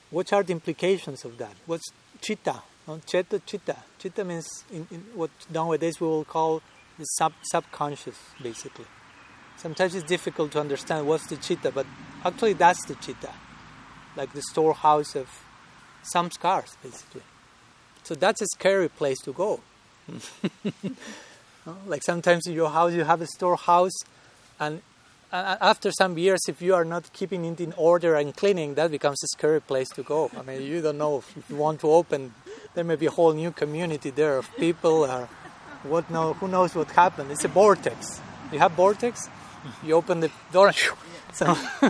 What 0.10 0.34
are 0.34 0.44
the 0.44 0.54
implications 0.54 1.24
of 1.26 1.38
that? 1.38 1.54
What's 1.66 1.92
chitta? 2.22 2.62
No? 2.88 3.00
Chitta. 3.06 3.42
Chitta 4.00 4.26
means 4.26 4.48
in, 4.72 4.88
in 4.90 5.00
what 5.14 5.30
nowadays 5.52 6.00
we 6.00 6.08
will 6.08 6.26
call 6.26 6.62
the 6.98 7.06
sub, 7.06 7.34
subconscious, 7.44 8.18
basically. 8.42 8.86
Sometimes 9.58 9.94
it's 9.94 10.08
difficult 10.08 10.52
to 10.54 10.60
understand 10.60 11.06
what's 11.06 11.28
the 11.28 11.36
chitta, 11.36 11.72
but 11.72 11.86
actually 12.24 12.54
that's 12.54 12.84
the 12.86 12.96
chitta, 12.96 13.32
like 14.16 14.34
the 14.34 14.42
storehouse 14.50 15.16
of 15.16 15.30
samskars, 16.04 16.76
basically. 16.82 17.22
So 18.04 18.16
that's 18.16 18.42
a 18.42 18.48
scary 18.48 18.90
place 18.90 19.20
to 19.20 19.34
go. 19.34 19.60
Like 21.88 22.04
sometimes 22.04 22.48
in 22.48 22.54
your 22.54 22.70
house 22.70 22.94
you 22.94 23.04
have 23.04 23.22
a 23.22 23.28
storehouse, 23.28 23.98
and 24.60 24.82
after 25.32 25.92
some 25.92 26.18
years, 26.18 26.42
if 26.48 26.62
you 26.62 26.74
are 26.74 26.86
not 26.86 27.12
keeping 27.14 27.46
it 27.46 27.60
in 27.60 27.74
order 27.78 28.16
and 28.16 28.36
cleaning, 28.36 28.76
that 28.76 28.92
becomes 28.92 29.24
a 29.24 29.28
scary 29.28 29.62
place 29.62 29.90
to 29.90 30.04
go. 30.04 30.32
I 30.38 30.42
mean, 30.42 30.62
you 30.64 30.82
don't 30.82 30.98
know 30.98 31.20
if 31.20 31.50
you 31.50 31.56
want 31.56 31.82
to 31.82 31.92
open. 31.92 32.34
There 32.74 32.84
may 32.84 32.96
be 32.96 33.06
a 33.06 33.12
whole 33.12 33.34
new 33.34 33.52
community 33.52 34.10
there 34.10 34.38
of 34.38 34.50
people, 34.58 35.06
or 35.06 35.30
what 35.84 36.10
know, 36.10 36.34
who 36.34 36.48
knows 36.48 36.76
what 36.76 36.90
happened. 36.92 37.32
It's 37.32 37.46
a 37.46 37.48
vortex. 37.48 38.22
You 38.52 38.60
have 38.60 38.72
vortex. 38.72 39.30
You 39.84 39.96
open 39.96 40.20
the 40.22 40.32
door. 40.52 40.72
So, 41.32 41.54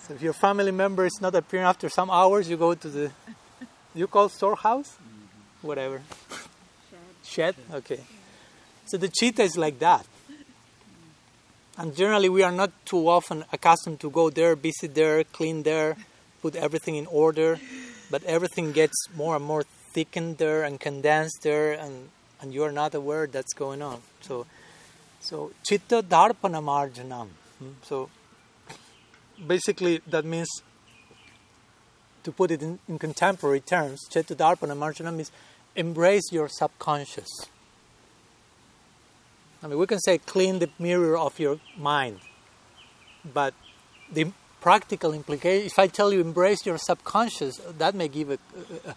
so 0.00 0.14
if 0.14 0.22
your 0.22 0.32
family 0.32 0.70
member 0.70 1.04
is 1.04 1.18
not 1.20 1.34
appearing 1.34 1.66
after 1.66 1.90
some 1.90 2.10
hours, 2.10 2.48
you 2.48 2.56
go 2.56 2.72
to 2.72 2.88
the. 2.88 3.10
You 3.94 4.06
call 4.06 4.30
storehouse, 4.30 4.96
mm-hmm. 4.96 5.66
whatever. 5.66 6.00
Shed. 7.22 7.54
Shed. 7.56 7.74
Okay. 7.74 8.00
So 8.86 8.96
the 8.96 9.08
chitta 9.08 9.42
is 9.42 9.56
like 9.56 9.80
that. 9.80 10.06
And 11.76 11.94
generally, 11.94 12.28
we 12.28 12.42
are 12.42 12.52
not 12.52 12.70
too 12.86 13.08
often 13.08 13.44
accustomed 13.52 14.00
to 14.00 14.10
go 14.10 14.30
there, 14.30 14.54
visit 14.56 14.94
there, 14.94 15.24
clean 15.24 15.64
there, 15.64 15.96
put 16.40 16.56
everything 16.56 16.94
in 16.94 17.06
order. 17.06 17.58
But 18.10 18.22
everything 18.24 18.72
gets 18.72 18.94
more 19.14 19.36
and 19.36 19.44
more 19.44 19.64
thickened 19.92 20.38
there 20.38 20.62
and 20.62 20.78
condensed 20.78 21.42
there, 21.42 21.72
and, 21.72 22.08
and 22.40 22.54
you 22.54 22.62
are 22.62 22.70
not 22.70 22.94
aware 22.94 23.26
that's 23.26 23.52
going 23.52 23.82
on. 23.82 24.00
So, 24.20 24.46
so 25.20 25.52
chitta 25.64 26.02
darpana 26.02 26.62
marjanam. 26.62 27.28
Hmm? 27.58 27.70
So, 27.82 28.08
basically, 29.44 30.00
that 30.06 30.24
means 30.24 30.48
to 32.22 32.30
put 32.30 32.52
it 32.52 32.62
in, 32.62 32.78
in 32.88 32.98
contemporary 32.98 33.60
terms, 33.60 34.00
chitta 34.08 34.36
darpana 34.36 34.76
marjanam 34.76 35.16
means 35.16 35.32
embrace 35.74 36.30
your 36.30 36.48
subconscious 36.48 37.28
I 39.62 39.66
mean, 39.68 39.78
we 39.78 39.86
can 39.86 39.98
say 40.00 40.18
clean 40.18 40.58
the 40.58 40.68
mirror 40.78 41.16
of 41.16 41.38
your 41.38 41.58
mind, 41.76 42.20
but 43.32 43.54
the 44.12 44.32
practical 44.60 45.12
implication, 45.12 45.66
if 45.66 45.78
I 45.78 45.86
tell 45.86 46.12
you 46.12 46.20
embrace 46.20 46.66
your 46.66 46.78
subconscious, 46.78 47.56
that 47.78 47.94
may 47.94 48.08
give 48.08 48.30
a, 48.30 48.38
a, 48.86 48.94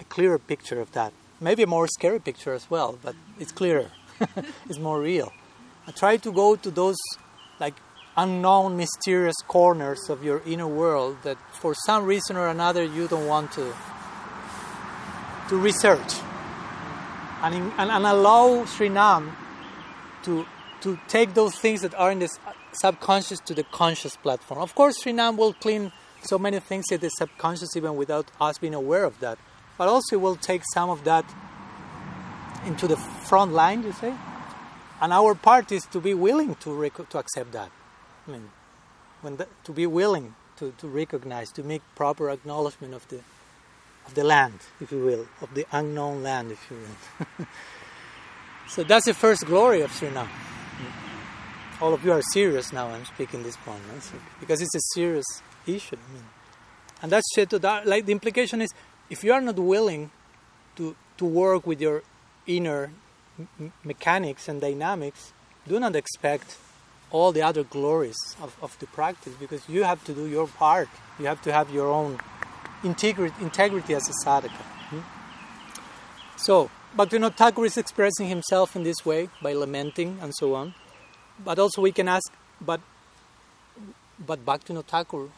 a 0.00 0.04
clearer 0.04 0.38
picture 0.38 0.80
of 0.80 0.92
that. 0.92 1.12
Maybe 1.40 1.62
a 1.62 1.66
more 1.66 1.88
scary 1.88 2.20
picture 2.20 2.52
as 2.52 2.70
well, 2.70 2.98
but 3.02 3.14
it's 3.38 3.52
clearer, 3.52 3.90
it's 4.68 4.78
more 4.78 5.00
real. 5.00 5.32
I 5.86 5.92
try 5.92 6.16
to 6.18 6.32
go 6.32 6.56
to 6.56 6.70
those 6.70 6.96
like 7.58 7.74
unknown, 8.16 8.76
mysterious 8.76 9.36
corners 9.46 10.08
of 10.08 10.24
your 10.24 10.42
inner 10.46 10.68
world 10.68 11.16
that 11.22 11.38
for 11.52 11.74
some 11.74 12.04
reason 12.04 12.36
or 12.36 12.48
another 12.48 12.84
you 12.84 13.08
don't 13.08 13.26
want 13.26 13.52
to 13.52 13.72
to 15.48 15.56
research 15.56 16.14
and, 17.42 17.54
in, 17.54 17.72
and, 17.76 17.90
and 17.90 18.06
allow 18.06 18.64
Srinam 18.64 19.32
to 20.24 20.46
to 20.82 20.98
take 21.08 21.34
those 21.34 21.54
things 21.56 21.82
that 21.82 21.94
are 21.94 22.10
in 22.10 22.20
the 22.20 22.28
subconscious 22.72 23.40
to 23.40 23.54
the 23.54 23.64
conscious 23.64 24.16
platform. 24.16 24.60
Of 24.60 24.74
course, 24.74 25.02
Srinam 25.02 25.36
will 25.36 25.52
clean 25.52 25.92
so 26.22 26.38
many 26.38 26.58
things 26.60 26.86
in 26.90 27.00
the 27.00 27.10
subconscious 27.10 27.76
even 27.76 27.96
without 27.96 28.30
us 28.40 28.58
being 28.58 28.74
aware 28.74 29.04
of 29.04 29.20
that. 29.20 29.38
But 29.76 29.88
also, 29.88 30.16
it 30.16 30.20
will 30.20 30.36
take 30.36 30.62
some 30.72 30.90
of 30.90 31.04
that 31.04 31.24
into 32.66 32.86
the 32.86 32.96
front 32.96 33.52
line, 33.52 33.82
you 33.82 33.92
say. 33.92 34.14
And 35.00 35.12
our 35.12 35.34
part 35.34 35.72
is 35.72 35.84
to 35.86 36.00
be 36.00 36.12
willing 36.12 36.54
to 36.56 36.74
rec- 36.74 37.08
to 37.08 37.18
accept 37.18 37.52
that. 37.52 37.70
I 38.26 38.30
mean, 38.30 38.50
when 39.22 39.36
the, 39.36 39.48
to 39.64 39.72
be 39.72 39.86
willing 39.86 40.34
to, 40.58 40.74
to 40.78 40.88
recognize, 40.88 41.50
to 41.52 41.62
make 41.62 41.82
proper 41.94 42.30
acknowledgement 42.30 42.94
of 42.94 43.08
the 43.08 43.20
of 44.06 44.14
the 44.14 44.24
land, 44.24 44.58
if 44.80 44.92
you 44.92 45.04
will, 45.04 45.26
of 45.40 45.54
the 45.54 45.66
unknown 45.72 46.22
land, 46.22 46.52
if 46.52 46.70
you 46.70 46.76
will. 46.76 47.46
so 48.70 48.84
that's 48.84 49.06
the 49.06 49.14
first 49.14 49.44
glory 49.46 49.80
of 49.82 49.92
Sri 49.92 50.08
Srinam. 50.08 50.28
All 51.80 51.94
of 51.94 52.04
you 52.04 52.12
are 52.12 52.22
serious 52.32 52.72
now. 52.72 52.88
I'm 52.88 53.04
speaking 53.04 53.42
this 53.42 53.56
point 53.56 53.80
no? 53.92 53.98
So- 54.00 54.14
because 54.38 54.60
it's 54.60 54.74
a 54.74 54.80
serious 54.94 55.26
issue. 55.66 55.96
I 55.96 56.12
mean, 56.12 56.24
and 57.02 57.12
that's 57.12 57.26
shit. 57.34 57.50
That, 57.50 57.86
like 57.86 58.06
the 58.06 58.12
implication 58.12 58.60
is, 58.60 58.70
if 59.08 59.24
you 59.24 59.32
are 59.32 59.40
not 59.40 59.56
willing 59.56 60.10
to 60.76 60.94
to 61.18 61.24
work 61.24 61.66
with 61.66 61.80
your 61.80 62.02
inner 62.46 62.92
m- 63.58 63.72
mechanics 63.84 64.48
and 64.48 64.60
dynamics, 64.60 65.32
do 65.66 65.80
not 65.80 65.96
expect 65.96 66.58
all 67.10 67.32
the 67.32 67.42
other 67.42 67.64
glories 67.64 68.16
of, 68.40 68.56
of 68.62 68.78
the 68.78 68.86
practice 68.86 69.34
because 69.34 69.68
you 69.68 69.82
have 69.84 70.02
to 70.04 70.12
do 70.12 70.26
your 70.26 70.46
part. 70.46 70.88
You 71.18 71.26
have 71.26 71.42
to 71.42 71.52
have 71.52 71.70
your 71.70 71.88
own 71.88 72.18
integrity, 72.84 73.34
integrity 73.40 73.94
as 73.94 74.08
a 74.08 74.26
sadhaka. 74.26 74.64
hmm? 74.90 75.00
So, 76.36 76.70
Bhaktivinoda 76.96 77.34
Thakur 77.34 77.64
is 77.64 77.76
expressing 77.76 78.26
himself 78.28 78.74
in 78.74 78.82
this 78.82 79.06
way 79.06 79.28
by 79.40 79.52
lamenting 79.52 80.18
and 80.20 80.34
so 80.34 80.54
on. 80.54 80.74
But 81.44 81.58
also 81.58 81.82
we 81.82 81.92
can 81.92 82.08
ask, 82.08 82.32
but 82.60 82.80
but 84.26 84.44
Bhaktivinoda 84.44 84.84
Thakur, 84.84 85.28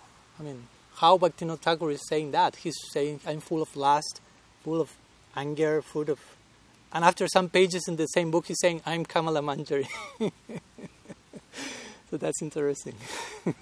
I 0.41 0.43
mean, 0.43 0.67
how 0.97 1.19
Bhaktivinoda 1.19 1.59
Thakur 1.59 1.91
is 1.91 2.01
saying 2.09 2.33
that? 2.33 2.57
He's 2.57 2.75
saying, 2.91 3.21
I'm 3.27 3.41
full 3.41 3.63
of 3.63 3.77
lust, 3.77 4.21
full 4.65 4.81
of 4.81 4.91
anger, 5.37 5.83
full 5.83 6.11
of... 6.11 6.19
And 6.93 7.05
after 7.05 7.29
some 7.29 7.49
pages 7.49 7.87
in 7.87 7.97
the 7.97 8.07
same 8.07 8.31
book, 8.31 8.47
he's 8.47 8.61
saying, 8.61 8.83
I'm 8.85 9.05
Kamala 9.05 9.41
Manjari. 9.41 9.89
so 12.11 12.17
that's 12.17 12.43
interesting. 12.43 12.95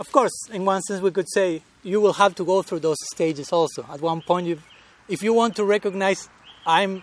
of 0.00 0.10
course, 0.10 0.48
in 0.52 0.64
one 0.64 0.80
sense, 0.82 1.00
we 1.00 1.10
could 1.10 1.30
say 1.32 1.62
you 1.82 2.00
will 2.00 2.14
have 2.14 2.34
to 2.36 2.44
go 2.44 2.62
through 2.62 2.80
those 2.80 2.98
stages 3.12 3.52
also. 3.52 3.86
At 3.90 4.00
one 4.00 4.22
point, 4.22 4.46
you, 4.46 4.60
if 5.08 5.22
you 5.22 5.32
want 5.32 5.56
to 5.56 5.64
recognize 5.64 6.28
I'm 6.66 7.02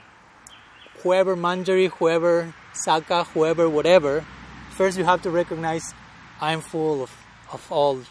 whoever 1.03 1.35
Manjari, 1.35 1.89
whoever 1.89 2.53
Saka, 2.73 3.25
whoever, 3.25 3.69
whatever, 3.69 4.25
first 4.71 4.97
you 4.97 5.03
have 5.03 5.21
to 5.23 5.29
recognize 5.29 5.93
I'm 6.39 6.61
full 6.61 7.03
of, 7.03 7.11
of 7.51 7.71
all, 7.71 8.01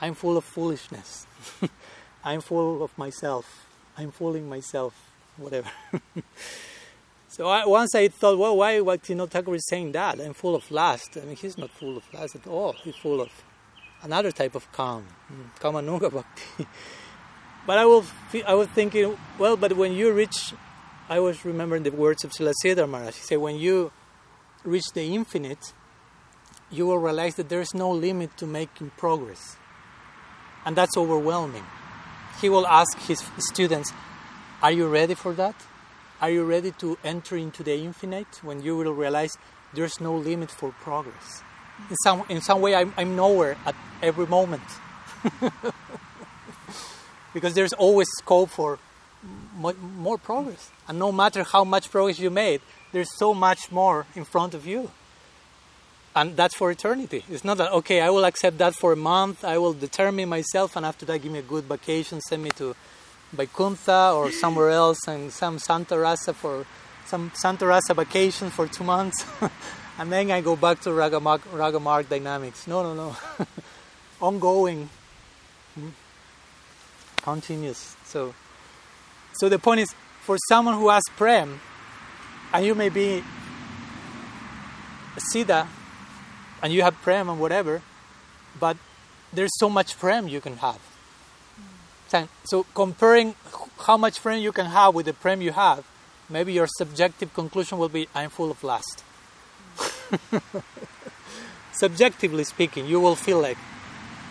I'm 0.00 0.14
full 0.14 0.36
of 0.36 0.44
foolishness. 0.44 1.26
I'm 2.24 2.40
full 2.40 2.82
of 2.82 2.96
myself. 2.98 3.66
I'm 3.96 4.10
fooling 4.10 4.48
myself, 4.48 4.94
whatever. 5.36 5.70
so 7.28 7.48
I, 7.48 7.66
once 7.66 7.94
I 7.94 8.08
thought, 8.08 8.38
well, 8.38 8.56
why 8.56 8.74
Bhaktivinoda 8.78 9.30
Thakur 9.30 9.54
is 9.54 9.68
saying 9.68 9.92
that? 9.92 10.20
I'm 10.20 10.32
full 10.32 10.56
of 10.56 10.68
lust. 10.70 11.16
I 11.20 11.24
mean, 11.24 11.36
he's 11.36 11.58
not 11.58 11.70
full 11.70 11.96
of 11.96 12.04
lust 12.12 12.34
at 12.36 12.46
all. 12.46 12.72
He's 12.72 12.96
full 12.96 13.20
of 13.20 13.30
another 14.02 14.32
type 14.32 14.54
of 14.54 14.70
calm, 14.72 15.06
mm, 15.32 15.60
Kamanuga 15.60 16.12
Bhakti. 16.12 16.66
but 17.66 17.78
I, 17.78 17.86
will, 17.86 18.04
I 18.46 18.54
was 18.54 18.68
thinking, 18.68 19.16
well, 19.38 19.56
but 19.56 19.76
when 19.76 19.92
you 19.92 20.12
reach, 20.12 20.52
I 21.08 21.20
was 21.20 21.44
remembering 21.44 21.82
the 21.82 21.90
words 21.90 22.24
of 22.24 22.32
Srila 22.32 22.52
Sridhar 22.64 22.88
Maharaj. 22.88 23.14
He 23.14 23.22
said, 23.22 23.38
when 23.38 23.56
you 23.56 23.92
reach 24.64 24.86
the 24.94 25.14
infinite, 25.14 25.72
you 26.70 26.86
will 26.86 26.98
realize 26.98 27.34
that 27.36 27.48
there 27.48 27.60
is 27.60 27.74
no 27.74 27.90
limit 27.90 28.36
to 28.38 28.46
making 28.46 28.90
progress. 28.96 29.56
And 30.64 30.76
that's 30.76 30.96
overwhelming. 30.96 31.64
He 32.40 32.48
will 32.48 32.66
ask 32.66 32.98
his 33.00 33.22
students, 33.38 33.92
Are 34.62 34.72
you 34.72 34.88
ready 34.88 35.14
for 35.14 35.32
that? 35.34 35.54
Are 36.20 36.30
you 36.30 36.44
ready 36.44 36.70
to 36.78 36.96
enter 37.04 37.36
into 37.36 37.62
the 37.62 37.74
infinite 37.74 38.40
when 38.42 38.62
you 38.62 38.76
will 38.76 38.92
realize 38.92 39.36
there's 39.74 40.00
no 40.00 40.14
limit 40.16 40.50
for 40.50 40.72
progress? 40.80 41.42
In 41.90 41.96
some, 42.04 42.22
in 42.28 42.40
some 42.40 42.60
way, 42.60 42.74
I'm, 42.74 42.94
I'm 42.96 43.16
nowhere 43.16 43.56
at 43.66 43.74
every 44.02 44.26
moment. 44.26 44.62
because 47.34 47.54
there's 47.54 47.72
always 47.72 48.08
scope 48.18 48.50
for 48.50 48.78
mo- 49.56 49.74
more 49.74 50.18
progress. 50.18 50.70
And 50.88 50.98
no 50.98 51.12
matter 51.12 51.42
how 51.42 51.64
much 51.64 51.90
progress 51.90 52.18
you 52.18 52.30
made, 52.30 52.60
there's 52.92 53.16
so 53.16 53.32
much 53.34 53.70
more 53.70 54.06
in 54.14 54.24
front 54.24 54.54
of 54.54 54.66
you 54.66 54.90
and 56.14 56.36
that's 56.36 56.54
for 56.54 56.70
eternity. 56.70 57.24
It's 57.30 57.44
not 57.44 57.58
that 57.58 57.72
okay. 57.72 58.00
I 58.00 58.10
will 58.10 58.24
accept 58.24 58.58
that 58.58 58.74
for 58.74 58.92
a 58.92 58.96
month. 58.96 59.44
I 59.44 59.58
will 59.58 59.72
determine 59.72 60.28
myself, 60.28 60.76
and 60.76 60.84
after 60.84 61.06
that, 61.06 61.22
give 61.22 61.32
me 61.32 61.38
a 61.38 61.42
good 61.42 61.64
vacation. 61.64 62.20
Send 62.20 62.42
me 62.42 62.50
to 62.56 62.74
Vaikuntha 63.32 64.12
or 64.14 64.30
somewhere 64.30 64.70
else, 64.70 65.08
and 65.08 65.32
some 65.32 65.58
Santa 65.58 65.98
Rasa 65.98 66.34
for 66.34 66.66
some 67.06 67.32
Santa 67.34 67.66
Rasa 67.66 67.94
vacation 67.94 68.50
for 68.50 68.66
two 68.68 68.84
months, 68.84 69.24
and 69.98 70.12
then 70.12 70.30
I 70.30 70.40
go 70.40 70.56
back 70.56 70.80
to 70.82 70.92
Raga 70.92 71.20
Marg, 71.20 71.42
Ragamark 71.52 72.08
dynamics. 72.08 72.66
No, 72.66 72.82
no, 72.82 72.94
no. 72.94 73.16
Ongoing, 74.20 74.88
hmm, 75.74 75.88
continuous. 77.22 77.96
So, 78.04 78.34
so 79.34 79.48
the 79.48 79.58
point 79.58 79.80
is, 79.80 79.94
for 80.22 80.36
someone 80.48 80.74
who 80.76 80.88
has 80.88 81.02
prem, 81.16 81.60
and 82.52 82.66
you 82.66 82.74
may 82.74 82.88
be 82.88 83.22
a 85.16 85.20
siddha 85.34 85.66
and 86.62 86.72
you 86.72 86.82
have 86.82 86.94
prem 87.02 87.28
and 87.28 87.40
whatever, 87.40 87.82
but 88.60 88.76
there's 89.32 89.50
so 89.58 89.68
much 89.68 89.98
prem 89.98 90.28
you 90.28 90.40
can 90.40 90.58
have. 90.58 90.76
Hmm. 91.56 91.68
So- 92.08 92.28
So 92.44 92.66
comparing 92.74 93.34
how 93.86 93.96
much 93.96 94.20
prem 94.22 94.38
you 94.40 94.52
can 94.52 94.66
have 94.66 94.94
with 94.94 95.06
the 95.06 95.12
prem 95.14 95.40
you 95.42 95.52
have, 95.52 95.84
maybe 96.28 96.52
your 96.52 96.68
subjective 96.78 97.32
conclusion 97.34 97.78
will 97.78 97.88
be, 97.88 98.08
I'm 98.14 98.30
full 98.30 98.50
of 98.50 98.62
lust. 98.62 99.02
Hmm. 99.78 100.38
Subjectively 101.72 102.44
speaking, 102.44 102.86
you 102.86 103.00
will 103.00 103.16
feel 103.16 103.40
like, 103.40 103.58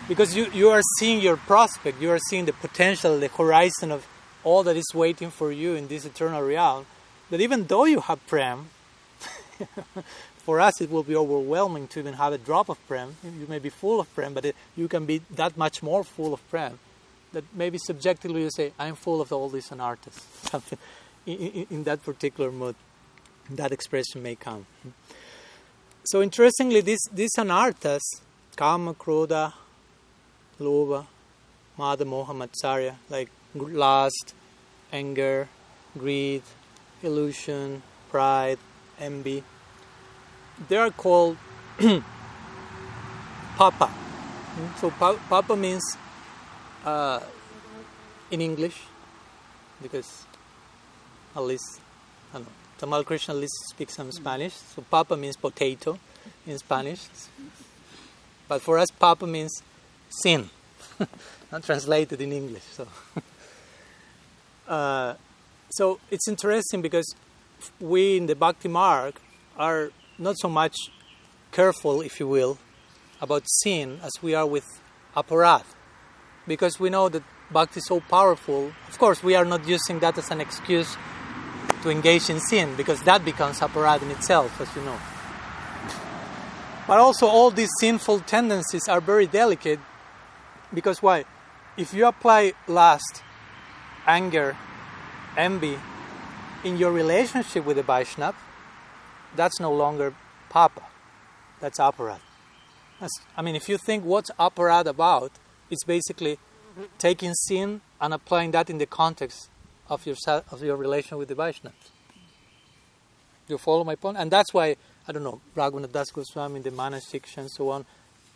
because 0.08 0.36
you, 0.36 0.50
you 0.52 0.70
are 0.70 0.82
seeing 0.98 1.20
your 1.20 1.36
prospect, 1.36 2.00
you 2.00 2.10
are 2.10 2.18
seeing 2.28 2.44
the 2.44 2.52
potential, 2.52 3.18
the 3.18 3.28
horizon 3.28 3.90
of 3.90 4.06
all 4.44 4.62
that 4.64 4.76
is 4.76 4.92
waiting 4.94 5.30
for 5.30 5.52
you 5.52 5.74
in 5.74 5.88
this 5.88 6.04
eternal 6.04 6.42
realm, 6.42 6.86
that 7.30 7.40
even 7.40 7.64
though 7.66 7.84
you 7.84 8.00
have 8.00 8.24
prem, 8.26 8.70
for 10.38 10.60
us 10.60 10.80
it 10.80 10.90
will 10.90 11.02
be 11.02 11.14
overwhelming 11.14 11.86
to 11.88 12.00
even 12.00 12.14
have 12.14 12.32
a 12.32 12.38
drop 12.38 12.68
of 12.68 12.84
prem. 12.88 13.16
You 13.22 13.46
may 13.48 13.58
be 13.58 13.68
full 13.68 14.00
of 14.00 14.12
prem, 14.14 14.34
but 14.34 14.44
it, 14.44 14.56
you 14.76 14.88
can 14.88 15.06
be 15.06 15.22
that 15.30 15.56
much 15.56 15.82
more 15.82 16.04
full 16.04 16.34
of 16.34 16.46
prem. 16.50 16.78
That 17.32 17.44
maybe 17.54 17.78
subjectively 17.78 18.42
you 18.42 18.50
say, 18.50 18.72
I'm 18.78 18.96
full 18.96 19.20
of 19.20 19.32
all 19.32 19.48
these 19.48 19.68
anarthas. 19.70 20.20
Something 20.50 20.78
in, 21.26 21.38
in, 21.38 21.66
in 21.70 21.84
that 21.84 22.02
particular 22.02 22.50
mood, 22.50 22.74
that 23.50 23.72
expression 23.72 24.22
may 24.22 24.34
come. 24.34 24.66
So 26.04 26.20
interestingly, 26.20 26.80
this 26.80 27.00
these 27.12 27.30
anarthas, 27.38 28.02
kama, 28.56 28.94
krodha, 28.94 29.52
lobha, 30.62 31.06
mada, 31.76 32.04
moha, 32.04 32.32
matsarya, 32.34 32.94
like 33.10 33.28
lust, 33.54 34.34
anger, 34.92 35.48
greed, 35.98 36.42
illusion, 37.02 37.82
pride, 38.10 38.58
envy, 38.98 39.42
they 40.68 40.76
are 40.76 40.90
called 40.90 41.36
papa. 43.56 43.90
So 44.76 44.90
pa- 44.90 45.18
papa 45.28 45.56
means 45.56 45.82
uh, 46.84 47.20
in 48.30 48.40
English, 48.40 48.82
because 49.82 50.26
at 51.34 51.42
least 51.42 51.80
I 52.32 52.38
don't 52.38 52.46
know, 52.46 52.52
Tamal 52.78 53.04
Krishna 53.04 53.34
at 53.34 53.40
least 53.40 53.54
speaks 53.70 53.94
some 53.94 54.12
Spanish. 54.12 54.54
So 54.54 54.82
papa 54.82 55.16
means 55.16 55.36
potato 55.36 55.98
in 56.46 56.58
Spanish, 56.58 57.06
but 58.48 58.60
for 58.60 58.78
us 58.78 58.90
papa 58.90 59.26
means 59.26 59.62
sin, 60.22 60.50
not 61.52 61.62
translated 61.64 62.20
in 62.20 62.32
English. 62.32 62.62
So, 62.72 62.86
uh, 64.68 65.14
so 65.70 66.00
it's 66.10 66.28
interesting 66.28 66.82
because 66.82 67.14
we 67.80 68.16
in 68.16 68.26
the 68.26 68.34
Bhakti 68.34 68.68
Marg 68.68 69.14
are 69.56 69.90
not 70.18 70.38
so 70.38 70.48
much 70.48 70.76
careful, 71.50 72.00
if 72.00 72.18
you 72.20 72.26
will, 72.26 72.58
about 73.20 73.42
sin 73.46 74.00
as 74.02 74.12
we 74.22 74.34
are 74.34 74.46
with 74.46 74.64
aparat. 75.16 75.64
Because 76.46 76.80
we 76.80 76.90
know 76.90 77.08
that 77.08 77.22
bhakti 77.52 77.78
is 77.78 77.86
so 77.86 78.00
powerful. 78.00 78.72
Of 78.88 78.98
course, 78.98 79.22
we 79.22 79.34
are 79.34 79.44
not 79.44 79.66
using 79.68 80.00
that 80.00 80.18
as 80.18 80.30
an 80.30 80.40
excuse 80.40 80.96
to 81.82 81.90
engage 81.90 82.30
in 82.30 82.40
sin, 82.40 82.74
because 82.76 83.02
that 83.02 83.24
becomes 83.24 83.60
aparat 83.60 84.02
in 84.02 84.10
itself, 84.10 84.60
as 84.60 84.74
you 84.74 84.82
know. 84.82 84.98
But 86.86 86.98
also, 86.98 87.26
all 87.26 87.50
these 87.50 87.70
sinful 87.80 88.20
tendencies 88.20 88.88
are 88.88 89.00
very 89.00 89.26
delicate, 89.26 89.80
because 90.74 91.02
why? 91.02 91.24
If 91.76 91.94
you 91.94 92.06
apply 92.06 92.52
lust, 92.66 93.22
anger, 94.06 94.56
envy 95.36 95.78
in 96.64 96.76
your 96.76 96.92
relationship 96.92 97.64
with 97.64 97.76
the 97.76 97.82
Vaishnava, 97.82 98.36
that's 99.34 99.58
no 99.58 99.72
longer 99.72 100.14
papa. 100.50 100.82
That's 101.60 101.78
aparat. 101.78 102.20
That's, 103.00 103.12
I 103.36 103.42
mean, 103.42 103.56
if 103.56 103.68
you 103.68 103.78
think 103.78 104.04
what's 104.04 104.30
aparat 104.38 104.86
about, 104.86 105.32
it's 105.70 105.84
basically 105.84 106.38
taking 106.98 107.34
sin 107.34 107.80
and 108.00 108.14
applying 108.14 108.50
that 108.52 108.68
in 108.68 108.78
the 108.78 108.86
context 108.86 109.48
of 109.88 110.06
your 110.06 110.16
of 110.26 110.62
your 110.62 110.76
relation 110.76 111.18
with 111.18 111.28
the 111.28 111.34
Vaishnavas. 111.34 111.90
You 113.48 113.58
follow 113.58 113.84
my 113.84 113.96
point? 113.96 114.16
And 114.18 114.30
that's 114.30 114.54
why 114.54 114.76
I 115.06 115.12
don't 115.12 115.24
know 115.24 115.40
Raghunath 115.56 115.92
Das 115.92 116.10
Goswami, 116.10 116.60
the 116.60 116.70
Mana 116.70 116.98
Shiksha 116.98 117.38
and 117.38 117.50
so 117.50 117.70
on, 117.70 117.84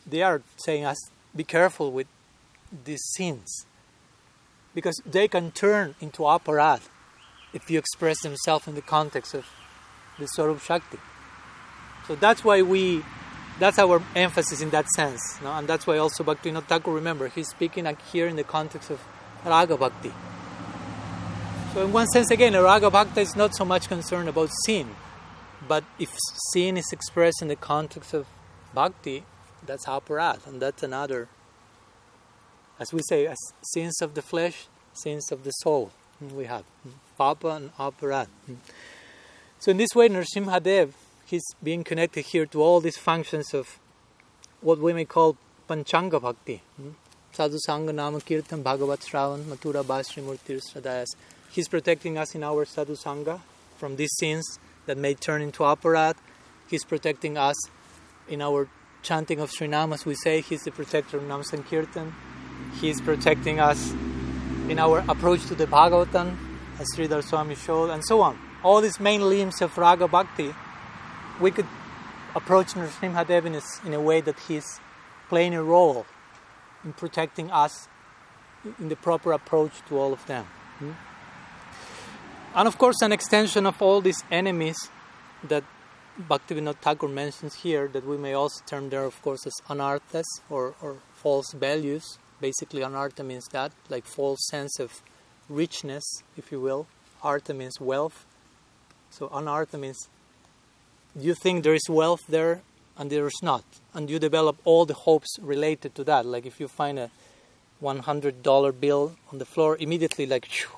they 0.06 0.22
are 0.22 0.42
saying 0.56 0.84
us 0.84 0.98
be 1.34 1.44
careful 1.44 1.92
with 1.92 2.06
these 2.84 3.04
sins 3.14 3.66
because 4.74 5.00
they 5.06 5.28
can 5.28 5.50
turn 5.50 5.94
into 6.00 6.22
aparad 6.22 6.80
if 7.52 7.70
you 7.70 7.78
express 7.78 8.20
themselves 8.22 8.68
in 8.68 8.74
the 8.74 8.82
context 8.82 9.34
of 9.34 9.46
the 10.18 10.26
Swarup 10.26 10.60
Shakti. 10.60 10.98
So 12.06 12.14
that's 12.14 12.44
why 12.44 12.62
we, 12.62 13.02
that's 13.58 13.78
our 13.78 14.02
emphasis 14.14 14.60
in 14.60 14.70
that 14.70 14.88
sense. 14.90 15.20
No? 15.42 15.52
And 15.52 15.66
that's 15.66 15.86
why 15.86 15.98
also 15.98 16.22
Bhaktivinoda 16.22 16.64
Thakur, 16.64 16.92
remember, 16.92 17.28
he's 17.28 17.48
speaking 17.48 17.86
here 18.12 18.28
in 18.28 18.36
the 18.36 18.44
context 18.44 18.90
of 18.90 19.00
Raga 19.44 19.76
Bhakti. 19.76 20.12
So 21.72 21.84
in 21.84 21.92
one 21.92 22.06
sense, 22.08 22.30
again, 22.30 22.54
Raga 22.54 22.90
Bhakti 22.90 23.20
is 23.22 23.36
not 23.36 23.54
so 23.54 23.64
much 23.64 23.88
concerned 23.88 24.28
about 24.28 24.50
sin, 24.64 24.94
but 25.66 25.84
if 25.98 26.10
sin 26.52 26.76
is 26.76 26.86
expressed 26.92 27.42
in 27.42 27.48
the 27.48 27.56
context 27.56 28.14
of 28.14 28.26
Bhakti, 28.74 29.24
that's 29.64 29.86
aparad, 29.86 30.46
and 30.46 30.60
that's 30.60 30.82
another, 30.82 31.28
as 32.78 32.92
we 32.92 33.00
say, 33.08 33.26
as 33.26 33.38
sins 33.62 34.00
of 34.02 34.14
the 34.14 34.22
flesh, 34.22 34.66
sins 34.92 35.30
of 35.32 35.44
the 35.44 35.50
soul. 35.50 35.90
Mm, 36.22 36.32
we 36.32 36.44
have 36.44 36.64
mm, 36.86 36.92
Papa 37.16 37.48
and 37.48 37.76
aparad. 37.76 38.28
Mm. 38.50 38.56
So 39.58 39.70
in 39.70 39.78
this 39.78 39.94
way, 39.94 40.08
Nrsimhadev, 40.08 40.92
he's 41.24 41.44
being 41.62 41.84
connected 41.84 42.26
here 42.26 42.46
to 42.46 42.62
all 42.62 42.80
these 42.80 42.98
functions 42.98 43.54
of 43.54 43.78
what 44.60 44.78
we 44.78 44.92
may 44.92 45.04
call 45.04 45.36
Panchanga 45.68 46.20
Bhakti. 46.20 46.62
Sadhu 47.32 47.58
Sangha 47.68 47.94
Nama 47.94 48.20
Kirtan 48.20 48.62
Bhagavat 48.62 49.00
Shravan 49.00 49.44
Mathura 49.44 49.84
Bhasri 49.84 50.22
Murtir 50.22 50.60
Sadayas. 50.60 51.08
He's 51.50 51.68
protecting 51.68 52.16
us 52.16 52.34
in 52.34 52.42
our 52.42 52.64
Sadhu 52.64 52.96
Sangha 52.96 53.40
from 53.76 53.96
these 53.96 54.14
sins 54.18 54.58
that 54.86 54.96
may 54.96 55.14
turn 55.14 55.42
into 55.42 55.62
aparad. 55.62 56.14
He's 56.68 56.84
protecting 56.84 57.36
us 57.36 57.56
in 58.28 58.40
our 58.40 58.68
chanting 59.02 59.40
of 59.40 59.50
Srinamas. 59.50 60.04
We 60.04 60.14
say 60.14 60.40
He's 60.40 60.62
the 60.62 60.70
protector 60.70 61.18
of 61.18 61.24
Nam 61.24 61.42
Sankirtan. 61.42 62.12
He's 62.80 63.00
protecting 63.00 63.60
us 63.60 63.92
in 64.68 64.78
our 64.78 65.04
approach 65.08 65.46
to 65.46 65.54
the 65.54 65.66
Bhagavatam, 65.66 66.36
as 66.78 66.86
Sridhar 66.94 67.22
Swami 67.22 67.54
showed, 67.54 67.90
and 67.90 68.04
so 68.04 68.20
on. 68.20 68.38
All 68.62 68.80
these 68.80 69.00
main 69.00 69.28
limbs 69.28 69.62
of 69.62 69.76
Raga 69.78 70.08
Bhakti, 70.08 70.54
we 71.40 71.50
could 71.50 71.66
approach 72.34 72.68
Nrsimhadev 72.74 73.46
in, 73.46 73.60
in 73.86 73.94
a 73.94 74.00
way 74.00 74.20
that 74.20 74.38
he's 74.40 74.80
playing 75.28 75.54
a 75.54 75.62
role 75.62 76.06
in 76.84 76.92
protecting 76.92 77.50
us 77.50 77.88
in 78.78 78.88
the 78.88 78.96
proper 78.96 79.32
approach 79.32 79.72
to 79.88 79.98
all 79.98 80.12
of 80.12 80.24
them. 80.26 80.44
Hmm? 80.78 80.92
And 82.54 82.68
of 82.68 82.78
course, 82.78 83.02
an 83.02 83.12
extension 83.12 83.66
of 83.66 83.80
all 83.80 84.00
these 84.00 84.22
enemies 84.30 84.90
that 85.44 85.64
Bhaktivinoda 86.18 86.76
Thakur 86.76 87.08
mentions 87.08 87.54
here, 87.56 87.88
that 87.88 88.06
we 88.06 88.16
may 88.16 88.32
also 88.32 88.62
term 88.66 88.88
there, 88.88 89.04
of 89.04 89.20
course, 89.20 89.46
as 89.46 89.52
anarthas 89.68 90.24
or, 90.48 90.74
or 90.80 90.96
false 91.14 91.52
values. 91.52 92.18
Basically, 92.40 92.82
anartha 92.82 93.24
means 93.24 93.46
that, 93.48 93.72
like 93.88 94.04
false 94.04 94.46
sense 94.50 94.78
of 94.78 95.02
richness, 95.48 96.22
if 96.36 96.52
you 96.52 96.60
will. 96.60 96.86
Artha 97.22 97.54
means 97.54 97.80
wealth. 97.80 98.24
So 99.10 99.28
anartha 99.28 99.78
means 99.78 100.08
you 101.18 101.34
think 101.34 101.64
there 101.64 101.74
is 101.74 101.88
wealth 101.88 102.24
there 102.28 102.60
and 102.98 103.10
there 103.10 103.26
is 103.26 103.40
not. 103.42 103.64
And 103.94 104.10
you 104.10 104.18
develop 104.18 104.56
all 104.64 104.84
the 104.84 104.94
hopes 104.94 105.38
related 105.40 105.94
to 105.94 106.04
that. 106.04 106.26
Like 106.26 106.46
if 106.46 106.60
you 106.60 106.68
find 106.68 106.98
a 106.98 107.10
$100 107.82 108.80
bill 108.80 109.16
on 109.32 109.38
the 109.38 109.44
floor, 109.44 109.76
immediately 109.78 110.26
like, 110.26 110.46
whew, 110.46 110.70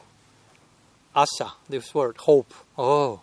asa, 1.15 1.53
this 1.69 1.95
word, 1.95 2.17
hope. 2.19 2.53
Oh, 2.77 3.21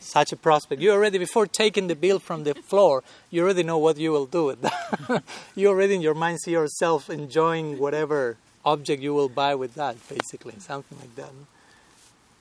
such 0.00 0.32
a 0.32 0.36
prospect. 0.36 0.80
You 0.80 0.92
already, 0.92 1.18
before 1.18 1.46
taking 1.46 1.86
the 1.86 1.94
bill 1.94 2.18
from 2.18 2.44
the 2.44 2.54
floor, 2.54 3.02
you 3.30 3.42
already 3.42 3.62
know 3.62 3.78
what 3.78 3.96
you 3.96 4.12
will 4.12 4.26
do 4.26 4.44
with 4.46 4.62
that. 4.62 5.22
you 5.54 5.68
already 5.68 5.94
in 5.94 6.00
your 6.00 6.14
mind 6.14 6.40
see 6.40 6.52
yourself 6.52 7.10
enjoying 7.10 7.78
whatever 7.78 8.36
object 8.64 9.02
you 9.02 9.14
will 9.14 9.28
buy 9.28 9.54
with 9.54 9.74
that, 9.74 9.96
basically, 10.08 10.54
something 10.58 10.98
like 10.98 11.14
that. 11.16 11.30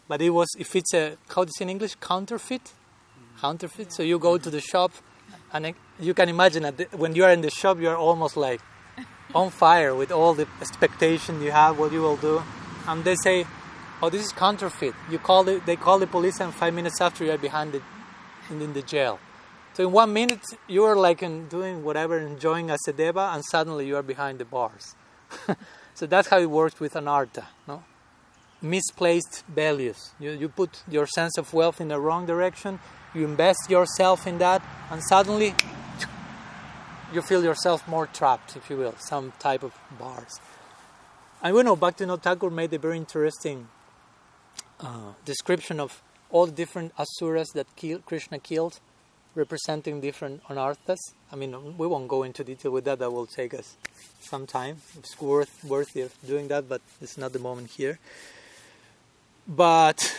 But 0.07 0.22
it 0.22 0.32
was, 0.32 0.47
if 0.57 0.76
it's 0.76 0.93
a, 0.93 1.18
how 1.30 1.43
do 1.43 1.49
you 1.49 1.53
say 1.57 1.64
in 1.64 1.70
English, 1.70 1.95
counterfeit? 1.95 2.74
Counterfeit. 3.39 3.93
So 3.93 4.03
you 4.03 4.20
go 4.20 4.38
to 4.38 4.49
the 4.49 4.60
shop, 4.60 4.91
and 5.53 5.74
you 5.99 6.14
can 6.14 6.30
imagine 6.30 6.64
that 6.64 6.93
when 6.97 7.16
you 7.16 7.24
are 7.24 7.32
in 7.32 7.41
the 7.41 7.51
shop, 7.51 7.80
you 7.80 7.89
are 7.89 7.97
almost 7.97 8.36
like 8.36 8.62
on 9.36 9.51
fire 9.51 9.93
with 9.93 10.12
all 10.12 10.34
the 10.34 10.47
expectation 10.60 11.41
you 11.41 11.51
have, 11.51 11.78
what 11.78 11.91
you 11.91 12.01
will 12.01 12.18
do. 12.18 12.41
And 12.88 13.03
they 13.03 13.16
say, 13.16 13.45
oh, 14.01 14.09
this 14.09 14.23
is 14.23 14.31
counterfeit. 14.31 14.93
You 15.09 15.19
call 15.19 15.47
it, 15.47 15.65
they 15.65 15.75
call 15.75 15.99
the 15.99 16.07
police, 16.07 16.39
and 16.39 16.53
five 16.53 16.73
minutes 16.73 17.01
after 17.01 17.25
you 17.25 17.31
are 17.31 17.37
behind 17.37 17.75
it, 17.75 17.83
in 18.49 18.73
the 18.73 18.81
jail. 18.81 19.19
So 19.73 19.87
in 19.87 19.91
one 19.91 20.11
minute 20.11 20.41
you 20.67 20.83
are 20.83 20.95
like 20.95 21.19
doing 21.49 21.83
whatever, 21.83 22.17
enjoying 22.19 22.69
a 22.69 22.77
sedeva, 22.87 23.33
and 23.33 23.45
suddenly 23.45 23.87
you 23.87 23.95
are 23.95 24.03
behind 24.03 24.39
the 24.39 24.45
bars. 24.45 24.95
so 25.93 26.05
that's 26.05 26.27
how 26.27 26.39
it 26.39 26.49
works 26.49 26.79
with 26.79 26.93
anartha, 26.93 27.45
no? 27.67 27.83
Misplaced 28.61 29.45
values. 29.47 30.11
You 30.19 30.31
you 30.31 30.49
put 30.49 30.83
your 30.89 31.05
sense 31.05 31.37
of 31.37 31.53
wealth 31.53 31.79
in 31.79 31.87
the 31.87 31.99
wrong 31.99 32.25
direction. 32.25 32.79
You 33.13 33.23
invest 33.23 33.69
yourself 33.69 34.27
in 34.27 34.37
that, 34.39 34.61
and 34.91 35.01
suddenly 35.03 35.55
you 37.13 37.21
feel 37.21 37.43
yourself 37.43 37.87
more 37.87 38.07
trapped, 38.07 38.57
if 38.57 38.69
you 38.69 38.75
will, 38.75 38.95
some 38.97 39.31
type 39.39 39.63
of 39.63 39.73
bars. 39.97 40.41
And 41.41 41.55
we 41.55 41.63
know 41.63 41.77
Bhaktivinoda 41.77 42.21
Thakur 42.21 42.49
made 42.49 42.73
a 42.73 42.79
very 42.79 42.97
interesting 42.97 43.69
uh, 44.80 45.13
description 45.25 45.80
of 45.80 46.01
all 46.30 46.45
the 46.45 46.51
different 46.51 46.93
asuras 46.97 47.49
that 47.49 47.67
kill, 47.75 47.99
Krishna 47.99 48.39
killed, 48.39 48.80
representing 49.36 50.01
different 50.01 50.43
anarthas. 50.45 50.97
I 51.32 51.36
mean, 51.36 51.77
we 51.77 51.88
won't 51.88 52.07
go 52.07 52.23
into 52.23 52.43
detail 52.43 52.71
with 52.71 52.86
that. 52.86 52.99
That 52.99 53.11
will 53.11 53.25
take 53.25 53.53
us 53.53 53.75
some 54.21 54.45
time. 54.47 54.77
It's 54.97 55.19
worth 55.19 55.63
worthy 55.63 56.01
of 56.01 56.13
doing 56.25 56.47
that, 56.49 56.67
but 56.67 56.82
it's 57.01 57.17
not 57.17 57.34
the 57.34 57.39
moment 57.39 57.71
here. 57.71 57.99
But 59.47 60.15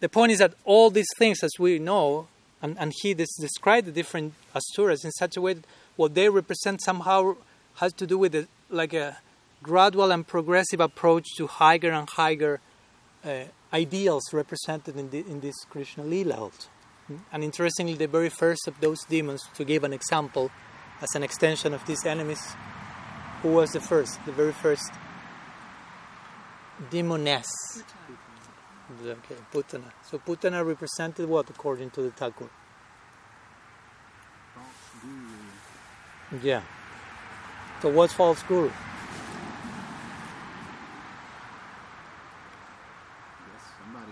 the 0.00 0.08
point 0.08 0.32
is 0.32 0.38
that 0.38 0.54
all 0.64 0.90
these 0.90 1.08
things, 1.18 1.42
as 1.42 1.52
we 1.58 1.78
know, 1.78 2.28
and, 2.62 2.76
and 2.78 2.92
he 3.02 3.14
des- 3.14 3.26
described 3.40 3.86
the 3.86 3.92
different 3.92 4.34
asuras 4.54 5.04
in 5.04 5.12
such 5.12 5.36
a 5.36 5.40
way 5.40 5.54
that 5.54 5.64
what 5.96 6.14
they 6.14 6.28
represent 6.28 6.82
somehow 6.82 7.36
has 7.76 7.92
to 7.94 8.06
do 8.06 8.18
with 8.18 8.34
a, 8.34 8.46
like 8.68 8.92
a 8.92 9.18
gradual 9.62 10.10
and 10.10 10.26
progressive 10.26 10.80
approach 10.80 11.26
to 11.36 11.46
higher 11.46 11.90
and 11.90 12.08
higher 12.10 12.60
uh, 13.24 13.44
ideals 13.72 14.32
represented 14.32 14.96
in, 14.96 15.10
the, 15.10 15.20
in 15.20 15.40
this 15.40 15.64
Krishna 15.68 16.04
Lila 16.04 16.34
also. 16.34 16.68
Hmm? 17.06 17.16
And 17.32 17.44
interestingly, 17.44 17.94
the 17.94 18.08
very 18.08 18.28
first 18.28 18.66
of 18.68 18.80
those 18.80 19.04
demons, 19.04 19.42
to 19.54 19.64
give 19.64 19.84
an 19.84 19.92
example, 19.92 20.50
as 21.00 21.14
an 21.14 21.22
extension 21.22 21.72
of 21.74 21.84
these 21.86 22.04
enemies, 22.04 22.54
who 23.42 23.52
was 23.52 23.70
the 23.70 23.80
first, 23.80 24.24
the 24.26 24.32
very 24.32 24.52
first? 24.52 24.90
Demoness. 26.90 27.48
Okay, 29.02 29.36
Putana. 29.52 29.92
So 30.10 30.18
Putana 30.18 30.66
represented 30.66 31.28
what 31.28 31.48
according 31.48 31.90
to 31.90 32.02
the 32.02 32.10
Thakur? 32.10 32.50
Yeah. 36.42 36.62
So 37.82 37.90
what's 37.90 38.12
false 38.12 38.42
guru? 38.42 38.70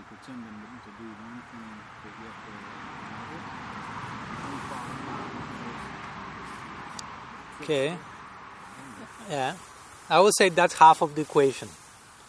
pretending 0.09 0.57
to 0.83 0.91
do 0.97 1.05
one 1.05 1.41
thing, 1.53 1.69
but 2.03 2.13
yet 2.21 2.33
Okay. 7.69 7.95
Yeah. 9.29 9.53
I 10.09 10.19
would 10.19 10.33
say 10.35 10.49
that's 10.49 10.73
half 10.73 11.03
of 11.03 11.13
the 11.13 11.21
equation. 11.21 11.67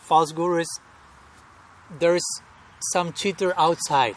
False 0.03 0.33
guru 0.33 0.59
is 0.59 0.81
there 1.99 2.15
is 2.15 2.43
some 2.93 3.15
cheater 3.15 3.55
outside. 3.57 4.17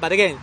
But 0.00 0.12
again, 0.12 0.38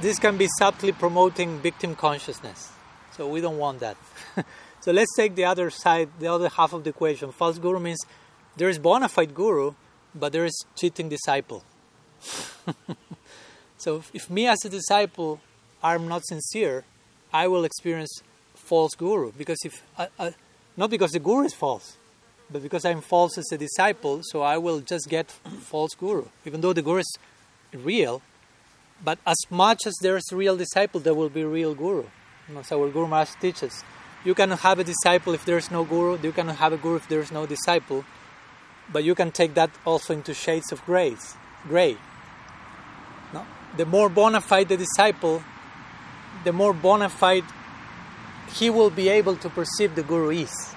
this 0.00 0.18
can 0.18 0.38
be 0.38 0.48
subtly 0.58 0.92
promoting 0.92 1.58
victim 1.58 1.94
consciousness. 1.94 2.72
So 3.12 3.28
we 3.28 3.42
don't 3.42 3.58
want 3.58 3.80
that. 3.80 3.98
so 4.80 4.92
let's 4.92 5.14
take 5.14 5.34
the 5.34 5.44
other 5.44 5.68
side, 5.68 6.08
the 6.18 6.28
other 6.28 6.48
half 6.48 6.72
of 6.72 6.84
the 6.84 6.88
equation. 6.88 7.32
False 7.32 7.58
guru 7.58 7.80
means 7.80 7.98
there 8.56 8.70
is 8.70 8.78
bona 8.78 9.10
fide 9.10 9.34
guru, 9.34 9.74
but 10.14 10.32
there 10.32 10.46
is 10.46 10.64
cheating 10.74 11.10
disciple. 11.10 11.64
so 13.76 13.96
if, 13.96 14.10
if, 14.14 14.30
me 14.30 14.46
as 14.46 14.64
a 14.64 14.70
disciple 14.70 15.38
I'm 15.82 16.08
not 16.08 16.24
sincere, 16.24 16.84
I 17.30 17.46
will 17.46 17.64
experience 17.64 18.22
false 18.70 18.94
guru 18.94 19.32
because 19.40 19.60
if 19.64 19.74
I, 19.98 20.06
I, 20.18 20.34
not 20.76 20.90
because 20.90 21.12
the 21.12 21.18
guru 21.28 21.44
is 21.50 21.54
false, 21.54 21.96
but 22.52 22.62
because 22.62 22.84
I'm 22.84 23.02
false 23.14 23.34
as 23.42 23.48
a 23.52 23.58
disciple, 23.66 24.16
so 24.30 24.36
I 24.42 24.56
will 24.64 24.80
just 24.92 25.08
get 25.08 25.26
false 25.72 25.94
guru, 26.04 26.24
even 26.46 26.60
though 26.60 26.72
the 26.72 26.82
guru 26.82 27.00
is 27.00 27.12
real. 27.90 28.22
But 29.02 29.18
as 29.26 29.40
much 29.50 29.86
as 29.86 29.94
there 30.02 30.16
is 30.16 30.26
a 30.32 30.36
real 30.36 30.56
disciple, 30.56 31.00
there 31.00 31.14
will 31.20 31.32
be 31.40 31.44
real 31.44 31.74
guru. 31.74 32.04
As 32.58 32.72
our 32.72 32.88
Guru 32.90 33.06
Maharaj 33.06 33.30
teaches, 33.40 33.84
you 34.24 34.34
cannot 34.34 34.60
have 34.60 34.78
a 34.78 34.84
disciple 34.84 35.32
if 35.34 35.44
there 35.44 35.56
is 35.56 35.70
no 35.70 35.84
guru. 35.84 36.18
You 36.20 36.32
cannot 36.32 36.56
have 36.56 36.72
a 36.72 36.76
guru 36.76 36.96
if 36.96 37.08
there 37.08 37.20
is 37.20 37.32
no 37.32 37.46
disciple 37.46 38.04
but 38.92 39.04
you 39.04 39.14
can 39.14 39.30
take 39.30 39.54
that 39.54 39.70
also 39.84 40.12
into 40.12 40.34
shades 40.34 40.72
of 40.72 40.84
grays, 40.84 41.36
gray. 41.68 41.96
No? 43.32 43.46
The 43.76 43.86
more 43.86 44.08
bona 44.08 44.40
fide 44.40 44.68
the 44.68 44.76
disciple, 44.76 45.42
the 46.44 46.52
more 46.52 46.72
bona 46.72 47.08
fide 47.08 47.44
he 48.54 48.70
will 48.70 48.90
be 48.90 49.08
able 49.08 49.36
to 49.36 49.48
perceive 49.48 49.94
the 49.94 50.02
Guru 50.02 50.30
is. 50.30 50.74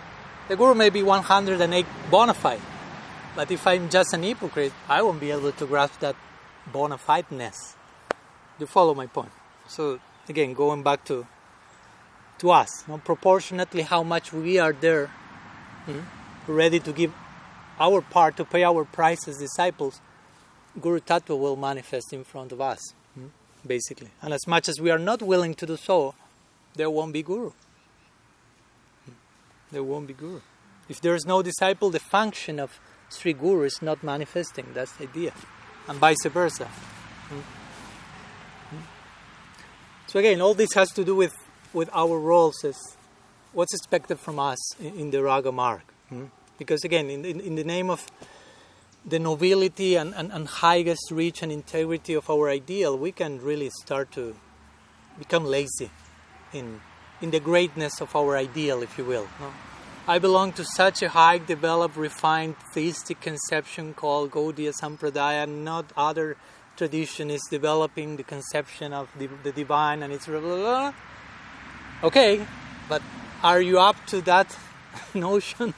The 0.47 0.55
Guru 0.55 0.73
may 0.73 0.89
be 0.89 1.01
108 1.01 1.85
bona 2.11 2.33
fide, 2.33 2.61
but 3.35 3.49
if 3.51 3.65
I'm 3.65 3.89
just 3.89 4.13
an 4.13 4.23
hypocrite, 4.23 4.73
I 4.89 5.01
won't 5.01 5.19
be 5.19 5.31
able 5.31 5.51
to 5.51 5.65
grasp 5.65 5.99
that 6.01 6.15
bona 6.71 6.97
fideness. 6.97 7.75
You 8.59 8.67
follow 8.67 8.93
my 8.93 9.07
point? 9.07 9.31
So, 9.67 9.99
again, 10.29 10.53
going 10.53 10.83
back 10.83 11.03
to 11.05 11.25
to 12.39 12.51
us, 12.51 12.83
you 12.87 12.93
know, 12.93 12.97
proportionately 12.99 13.83
how 13.83 14.03
much 14.03 14.33
we 14.33 14.59
are 14.59 14.73
there, 14.73 15.07
hmm, 15.85 15.99
ready 16.47 16.79
to 16.79 16.91
give 16.91 17.13
our 17.79 18.01
part 18.01 18.35
to 18.37 18.45
pay 18.45 18.63
our 18.63 18.83
price 18.83 19.27
as 19.27 19.37
disciples, 19.37 20.01
Guru 20.79 20.99
Tattva 20.99 21.37
will 21.37 21.55
manifest 21.55 22.11
in 22.11 22.23
front 22.23 22.51
of 22.51 22.59
us, 22.59 22.79
hmm, 23.15 23.27
basically. 23.65 24.09
And 24.21 24.33
as 24.33 24.45
much 24.47 24.67
as 24.67 24.81
we 24.81 24.91
are 24.91 24.99
not 24.99 25.21
willing 25.21 25.53
to 25.55 25.65
do 25.65 25.77
so, 25.77 26.15
there 26.75 26.89
won't 26.89 27.13
be 27.13 27.23
Guru. 27.23 27.51
There 29.71 29.83
won't 29.83 30.07
be 30.07 30.13
Guru. 30.13 30.41
If 30.89 31.01
there 31.01 31.15
is 31.15 31.25
no 31.25 31.41
disciple, 31.41 31.89
the 31.89 31.99
function 31.99 32.59
of 32.59 32.79
Sri 33.09 33.33
Guru 33.33 33.63
is 33.63 33.81
not 33.81 34.03
manifesting. 34.03 34.67
That's 34.73 34.91
the 34.93 35.03
idea. 35.03 35.33
And 35.87 35.97
vice 35.97 36.25
versa. 36.25 36.65
Hmm. 36.65 37.39
Hmm. 38.69 38.83
So 40.07 40.19
again, 40.19 40.41
all 40.41 40.53
this 40.53 40.73
has 40.73 40.89
to 40.91 41.03
do 41.03 41.15
with, 41.15 41.33
with 41.73 41.89
our 41.93 42.19
roles 42.19 42.63
as 42.63 42.77
what's 43.51 43.73
expected 43.73 44.19
from 44.19 44.39
us 44.39 44.59
in, 44.79 44.95
in 44.95 45.11
the 45.11 45.23
Raga 45.23 45.51
Marg. 45.51 45.81
hmm? 46.09 46.25
Because 46.57 46.83
again, 46.83 47.09
in, 47.09 47.25
in, 47.25 47.39
in 47.39 47.55
the 47.55 47.63
name 47.63 47.89
of 47.89 48.05
the 49.05 49.19
nobility 49.19 49.95
and, 49.95 50.13
and, 50.13 50.31
and 50.31 50.47
highest 50.47 51.11
reach 51.11 51.41
and 51.41 51.51
integrity 51.51 52.13
of 52.13 52.29
our 52.29 52.49
ideal, 52.49 52.97
we 52.97 53.11
can 53.11 53.41
really 53.41 53.69
start 53.81 54.11
to 54.13 54.35
become 55.17 55.45
lazy 55.45 55.89
in, 56.53 56.81
in 57.21 57.31
the 57.31 57.39
greatness 57.39 58.01
of 58.01 58.15
our 58.15 58.37
ideal, 58.37 58.81
if 58.81 58.97
you 58.97 59.05
will. 59.05 59.27
no? 59.39 59.53
I 60.05 60.19
belong 60.19 60.51
to 60.53 60.65
such 60.65 61.01
a 61.01 61.09
high 61.09 61.37
developed, 61.37 61.95
refined 61.95 62.55
theistic 62.73 63.21
conception 63.21 63.93
called 63.93 64.31
Gaudiya 64.31 64.73
Sampradaya, 64.73 65.47
not 65.47 65.93
other 65.95 66.35
tradition 66.75 67.29
is 67.29 67.41
developing 67.49 68.17
the 68.17 68.23
conception 68.23 68.91
of 68.91 69.07
the, 69.17 69.29
the 69.43 69.51
divine 69.51 70.03
and 70.03 70.11
it's 70.11 70.25
blah, 70.25 70.39
blah, 70.39 70.55
blah. 70.57 70.93
Okay, 72.03 72.45
but 72.89 73.01
are 73.43 73.61
you 73.61 73.79
up 73.79 73.95
to 74.07 74.21
that 74.21 74.57
notion? 75.13 75.73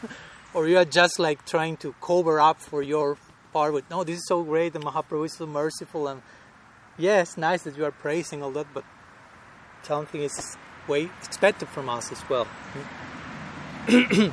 or 0.56 0.70
you 0.70 0.78
are 0.78 0.86
just 0.86 1.20
like 1.20 1.46
trying 1.46 1.76
to 1.76 1.94
cover 2.02 2.40
up 2.40 2.60
for 2.62 2.82
your 2.82 3.18
part 3.52 3.74
with, 3.74 3.88
no, 3.90 4.04
this 4.06 4.18
is 4.18 4.28
so 4.28 4.42
great 4.42 4.74
and 4.74 4.84
Mahaprabhu 4.84 5.26
is 5.26 5.34
so 5.34 5.46
merciful 5.46 6.08
and 6.08 6.22
yes, 6.98 7.38
nice 7.38 7.64
that 7.64 7.78
you 7.78 7.84
are 7.84 7.92
praising 7.92 8.42
all 8.42 8.52
that, 8.52 8.68
but 8.74 8.86
something 9.84 10.22
is 10.22 10.58
way 10.88 11.10
expected 11.24 11.68
from 11.70 11.90
us 11.90 12.12
as 12.12 12.28
well. 12.30 12.48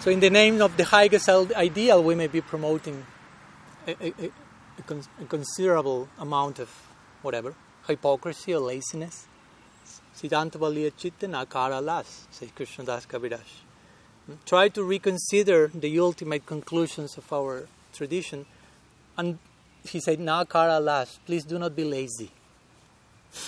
so, 0.00 0.10
in 0.10 0.20
the 0.20 0.30
name 0.30 0.60
of 0.60 0.76
the 0.76 0.84
highest 0.84 1.28
ideal, 1.28 2.02
we 2.02 2.14
may 2.14 2.26
be 2.26 2.40
promoting 2.40 3.06
a, 3.86 3.92
a, 4.06 4.30
a, 4.78 4.82
con- 4.82 5.02
a 5.20 5.24
considerable 5.24 6.08
amount 6.18 6.58
of 6.58 6.68
whatever 7.22 7.54
hypocrisy 7.86 8.54
or 8.54 8.60
laziness. 8.60 9.26
Siddhanta 10.16 10.52
Valiya 10.52 10.92
Chitta 10.96 11.26
Nakara 11.26 11.82
Las, 11.82 12.26
says 12.30 12.48
Krishnadas 12.56 13.06
Kaviraj. 13.06 13.40
Hmm? 14.26 14.34
Try 14.46 14.68
to 14.68 14.84
reconsider 14.84 15.70
the 15.74 15.98
ultimate 15.98 16.46
conclusions 16.46 17.18
of 17.18 17.32
our 17.32 17.66
tradition. 17.92 18.46
And 19.18 19.38
he 19.84 20.00
said, 20.00 20.18
Nakara 20.18 20.82
Las, 20.82 21.18
please 21.26 21.44
do 21.44 21.58
not 21.58 21.76
be 21.76 21.84
lazy. 21.84 22.30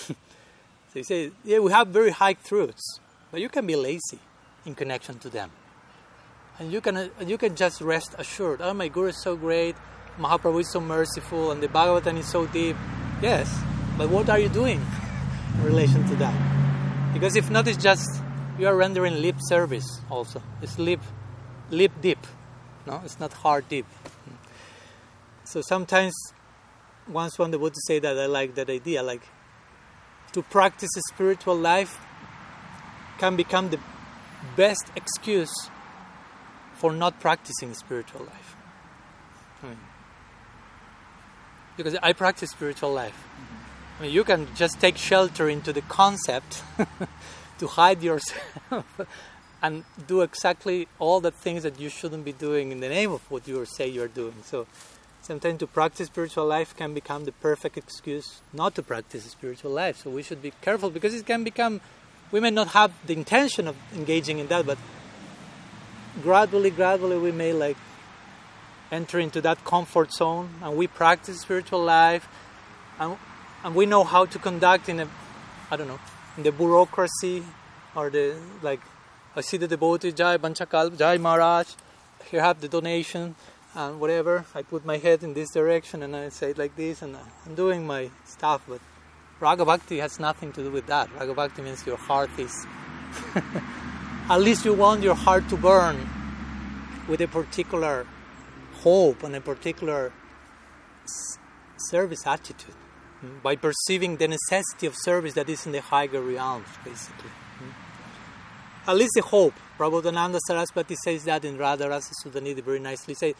so 0.96 1.02
say, 1.02 1.30
yeah, 1.44 1.58
we 1.58 1.70
have 1.72 1.88
very 1.88 2.10
high 2.10 2.32
truths, 2.32 3.00
but 3.30 3.40
you 3.40 3.50
can 3.50 3.66
be 3.66 3.76
lazy 3.76 4.18
in 4.64 4.74
connection 4.74 5.18
to 5.18 5.28
them. 5.28 5.50
And 6.58 6.72
you 6.72 6.80
can, 6.80 7.10
you 7.26 7.36
can 7.36 7.54
just 7.54 7.82
rest 7.82 8.14
assured, 8.18 8.62
oh, 8.62 8.72
my 8.72 8.88
Guru 8.88 9.08
is 9.08 9.22
so 9.22 9.36
great, 9.36 9.76
Mahaprabhu 10.18 10.60
is 10.60 10.70
so 10.70 10.80
merciful, 10.80 11.50
and 11.50 11.62
the 11.62 11.68
Bhagavatam 11.68 12.16
is 12.18 12.26
so 12.26 12.46
deep. 12.46 12.76
Yes, 13.20 13.60
but 13.98 14.08
what 14.08 14.30
are 14.30 14.38
you 14.38 14.48
doing 14.48 14.80
in 15.54 15.64
relation 15.64 16.06
to 16.08 16.16
that? 16.16 17.12
Because 17.12 17.36
if 17.36 17.50
not, 17.50 17.68
it's 17.68 17.82
just 17.82 18.22
you 18.58 18.66
are 18.66 18.74
rendering 18.74 19.20
lip 19.20 19.36
service 19.38 20.00
also. 20.10 20.42
It's 20.62 20.78
lip, 20.78 21.00
lip 21.70 21.92
deep. 22.00 22.26
No, 22.86 23.02
it's 23.04 23.20
not 23.20 23.34
heart 23.34 23.68
deep. 23.68 23.86
So 25.44 25.60
sometimes, 25.60 26.14
once 27.06 27.38
one 27.38 27.50
would 27.60 27.74
say 27.86 27.98
that, 27.98 28.18
I 28.18 28.26
like 28.26 28.54
that 28.54 28.70
idea. 28.70 29.02
Like 29.02 29.22
to 30.36 30.42
practice 30.42 30.90
a 30.98 31.00
spiritual 31.14 31.56
life 31.56 31.98
can 33.16 33.36
become 33.36 33.70
the 33.70 33.80
best 34.54 34.92
excuse 34.94 35.70
for 36.74 36.92
not 36.92 37.18
practicing 37.20 37.72
spiritual 37.72 38.20
life. 38.20 38.54
I 39.62 39.68
mean, 39.68 39.78
because 41.78 41.96
I 42.02 42.12
practice 42.12 42.50
spiritual 42.50 42.92
life. 42.92 43.18
I 43.98 44.02
mean, 44.02 44.12
you 44.12 44.24
can 44.24 44.46
just 44.54 44.78
take 44.78 44.98
shelter 44.98 45.48
into 45.48 45.72
the 45.72 45.80
concept 45.80 46.62
to 47.58 47.66
hide 47.66 48.02
yourself 48.02 49.00
and 49.62 49.84
do 50.06 50.20
exactly 50.20 50.86
all 50.98 51.22
the 51.22 51.30
things 51.30 51.62
that 51.62 51.80
you 51.80 51.88
shouldn't 51.88 52.26
be 52.26 52.32
doing 52.32 52.72
in 52.72 52.80
the 52.80 52.90
name 52.90 53.10
of 53.10 53.22
what 53.30 53.48
you 53.48 53.64
say 53.64 53.88
you're 53.88 54.06
doing. 54.22 54.34
So 54.44 54.66
sometimes 55.26 55.58
to 55.58 55.66
practice 55.66 56.06
spiritual 56.06 56.46
life 56.46 56.74
can 56.76 56.94
become 56.94 57.24
the 57.24 57.32
perfect 57.32 57.76
excuse 57.76 58.40
not 58.52 58.74
to 58.76 58.82
practice 58.82 59.24
spiritual 59.24 59.72
life. 59.72 59.96
So 60.02 60.10
we 60.10 60.22
should 60.22 60.40
be 60.40 60.52
careful 60.62 60.90
because 60.90 61.14
it 61.14 61.26
can 61.26 61.42
become, 61.42 61.80
we 62.30 62.38
may 62.38 62.50
not 62.50 62.68
have 62.68 62.92
the 63.06 63.12
intention 63.12 63.66
of 63.66 63.76
engaging 63.94 64.38
in 64.38 64.46
that, 64.46 64.64
but 64.64 64.78
gradually, 66.22 66.70
gradually 66.70 67.18
we 67.18 67.32
may 67.32 67.52
like 67.52 67.76
enter 68.92 69.18
into 69.18 69.40
that 69.40 69.64
comfort 69.64 70.12
zone 70.12 70.48
and 70.62 70.76
we 70.76 70.86
practice 70.86 71.40
spiritual 71.40 71.82
life 71.82 72.28
and, 73.00 73.16
and 73.64 73.74
we 73.74 73.84
know 73.84 74.04
how 74.04 74.24
to 74.26 74.38
conduct 74.38 74.88
in 74.88 75.00
a, 75.00 75.08
I 75.72 75.76
don't 75.76 75.88
know, 75.88 76.00
in 76.36 76.44
the 76.44 76.52
bureaucracy 76.52 77.42
or 77.96 78.10
the 78.10 78.36
like 78.62 78.80
I 79.34 79.40
see 79.40 79.56
the 79.56 79.68
devotee 79.68 80.12
Jai 80.12 80.38
Banchakal, 80.38 80.96
Jai 80.96 81.18
Maharaj, 81.18 81.66
here 82.30 82.42
have 82.42 82.60
the 82.60 82.68
donation 82.68 83.34
and 83.76 84.00
whatever. 84.00 84.44
I 84.54 84.62
put 84.62 84.84
my 84.84 84.96
head 84.96 85.22
in 85.22 85.34
this 85.34 85.50
direction 85.50 86.02
and 86.02 86.16
I 86.16 86.30
say 86.30 86.50
it 86.50 86.58
like 86.58 86.74
this 86.76 87.02
and 87.02 87.16
I'm 87.46 87.54
doing 87.54 87.86
my 87.86 88.10
stuff 88.24 88.62
but 88.66 88.80
Raga 89.38 89.64
Bhakti 89.66 89.98
has 89.98 90.18
nothing 90.18 90.50
to 90.52 90.62
do 90.62 90.70
with 90.70 90.86
that. 90.86 91.12
Raga 91.14 91.34
Bhakti 91.34 91.62
means 91.62 91.86
your 91.86 91.98
heart 91.98 92.30
is 92.38 92.66
at 94.30 94.38
least 94.38 94.64
you 94.64 94.72
want 94.72 95.02
your 95.02 95.14
heart 95.14 95.48
to 95.50 95.56
burn 95.56 96.08
with 97.06 97.20
a 97.20 97.28
particular 97.28 98.06
hope 98.82 99.22
and 99.22 99.36
a 99.36 99.40
particular 99.40 100.12
service 101.90 102.26
attitude 102.26 102.74
mm, 103.22 103.42
by 103.42 103.56
perceiving 103.56 104.16
the 104.16 104.28
necessity 104.28 104.86
of 104.86 104.94
service 104.96 105.34
that 105.34 105.48
is 105.48 105.66
in 105.66 105.72
the 105.72 105.80
higher 105.80 106.20
realms, 106.20 106.68
basically. 106.84 107.30
mm. 107.30 107.72
At 108.88 108.96
least 108.96 109.12
the 109.14 109.22
hope. 109.22 109.54
Prabodhananda 109.78 110.38
Saraswati 110.46 110.96
says 111.04 111.24
that 111.24 111.44
in 111.44 111.58
Radharasa 111.58 112.12
Sudhanidhi 112.24 112.62
very 112.62 112.78
nicely. 112.78 113.14
Say, 113.14 113.34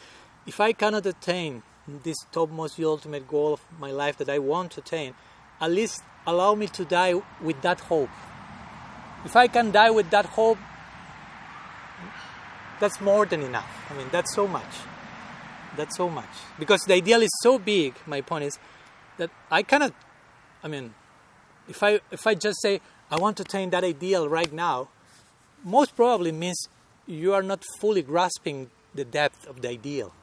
if 0.47 0.61
I 0.61 0.71
cannot 0.71 1.05
attain 1.05 1.61
this 2.03 2.17
topmost 2.31 2.79
ultimate 2.79 3.27
goal 3.27 3.53
of 3.53 3.61
my 3.79 3.91
life 3.91 4.17
that 4.17 4.29
I 4.29 4.39
want 4.39 4.71
to 4.71 4.79
attain, 4.79 5.13
at 5.59 5.71
least 5.71 6.01
allow 6.25 6.55
me 6.55 6.67
to 6.67 6.85
die 6.85 7.21
with 7.41 7.61
that 7.61 7.81
hope. 7.81 8.09
If 9.25 9.35
I 9.35 9.47
can 9.47 9.71
die 9.71 9.91
with 9.91 10.09
that 10.11 10.25
hope, 10.25 10.57
that's 12.79 13.01
more 13.01 13.25
than 13.25 13.41
enough. 13.41 13.69
I 13.89 13.97
mean, 13.97 14.07
that's 14.11 14.33
so 14.33 14.47
much. 14.47 14.73
That's 15.75 15.97
so 15.97 16.09
much. 16.09 16.29
Because 16.59 16.81
the 16.81 16.93
ideal 16.93 17.21
is 17.21 17.31
so 17.41 17.59
big, 17.59 17.95
my 18.05 18.21
point 18.21 18.45
is, 18.45 18.59
that 19.17 19.31
I 19.51 19.63
cannot, 19.63 19.93
I 20.63 20.67
mean, 20.67 20.93
if 21.67 21.83
I, 21.83 21.99
if 22.11 22.25
I 22.25 22.35
just 22.35 22.61
say, 22.61 22.81
I 23.11 23.17
want 23.17 23.37
to 23.37 23.43
attain 23.43 23.69
that 23.71 23.83
ideal 23.83 24.29
right 24.29 24.51
now, 24.51 24.89
most 25.63 25.95
probably 25.95 26.31
means 26.31 26.69
you 27.05 27.33
are 27.33 27.41
not 27.41 27.63
fully 27.79 28.01
grasping 28.01 28.69
the 28.93 29.05
depth 29.05 29.47
of 29.47 29.61
the 29.61 29.69
ideal. 29.69 30.13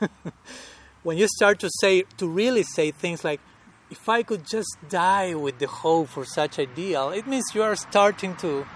when 1.02 1.18
you 1.18 1.28
start 1.28 1.58
to 1.60 1.70
say, 1.80 2.04
to 2.16 2.28
really 2.28 2.62
say 2.62 2.90
things 2.90 3.24
like, 3.24 3.40
if 3.90 4.08
I 4.08 4.22
could 4.22 4.46
just 4.46 4.76
die 4.88 5.34
with 5.34 5.58
the 5.58 5.66
hope 5.66 6.08
for 6.08 6.24
such 6.24 6.58
ideal, 6.58 7.10
it 7.10 7.26
means 7.26 7.44
you 7.54 7.62
are 7.62 7.76
starting 7.76 8.36
to, 8.36 8.66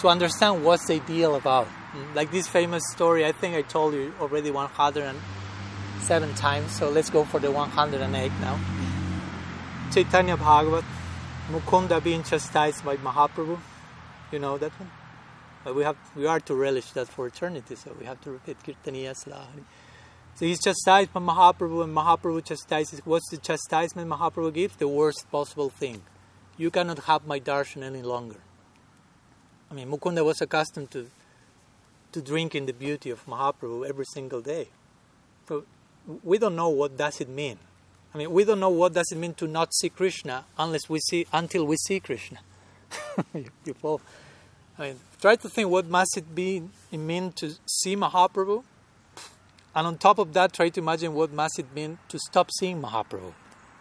to 0.00 0.08
understand 0.08 0.64
what's 0.64 0.86
the 0.86 0.94
ideal 0.94 1.34
about. 1.36 1.66
Mm, 1.92 2.14
Like 2.14 2.30
this 2.30 2.46
famous 2.46 2.82
story, 2.92 3.24
I 3.24 3.32
think 3.32 3.54
I 3.54 3.62
told 3.62 3.94
you 3.94 4.12
already 4.20 4.50
107 4.50 6.34
times, 6.34 6.72
so 6.72 6.90
let's 6.90 7.08
go 7.10 7.24
for 7.24 7.40
the 7.40 7.50
108 7.50 8.32
now. 8.40 8.60
Chaitanya 9.92 10.36
Bhagavat, 10.36 10.84
Mukunda 11.50 12.02
being 12.02 12.22
chastised 12.22 12.84
by 12.84 12.96
Mahaprabhu. 12.98 13.58
You 14.30 14.38
know 14.38 14.58
that 14.58 14.72
one? 14.78 14.90
But 15.64 15.74
we 15.74 15.82
have 15.82 15.96
we 16.14 16.26
are 16.26 16.40
to 16.40 16.54
relish 16.54 16.92
that 16.92 17.08
for 17.08 17.26
eternity, 17.26 17.74
so 17.74 17.96
we 17.98 18.04
have 18.04 18.20
to 18.22 18.32
repeat 18.32 18.58
Kirtaniya 18.62 19.14
Slahari. 19.14 19.64
So 20.38 20.46
he's 20.46 20.62
chastised 20.62 21.12
by 21.12 21.18
Mahaprabhu, 21.20 21.82
and 21.82 21.92
Mahaprabhu 21.92 22.44
chastises. 22.44 23.00
What's 23.04 23.28
the 23.28 23.38
chastisement 23.38 24.08
Mahaprabhu 24.08 24.54
gives? 24.54 24.76
The 24.76 24.86
worst 24.86 25.28
possible 25.32 25.68
thing. 25.68 26.02
You 26.56 26.70
cannot 26.70 27.00
have 27.06 27.26
my 27.26 27.40
darshan 27.40 27.82
any 27.82 28.02
longer. 28.02 28.36
I 29.68 29.74
mean, 29.74 29.90
Mukunda 29.90 30.24
was 30.24 30.40
accustomed 30.40 30.92
to 30.92 31.10
to 32.12 32.22
drink 32.22 32.54
in 32.54 32.66
the 32.66 32.72
beauty 32.72 33.10
of 33.10 33.26
Mahaprabhu 33.26 33.84
every 33.88 34.04
single 34.04 34.40
day. 34.40 34.68
So 35.48 35.64
we 36.22 36.38
don't 36.38 36.54
know 36.54 36.68
what 36.68 36.96
does 36.96 37.20
it 37.20 37.28
mean. 37.28 37.58
I 38.14 38.18
mean, 38.18 38.30
we 38.30 38.44
don't 38.44 38.60
know 38.60 38.70
what 38.70 38.94
does 38.94 39.10
it 39.10 39.18
mean 39.18 39.34
to 39.34 39.48
not 39.48 39.74
see 39.74 39.88
Krishna 39.88 40.44
unless 40.56 40.88
we 40.88 41.00
see 41.00 41.26
until 41.32 41.64
we 41.66 41.76
see 41.78 41.98
Krishna. 41.98 42.38
fall. 43.80 44.00
I 44.78 44.82
mean, 44.82 45.00
try 45.20 45.34
to 45.34 45.48
think 45.48 45.68
what 45.68 45.88
must 45.88 46.16
it 46.16 46.32
be 46.32 46.62
it 46.92 46.98
mean 46.98 47.32
to 47.32 47.56
see 47.66 47.96
Mahaprabhu, 47.96 48.62
and 49.74 49.86
on 49.86 49.98
top 49.98 50.18
of 50.18 50.32
that, 50.32 50.52
try 50.52 50.68
to 50.70 50.80
imagine 50.80 51.14
what 51.14 51.32
must 51.32 51.58
it 51.58 51.72
mean 51.74 51.98
to 52.08 52.18
stop 52.18 52.50
seeing 52.58 52.80
Mahaprabhu 52.82 53.32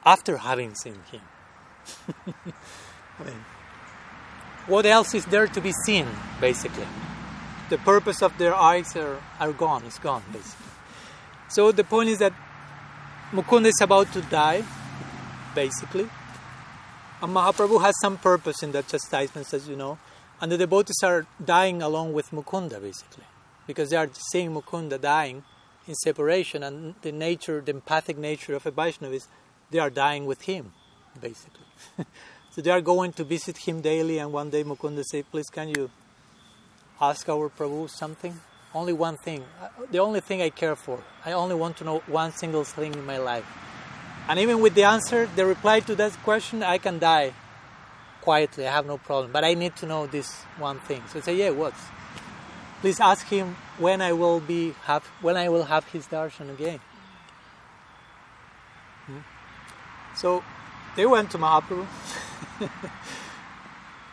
after 0.06 0.38
having 0.38 0.76
seen 0.76 1.00
him. 1.12 1.22
I 3.20 3.24
mean, 3.24 3.46
what 4.68 4.86
else 4.86 5.14
is 5.16 5.26
there 5.26 5.48
to 5.48 5.62
be 5.62 5.72
seen, 5.86 6.08
basically? 6.40 6.88
The 7.70 7.78
purpose 7.78 8.22
of 8.22 8.38
their 8.38 8.54
eyes 8.54 8.96
are, 8.96 9.22
are 9.40 9.54
gone, 9.54 9.84
it's 9.86 10.00
gone, 10.00 10.24
basically. 10.32 10.66
So 11.50 11.72
the 11.72 11.84
point 11.84 12.10
is 12.10 12.20
that 12.20 12.34
Mukunda 13.32 13.68
is 13.68 13.82
about 13.82 14.12
to 14.14 14.22
die, 14.22 14.64
basically. 15.56 16.10
And 17.22 17.34
Mahaprabhu 17.34 17.82
has 17.82 17.96
some 18.02 18.18
purpose 18.18 18.62
in 18.62 18.72
that 18.74 18.88
chastisement, 18.88 19.54
as 19.54 19.68
you 19.68 19.76
know. 19.76 19.98
And 20.40 20.52
the 20.52 20.58
devotees 20.58 21.02
are 21.04 21.26
dying 21.44 21.82
along 21.82 22.14
with 22.14 22.30
Mukunda, 22.32 22.82
basically. 22.82 23.24
Because 23.66 23.90
they 23.90 23.98
are 23.98 24.10
seeing 24.32 24.54
Mukunda 24.54 25.02
dying 25.02 25.44
in 25.88 25.96
separation, 25.96 26.64
and 26.64 26.96
the 27.02 27.12
nature, 27.12 27.62
the 27.62 27.72
empathic 27.72 28.18
nature 28.18 28.56
of 28.56 28.66
a 28.66 28.72
Vaishnava 28.72 29.16
is 29.16 29.28
they 29.72 29.80
are 29.80 29.90
dying 29.90 30.26
with 30.26 30.42
him, 30.42 30.74
basically. 31.20 31.66
so 32.52 32.62
they 32.62 32.72
are 32.72 32.82
going 32.82 33.14
to 33.14 33.24
visit 33.24 33.58
him 33.58 33.82
daily, 33.82 34.20
and 34.20 34.32
one 34.32 34.50
day 34.50 34.64
Mukunda 34.64 35.04
say, 35.04 35.24
Please, 35.24 35.50
can 35.50 35.70
you 35.70 35.90
ask 37.00 37.28
our 37.30 37.50
Prabhu 37.50 37.90
something? 37.90 38.40
Only 38.74 38.94
one 38.94 39.18
thing. 39.18 39.44
Uh, 39.62 39.70
the 39.90 40.00
only 40.00 40.20
thing 40.20 40.42
I 40.42 40.50
care 40.50 40.76
for. 40.76 41.00
I 41.26 41.32
only 41.32 41.56
want 41.56 41.78
to 41.78 41.84
know 41.84 42.00
one 42.08 42.32
single 42.34 42.64
thing 42.64 42.94
in 42.94 43.06
my 43.06 43.18
life. 43.18 43.46
And 44.28 44.40
even 44.40 44.60
with 44.60 44.76
the 44.76 44.84
answer, 44.84 45.30
the 45.36 45.46
reply 45.46 45.80
to 45.82 45.96
that 45.96 46.12
question, 46.24 46.62
I 46.62 46.78
can 46.78 47.00
die 47.00 47.34
quietly. 48.22 48.68
I 48.68 48.74
have 48.74 48.86
no 48.86 48.98
problem. 48.98 49.32
But 49.32 49.46
I 49.46 49.54
need 49.54 49.76
to 49.78 49.86
know 49.86 50.06
this 50.06 50.42
one 50.60 50.80
thing. 50.80 51.02
So 51.08 51.20
I 51.20 51.22
say, 51.22 51.36
yeah, 51.38 51.52
what? 51.52 51.74
Please 52.82 53.00
ask 53.00 53.26
him 53.28 53.56
when 53.80 54.02
I 54.02 54.14
will 54.14 54.40
be 54.40 54.74
have 54.84 55.06
when 55.22 55.36
I 55.36 55.50
will 55.50 55.66
have 55.66 55.86
his 55.90 56.08
darshan 56.08 56.50
again. 56.52 56.80
Hmm? 59.06 59.20
So 60.16 60.44
they 60.96 61.06
went 61.06 61.32
to 61.32 61.38
Mahaprabhu. 61.38 61.88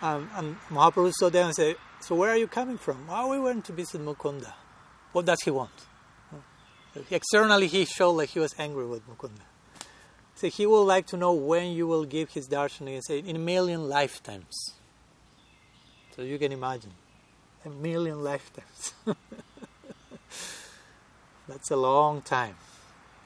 um, 0.02 0.30
and 0.34 0.56
Mahaprabhu 0.70 1.12
saw 1.12 1.28
them 1.28 1.46
and 1.46 1.54
said, 1.54 1.76
So 2.00 2.14
where 2.14 2.30
are 2.30 2.36
you 2.36 2.46
coming 2.46 2.78
from? 2.78 3.06
Oh, 3.08 3.30
we 3.30 3.40
went 3.40 3.64
to 3.66 3.72
visit 3.72 4.00
Mukunda. 4.00 4.52
What 5.12 5.26
does 5.26 5.40
he 5.42 5.50
want? 5.50 5.72
Externally, 7.10 7.66
he 7.66 7.84
showed 7.84 8.12
like 8.12 8.30
he 8.30 8.38
was 8.38 8.54
angry 8.58 8.86
with 8.86 9.02
Mukunda. 9.08 9.42
So 10.36 10.48
he 10.48 10.66
would 10.66 10.82
like 10.82 11.06
to 11.08 11.16
know 11.16 11.32
when 11.32 11.72
you 11.72 11.86
will 11.86 12.04
give 12.04 12.30
his 12.30 12.48
darshan 12.48 12.92
and 12.92 13.02
say, 13.04 13.18
in 13.18 13.36
a 13.36 13.38
million 13.38 13.88
lifetimes. 13.88 14.74
So 16.14 16.22
you 16.22 16.38
can 16.38 16.52
imagine, 16.52 16.92
a 17.64 17.70
million 17.70 18.22
lifetimes. 18.22 18.94
That's 21.48 21.70
a 21.70 21.76
long 21.76 22.22
time, 22.22 22.56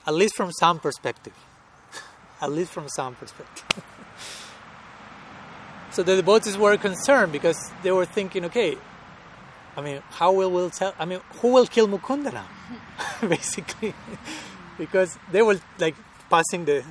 at 0.06 0.14
least 0.14 0.34
from 0.36 0.50
some 0.52 0.80
perspective. 0.80 1.34
at 2.40 2.50
least 2.50 2.72
from 2.72 2.88
some 2.88 3.14
perspective. 3.14 3.64
so 5.92 6.02
the 6.02 6.16
devotees 6.16 6.58
were 6.58 6.76
concerned 6.76 7.32
because 7.32 7.70
they 7.82 7.92
were 7.92 8.04
thinking, 8.04 8.44
okay, 8.46 8.76
I 9.76 9.80
mean, 9.80 10.02
how 10.10 10.32
will 10.32 10.50
we 10.50 10.68
tell? 10.70 10.92
I 10.98 11.04
mean, 11.04 11.20
who 11.40 11.52
will 11.52 11.66
kill 11.66 11.86
Mukunda 11.86 12.32
now? 12.32 12.48
Basically, 13.20 13.94
because 14.76 15.16
they 15.30 15.42
were 15.42 15.60
like 15.78 15.94
passing 16.28 16.64
the, 16.64 16.84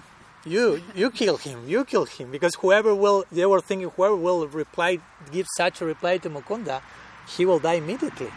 you 0.45 0.81
you 0.95 1.11
kill 1.11 1.35
him, 1.35 1.67
you 1.67 1.83
kill 1.83 2.05
him, 2.05 2.31
because 2.31 2.55
whoever 2.55 2.95
will 2.95 3.25
they 3.29 3.45
were 3.45 3.59
thinking 3.59 3.89
whoever 3.89 4.15
will 4.15 4.47
reply 4.47 4.99
give 5.33 5.47
such 5.57 5.81
a 5.81 5.85
reply 5.85 6.17
to 6.19 6.29
Mukunda, 6.29 6.81
he 7.27 7.45
will 7.45 7.59
die 7.59 7.75
immediately. 7.75 8.31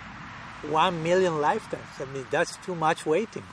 One 0.69 1.03
million 1.03 1.41
lifetimes. 1.41 1.89
I 1.99 2.05
mean, 2.07 2.27
that's 2.31 2.57
too 2.59 2.75
much 2.75 3.07
waiting. 3.07 3.45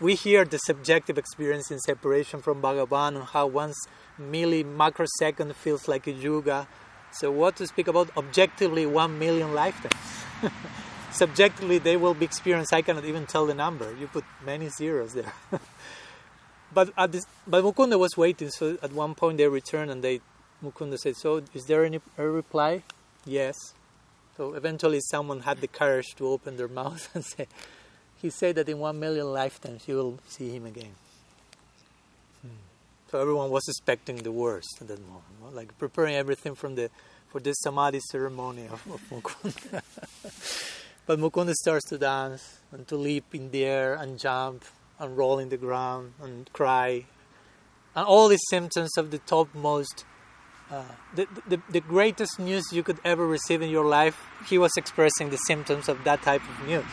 We 0.00 0.14
hear 0.14 0.44
the 0.44 0.58
subjective 0.58 1.16
experience 1.16 1.70
in 1.70 1.78
separation 1.78 2.42
from 2.42 2.60
Bhagavan 2.60 3.16
and 3.16 3.24
how 3.24 3.46
one 3.46 3.72
milli 4.20 4.64
microsecond 4.64 5.54
feels 5.56 5.88
like 5.88 6.06
a 6.06 6.12
yuga. 6.12 6.66
So, 7.12 7.30
what 7.30 7.56
to 7.56 7.66
speak 7.66 7.88
about 7.88 8.10
objectively 8.16 8.84
one 8.84 9.18
million 9.18 9.54
lifetimes? 9.54 9.94
Subjectively, 11.12 11.78
they 11.78 11.96
will 11.96 12.14
be 12.14 12.24
experienced. 12.24 12.72
I 12.72 12.82
cannot 12.82 13.04
even 13.04 13.26
tell 13.26 13.46
the 13.46 13.54
number. 13.54 13.94
You 13.94 14.06
put 14.06 14.24
many 14.44 14.70
zeros 14.70 15.12
there. 15.12 15.32
but 16.74 16.90
at 16.96 17.12
this, 17.12 17.24
but 17.46 17.62
Mukunda 17.62 17.98
was 17.98 18.16
waiting. 18.16 18.50
So 18.50 18.78
at 18.82 18.92
one 18.92 19.14
point 19.14 19.38
they 19.38 19.46
returned 19.46 19.90
and 19.90 20.02
they 20.02 20.20
Mukunda 20.64 20.98
said, 20.98 21.16
"So 21.16 21.42
is 21.54 21.66
there 21.66 21.84
any 21.84 22.00
a 22.16 22.26
reply?" 22.26 22.82
Yes. 23.24 23.74
So 24.36 24.54
eventually 24.54 25.00
someone 25.00 25.40
had 25.40 25.60
the 25.60 25.68
courage 25.68 26.14
to 26.16 26.28
open 26.28 26.56
their 26.56 26.68
mouth 26.80 27.08
and 27.14 27.24
say, 27.24 27.46
"He 28.20 28.30
said 28.30 28.56
that 28.56 28.68
in 28.68 28.78
one 28.78 28.98
million 28.98 29.32
lifetimes 29.32 29.86
you 29.86 29.96
will 29.96 30.18
see 30.28 30.50
him 30.50 30.66
again." 30.66 30.94
Hmm. 32.42 32.60
So 33.10 33.20
everyone 33.20 33.50
was 33.50 33.64
expecting 33.68 34.16
the 34.16 34.32
worst 34.32 34.78
at 34.80 34.88
that 34.88 35.00
moment, 35.00 35.54
like 35.54 35.76
preparing 35.78 36.14
everything 36.14 36.54
from 36.54 36.74
the 36.74 36.90
for 37.32 37.40
this 37.40 37.56
samadhi 37.60 38.00
ceremony 38.10 38.66
of, 38.66 38.82
of 38.92 39.00
Mukunda. 39.10 39.82
but 41.06 41.18
Mukunda 41.18 41.54
starts 41.54 41.88
to 41.88 41.96
dance 41.96 42.60
and 42.70 42.86
to 42.88 42.96
leap 42.96 43.34
in 43.34 43.50
the 43.50 43.64
air 43.64 43.94
and 43.94 44.18
jump 44.18 44.66
and 44.98 45.16
roll 45.16 45.38
in 45.38 45.48
the 45.48 45.56
ground 45.56 46.12
and 46.22 46.52
cry. 46.52 47.06
And 47.96 48.06
all 48.06 48.28
these 48.28 48.44
symptoms 48.50 48.96
of 48.98 49.10
the 49.10 49.18
topmost, 49.18 50.04
uh, 50.72 50.82
the, 51.14 51.60
the, 51.68 51.80
greatest 51.80 52.38
news 52.40 52.64
you 52.72 52.82
could 52.82 52.98
ever 53.04 53.26
receive 53.26 53.60
in 53.60 53.68
your 53.68 53.84
life, 53.84 54.18
he 54.48 54.56
was 54.56 54.72
expressing 54.78 55.28
the 55.28 55.36
symptoms 55.36 55.86
of 55.86 56.02
that 56.04 56.22
type 56.22 56.40
of 56.48 56.66
news. 56.66 56.84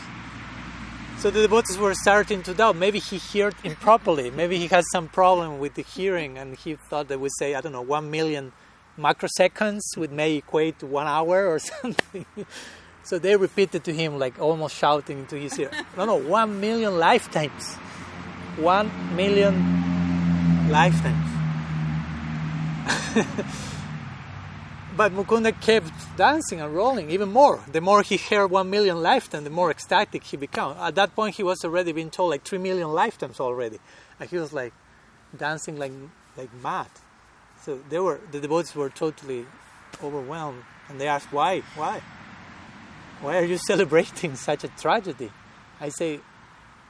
So 1.19 1.29
the 1.29 1.41
devotees 1.41 1.77
were 1.77 1.93
starting 1.93 2.43
to 2.43 2.53
doubt. 2.53 2.75
Maybe 2.75 2.99
he 2.99 3.19
heard 3.39 3.55
improperly. 3.63 4.31
Maybe 4.31 4.57
he 4.57 4.67
has 4.67 4.85
some 4.91 5.07
problem 5.07 5.59
with 5.59 5.75
the 5.75 5.83
hearing, 5.83 6.37
and 6.37 6.57
he 6.57 6.75
thought 6.75 7.07
that 7.07 7.21
we 7.21 7.29
say, 7.39 7.55
I 7.55 7.61
don't 7.61 7.71
know, 7.71 7.81
one 7.81 8.11
million 8.11 8.51
microseconds, 8.97 9.81
would 9.95 10.11
may 10.11 10.35
equate 10.35 10.79
to 10.79 10.85
one 10.85 11.07
hour 11.07 11.47
or 11.47 11.59
something. 11.71 12.25
so 13.03 13.17
they 13.17 13.37
repeated 13.37 13.85
to 13.85 13.93
him, 13.93 14.19
like 14.19 14.39
almost 14.39 14.75
shouting 14.75 15.19
into 15.19 15.37
his 15.37 15.57
ear, 15.57 15.71
No, 15.95 16.03
no, 16.05 16.15
one 16.15 16.59
million 16.59 16.97
lifetimes. 16.97 17.75
One 18.57 18.91
million 19.15 20.69
lifetimes. 20.69 21.29
but 24.99 25.13
Mukunda 25.13 25.53
kept 25.61 25.93
dancing 26.17 26.59
and 26.59 26.75
rolling 26.75 27.09
even 27.09 27.29
more. 27.29 27.63
The 27.71 27.79
more 27.79 28.01
he 28.01 28.17
heard 28.17 28.51
one 28.51 28.69
million 28.69 29.01
lifetimes, 29.01 29.45
the 29.45 29.49
more 29.49 29.71
ecstatic 29.71 30.25
he 30.25 30.35
became. 30.35 30.75
At 30.77 30.95
that 30.95 31.15
point, 31.15 31.35
he 31.35 31.43
was 31.51 31.63
already 31.63 31.93
being 31.93 32.09
told 32.09 32.31
like 32.31 32.43
three 32.43 32.57
million 32.57 32.89
lifetimes 32.89 33.39
already. 33.39 33.79
And 34.19 34.29
he 34.29 34.35
was 34.35 34.51
like 34.51 34.73
dancing 35.37 35.77
like, 35.77 35.93
like 36.35 36.53
mad. 36.61 36.89
So 37.61 37.79
they 37.89 37.97
were 37.97 38.19
the 38.33 38.41
devotees 38.41 38.75
were 38.75 38.89
totally 38.89 39.45
overwhelmed, 40.03 40.63
and 40.89 40.99
they 40.99 41.07
asked, 41.07 41.31
"Why? 41.31 41.61
Why? 41.77 42.01
Why 43.21 43.37
are 43.37 43.45
you 43.45 43.57
celebrating 43.71 44.35
such 44.35 44.65
a 44.65 44.67
tragedy?" 44.67 45.31
I 45.79 45.87
say, 45.87 46.19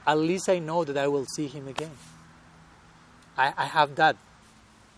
"At 0.04 0.18
least 0.18 0.48
I 0.48 0.58
know 0.58 0.82
that 0.82 0.98
I 0.98 1.06
will 1.06 1.26
see 1.36 1.46
him 1.46 1.68
again. 1.68 1.96
I, 3.38 3.54
I 3.56 3.66
have 3.66 3.94
that 3.94 4.16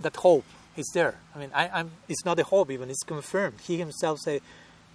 that 0.00 0.16
hope. 0.16 0.46
It's 0.76 0.92
there. 0.92 1.16
I 1.34 1.38
mean, 1.38 1.50
I, 1.54 1.80
am 1.80 1.90
It's 2.08 2.24
not 2.24 2.38
a 2.40 2.44
hope 2.44 2.70
even. 2.70 2.88
It's 2.90 3.02
confirmed. 3.02 3.60
He 3.60 3.78
himself 3.78 4.18
said, 4.20 4.40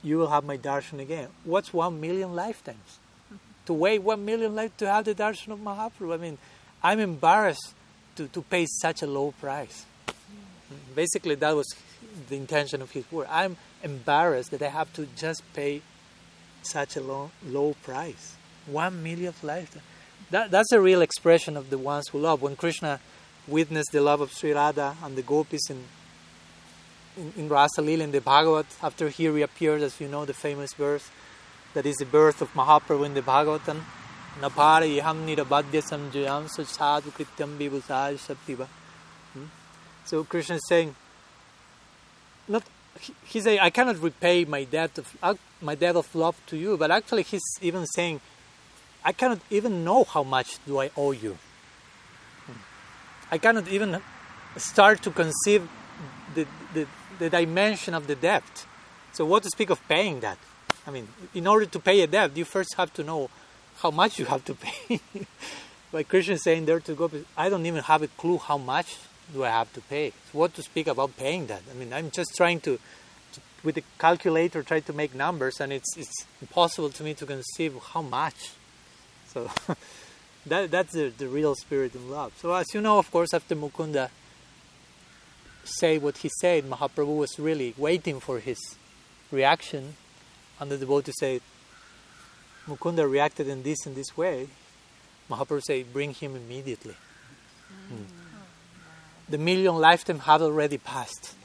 "You 0.03 0.17
will 0.17 0.29
have 0.29 0.43
my 0.43 0.57
darshan 0.57 0.99
again." 0.99 1.29
What's 1.43 1.73
one 1.73 2.01
million 2.01 2.35
lifetimes? 2.35 2.99
to 3.67 3.73
wait 3.73 4.01
one 4.01 4.25
million 4.25 4.55
life 4.55 4.75
to 4.77 4.89
have 4.89 5.05
the 5.05 5.13
darshan 5.13 5.49
of 5.49 5.59
Mahaprabhu. 5.59 6.13
I 6.13 6.17
mean, 6.17 6.37
I'm 6.81 6.99
embarrassed 6.99 7.73
to, 8.15 8.27
to 8.29 8.41
pay 8.41 8.65
such 8.65 9.01
a 9.01 9.07
low 9.07 9.33
price. 9.39 9.85
Basically, 10.95 11.35
that 11.35 11.55
was 11.55 11.67
the 12.29 12.35
intention 12.35 12.81
of 12.81 12.91
his 12.91 13.09
word. 13.11 13.27
I'm 13.29 13.57
embarrassed 13.83 14.51
that 14.51 14.61
I 14.61 14.69
have 14.69 14.91
to 14.93 15.07
just 15.15 15.43
pay 15.53 15.81
such 16.63 16.95
a 16.95 17.01
low, 17.01 17.31
low 17.45 17.75
price. 17.83 18.35
One 18.65 19.03
millionth 19.03 19.43
lifetime. 19.43 19.83
That, 20.31 20.49
that's 20.49 20.71
a 20.71 20.81
real 20.81 21.01
expression 21.01 21.55
of 21.55 21.69
the 21.69 21.77
ones 21.77 22.07
who 22.09 22.19
love. 22.19 22.41
When 22.41 22.55
Krishna 22.55 22.99
witnessed 23.47 23.91
the 23.91 24.01
love 24.01 24.21
of 24.21 24.31
Sri 24.31 24.51
Radha 24.51 24.95
and 25.03 25.15
the 25.15 25.21
gopis 25.21 25.69
in, 25.69 25.83
in, 27.17 27.33
in 27.37 27.49
Rasa 27.49 27.81
Lila 27.81 28.03
in 28.03 28.11
the 28.11 28.21
Bhagavat, 28.21 28.65
after 28.83 29.09
he 29.09 29.27
reappeared, 29.27 29.81
as 29.81 29.99
you 29.99 30.07
know, 30.07 30.25
the 30.25 30.33
famous 30.33 30.73
verse, 30.73 31.09
that 31.73 31.85
is 31.85 31.95
the 31.97 32.05
birth 32.05 32.41
of 32.41 32.53
Mahaprabhu 32.53 33.05
in 33.05 33.13
the 33.13 33.21
Bhagavatam. 33.21 33.81
Napara 34.39 34.85
iham 34.85 35.25
nirabadya 35.25 35.81
samjayam 35.81 36.47
sadhu 36.49 37.11
krityam 37.11 37.57
vibhusaj 37.57 38.17
shaktiva. 38.17 38.67
So 40.05 40.23
Krishna 40.23 40.55
is 40.55 40.67
saying, 40.69 40.95
not 42.47 42.63
he, 42.99 43.13
he 43.25 43.41
say, 43.41 43.59
I 43.59 43.69
cannot 43.69 43.99
repay 44.01 44.45
my 44.45 44.63
debt 44.63 44.97
of 44.97 45.17
uh, 45.21 45.35
my 45.61 45.75
debt 45.75 45.95
of 45.95 46.13
love 46.15 46.39
to 46.47 46.57
you. 46.57 46.77
But 46.77 46.91
actually, 46.91 47.23
he's 47.23 47.43
even 47.61 47.85
saying, 47.87 48.21
I 49.03 49.11
cannot 49.11 49.39
even 49.49 49.83
know 49.83 50.03
how 50.03 50.23
much 50.23 50.59
do 50.65 50.79
I 50.79 50.91
owe 50.95 51.11
you. 51.11 51.37
I 53.31 53.37
cannot 53.37 53.67
even 53.67 54.01
start 54.57 55.01
to 55.03 55.11
conceive 55.11 55.67
the, 56.33 56.47
the, 56.73 56.87
the 57.19 57.29
dimension 57.29 57.93
of 57.93 58.07
the 58.07 58.15
debt. 58.15 58.65
So, 59.13 59.25
what 59.25 59.43
to 59.43 59.49
speak 59.49 59.69
of 59.69 59.85
paying 59.87 60.19
that? 60.21 60.37
I 60.85 60.91
mean, 60.91 61.07
in 61.33 61.47
order 61.47 61.65
to 61.65 61.79
pay 61.79 62.01
a 62.01 62.07
debt, 62.07 62.37
you 62.37 62.45
first 62.45 62.75
have 62.77 62.93
to 62.93 63.03
know 63.03 63.29
how 63.79 63.91
much 63.91 64.19
you 64.19 64.25
have 64.25 64.45
to 64.45 64.53
pay. 64.55 65.01
like 65.91 66.07
Krishna 66.07 66.37
saying 66.37 66.65
there 66.65 66.79
to 66.79 66.93
go, 66.93 67.09
I 67.35 67.49
don't 67.49 67.65
even 67.65 67.83
have 67.83 68.01
a 68.01 68.07
clue 68.07 68.37
how 68.37 68.57
much 68.57 68.95
do 69.33 69.43
I 69.43 69.49
have 69.49 69.71
to 69.73 69.81
pay. 69.81 70.11
So 70.31 70.39
what 70.39 70.53
to 70.55 70.63
speak 70.63 70.87
about 70.87 71.17
paying 71.17 71.47
that? 71.47 71.61
I 71.69 71.73
mean, 71.73 71.91
I'm 71.93 72.11
just 72.11 72.35
trying 72.35 72.61
to, 72.61 72.79
to 73.33 73.41
with 73.63 73.77
a 73.77 73.83
calculator, 73.99 74.63
try 74.63 74.79
to 74.79 74.93
make 74.93 75.13
numbers, 75.13 75.59
and 75.59 75.73
it's 75.73 75.97
it's 75.97 76.25
impossible 76.41 76.89
to 76.91 77.03
me 77.03 77.13
to 77.15 77.25
conceive 77.25 77.75
how 77.93 78.01
much. 78.01 78.51
So 79.27 79.51
that 80.49 80.71
that's 80.71 80.93
the, 80.93 81.09
the 81.17 81.27
real 81.27 81.55
spirit 81.55 81.95
in 81.95 82.09
love. 82.09 82.33
So 82.37 82.53
as 82.53 82.65
you 82.73 82.81
know, 82.81 82.97
of 82.97 83.09
course, 83.11 83.33
after 83.33 83.55
Mukunda 83.55 84.09
say 85.63 85.97
what 85.97 86.17
he 86.17 86.29
said, 86.39 86.63
Mahaprabhu 86.63 87.17
was 87.17 87.39
really 87.39 87.73
waiting 87.77 88.19
for 88.19 88.39
his 88.39 88.57
reaction, 89.31 89.95
and 90.59 90.71
the 90.71 90.77
devotee 90.77 91.11
said, 91.19 91.41
Mukunda 92.67 93.09
reacted 93.09 93.47
in 93.47 93.63
this 93.63 93.85
and 93.85 93.95
this 93.95 94.15
way. 94.15 94.47
Mahaprabhu 95.29 95.61
said, 95.61 95.93
bring 95.93 96.13
him 96.13 96.35
immediately. 96.35 96.95
Mm. 97.91 98.05
The 99.29 99.37
million 99.37 99.75
lifetime 99.75 100.19
had 100.19 100.41
already 100.41 100.77
passed. 100.77 101.35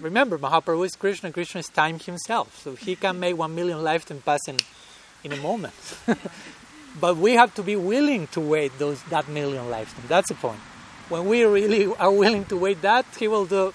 Remember, 0.00 0.38
Mahaprabhu 0.38 0.86
is 0.86 0.94
Krishna, 0.94 1.32
Krishna 1.32 1.60
is 1.60 1.68
time 1.68 1.98
himself, 1.98 2.60
so 2.62 2.74
he 2.74 2.94
can 2.94 3.18
make 3.18 3.36
one 3.36 3.54
million 3.54 3.82
lifetime 3.82 4.22
pass 4.24 4.46
in, 4.46 4.56
in 5.24 5.32
a 5.32 5.36
moment. 5.36 5.74
but 7.00 7.16
we 7.16 7.34
have 7.34 7.54
to 7.54 7.62
be 7.62 7.76
willing 7.76 8.26
to 8.28 8.40
wait 8.40 8.78
those 8.78 9.02
that 9.04 9.28
million 9.28 9.70
lifetime. 9.70 10.04
That's 10.08 10.28
the 10.28 10.34
point. 10.34 10.60
When 11.08 11.26
we 11.26 11.44
really 11.44 11.94
are 11.96 12.10
willing 12.10 12.44
to 12.46 12.56
wait 12.56 12.82
that, 12.82 13.06
he 13.18 13.28
will 13.28 13.46
do. 13.46 13.72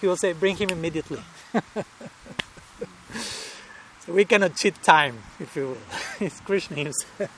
He 0.00 0.06
will 0.06 0.16
say, 0.16 0.32
"Bring 0.32 0.56
him 0.56 0.70
immediately." 0.70 1.22
so 4.00 4.12
we 4.12 4.24
cannot 4.24 4.56
cheat 4.56 4.82
time, 4.82 5.18
if 5.38 5.54
you 5.56 5.68
will. 5.68 5.78
it's 6.20 6.40
Krishna 6.40 6.76
mm. 6.76 6.84
himself. 6.84 7.30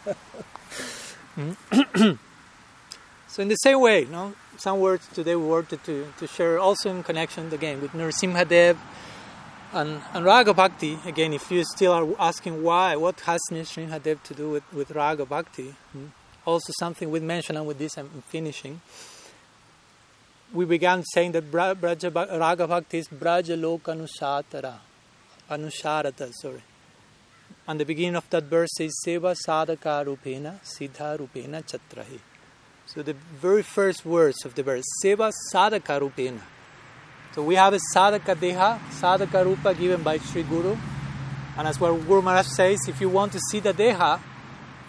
so 3.28 3.42
in 3.42 3.48
the 3.48 3.56
same 3.56 3.80
way, 3.80 4.00
you 4.00 4.08
know, 4.08 4.34
some 4.58 4.78
words 4.80 5.08
today 5.08 5.34
we 5.34 5.46
wanted 5.46 5.82
to, 5.84 6.06
to 6.18 6.26
share 6.26 6.58
also 6.58 6.90
in 6.90 7.02
connection 7.02 7.52
again 7.52 7.80
with 7.80 7.92
Nrsimhadev 7.92 8.76
and, 9.72 10.00
and 10.12 10.24
Raga 10.24 10.54
Bhakti. 10.54 10.98
Again, 11.06 11.32
if 11.32 11.50
you 11.50 11.64
still 11.64 11.92
are 11.92 12.08
asking 12.18 12.62
why, 12.62 12.96
what 12.96 13.20
has 13.20 13.40
Nrsimhadev 13.50 14.22
to 14.24 14.34
do 14.34 14.50
with, 14.50 14.72
with 14.72 14.90
Raga 14.90 15.24
Bhakti? 15.24 15.74
Hmm? 15.92 16.06
Also 16.44 16.72
something 16.78 17.10
we 17.10 17.20
mentioned, 17.20 17.58
and 17.58 17.66
with 17.66 17.78
this 17.78 17.96
I'm 17.96 18.22
finishing. 18.28 18.80
We 20.52 20.64
began 20.64 21.02
saying 21.04 21.32
that 21.32 21.50
Braja, 21.50 22.10
Raga 22.10 22.66
Bhakti 22.66 22.98
is 22.98 23.08
Braja 23.08 23.56
Loka 23.56 23.96
Anusharata, 25.50 26.32
sorry. 26.34 26.62
And 27.66 27.78
the 27.78 27.84
beginning 27.84 28.16
of 28.16 28.28
that 28.30 28.44
verse 28.44 28.80
is 28.80 29.00
Seva 29.06 29.36
Sadhaka 29.46 30.04
Rupena 30.04 30.60
Siddha 30.62 31.16
Rupena 31.18 31.62
Chatrahi. 31.62 32.18
So 32.86 33.02
the 33.02 33.14
very 33.14 33.62
first 33.62 34.04
words 34.04 34.44
of 34.44 34.54
the 34.54 34.62
verse, 34.62 34.84
Seva 35.02 35.32
Sadhaka 35.52 36.00
Rupena. 36.00 36.40
So 37.34 37.42
we 37.42 37.54
have 37.54 37.72
a 37.72 37.78
Sadhaka 37.94 38.36
Deha, 38.36 38.78
Sadhaka 38.90 39.42
Rupa 39.42 39.74
given 39.74 40.02
by 40.02 40.18
Sri 40.18 40.42
Guru. 40.42 40.76
And 41.56 41.66
as 41.66 41.80
what 41.80 41.92
Guru 42.06 42.20
Maharaj 42.20 42.46
says, 42.46 42.80
if 42.86 43.00
you 43.00 43.08
want 43.08 43.32
to 43.32 43.40
see 43.50 43.58
the 43.60 43.72
Deha, 43.72 44.20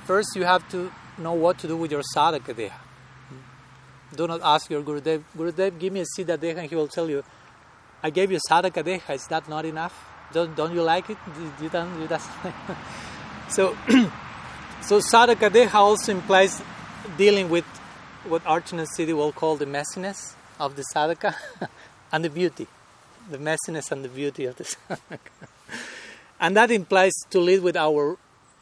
first 0.04 0.36
you 0.36 0.44
have 0.44 0.68
to 0.72 0.92
know 1.18 1.34
what 1.34 1.58
to 1.60 1.68
do 1.68 1.78
with 1.78 1.92
your 1.92 2.02
Sadhaka 2.14 2.54
Deha. 2.54 2.72
Hmm. 2.72 4.16
Do 4.16 4.28
not 4.28 4.42
ask 4.44 4.70
your 4.70 4.82
Gurudev, 4.82 5.24
Gurudev, 5.38 5.80
give 5.80 5.94
me 5.94 6.02
a 6.02 6.06
Siddha 6.18 6.38
Deha, 6.38 6.58
and 6.58 6.70
he 6.70 6.76
will 6.76 6.90
tell 6.90 7.10
you, 7.10 7.24
I 8.04 8.10
gave 8.10 8.30
you 8.30 8.40
Sadhaka 8.50 8.84
Deha, 8.84 9.16
is 9.16 9.26
that 9.28 9.48
not 9.48 9.64
enough? 9.64 9.94
Don't, 10.34 10.54
don't 10.54 10.74
you 10.74 10.84
like 10.84 11.10
it? 11.10 11.18
You 11.62 11.70
don't, 11.70 12.02
you 12.02 12.08
don't. 12.08 12.22
so, 13.48 13.78
so 14.82 15.00
Sadhaka 15.00 15.50
Deha 15.50 15.76
also 15.76 16.12
implies 16.12 16.62
dealing 17.18 17.50
with 17.50 17.66
what 18.26 18.44
Archana 18.44 18.86
Siddhi 18.98 19.16
will 19.16 19.32
call 19.32 19.56
the 19.56 19.66
messiness 19.66 20.36
of 20.60 20.76
the 20.76 20.84
sadhaka 20.94 21.36
and 22.14 22.24
the 22.24 22.30
beauty. 22.30 22.68
The 23.30 23.38
messiness 23.38 23.92
and 23.92 24.06
the 24.06 24.10
beauty 24.10 24.46
of 24.46 24.56
the 24.56 24.74
and 26.40 26.56
that 26.56 26.72
implies 26.72 27.12
to 27.32 27.40
live 27.40 27.64
with 27.64 27.76
our 27.76 28.18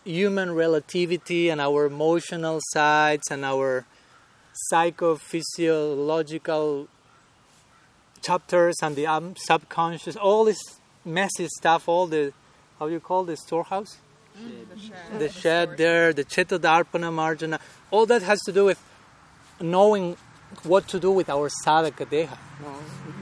human 0.05 0.53
relativity 0.53 1.49
and 1.49 1.59
our 1.59 1.85
emotional 1.85 2.61
sides 2.69 3.29
and 3.29 3.43
our 3.43 3.85
psychophysiological 4.71 6.87
chapters 8.21 8.75
and 8.81 8.95
the 8.95 9.05
um, 9.07 9.35
subconscious, 9.35 10.15
all 10.15 10.45
this 10.45 10.61
messy 11.03 11.47
stuff, 11.47 11.89
all 11.89 12.05
the, 12.07 12.31
how 12.79 12.87
do 12.87 12.93
you 12.93 12.99
call 12.99 13.23
the 13.23 13.35
storehouse? 13.35 13.97
Mm, 14.39 14.69
the 14.69 14.79
shed, 14.79 15.19
the 15.19 15.29
shed 15.29 15.77
there, 15.77 16.13
the 16.13 16.23
Chetodarpana 16.23 17.11
Marjana, 17.11 17.59
all 17.89 18.05
that 18.05 18.21
has 18.21 18.39
to 18.43 18.51
do 18.51 18.65
with 18.65 18.79
knowing 19.59 20.15
what 20.63 20.87
to 20.89 20.99
do 20.99 21.11
with 21.11 21.29
our 21.29 21.49
sadhaka 21.65 22.05
deha, 22.05 22.37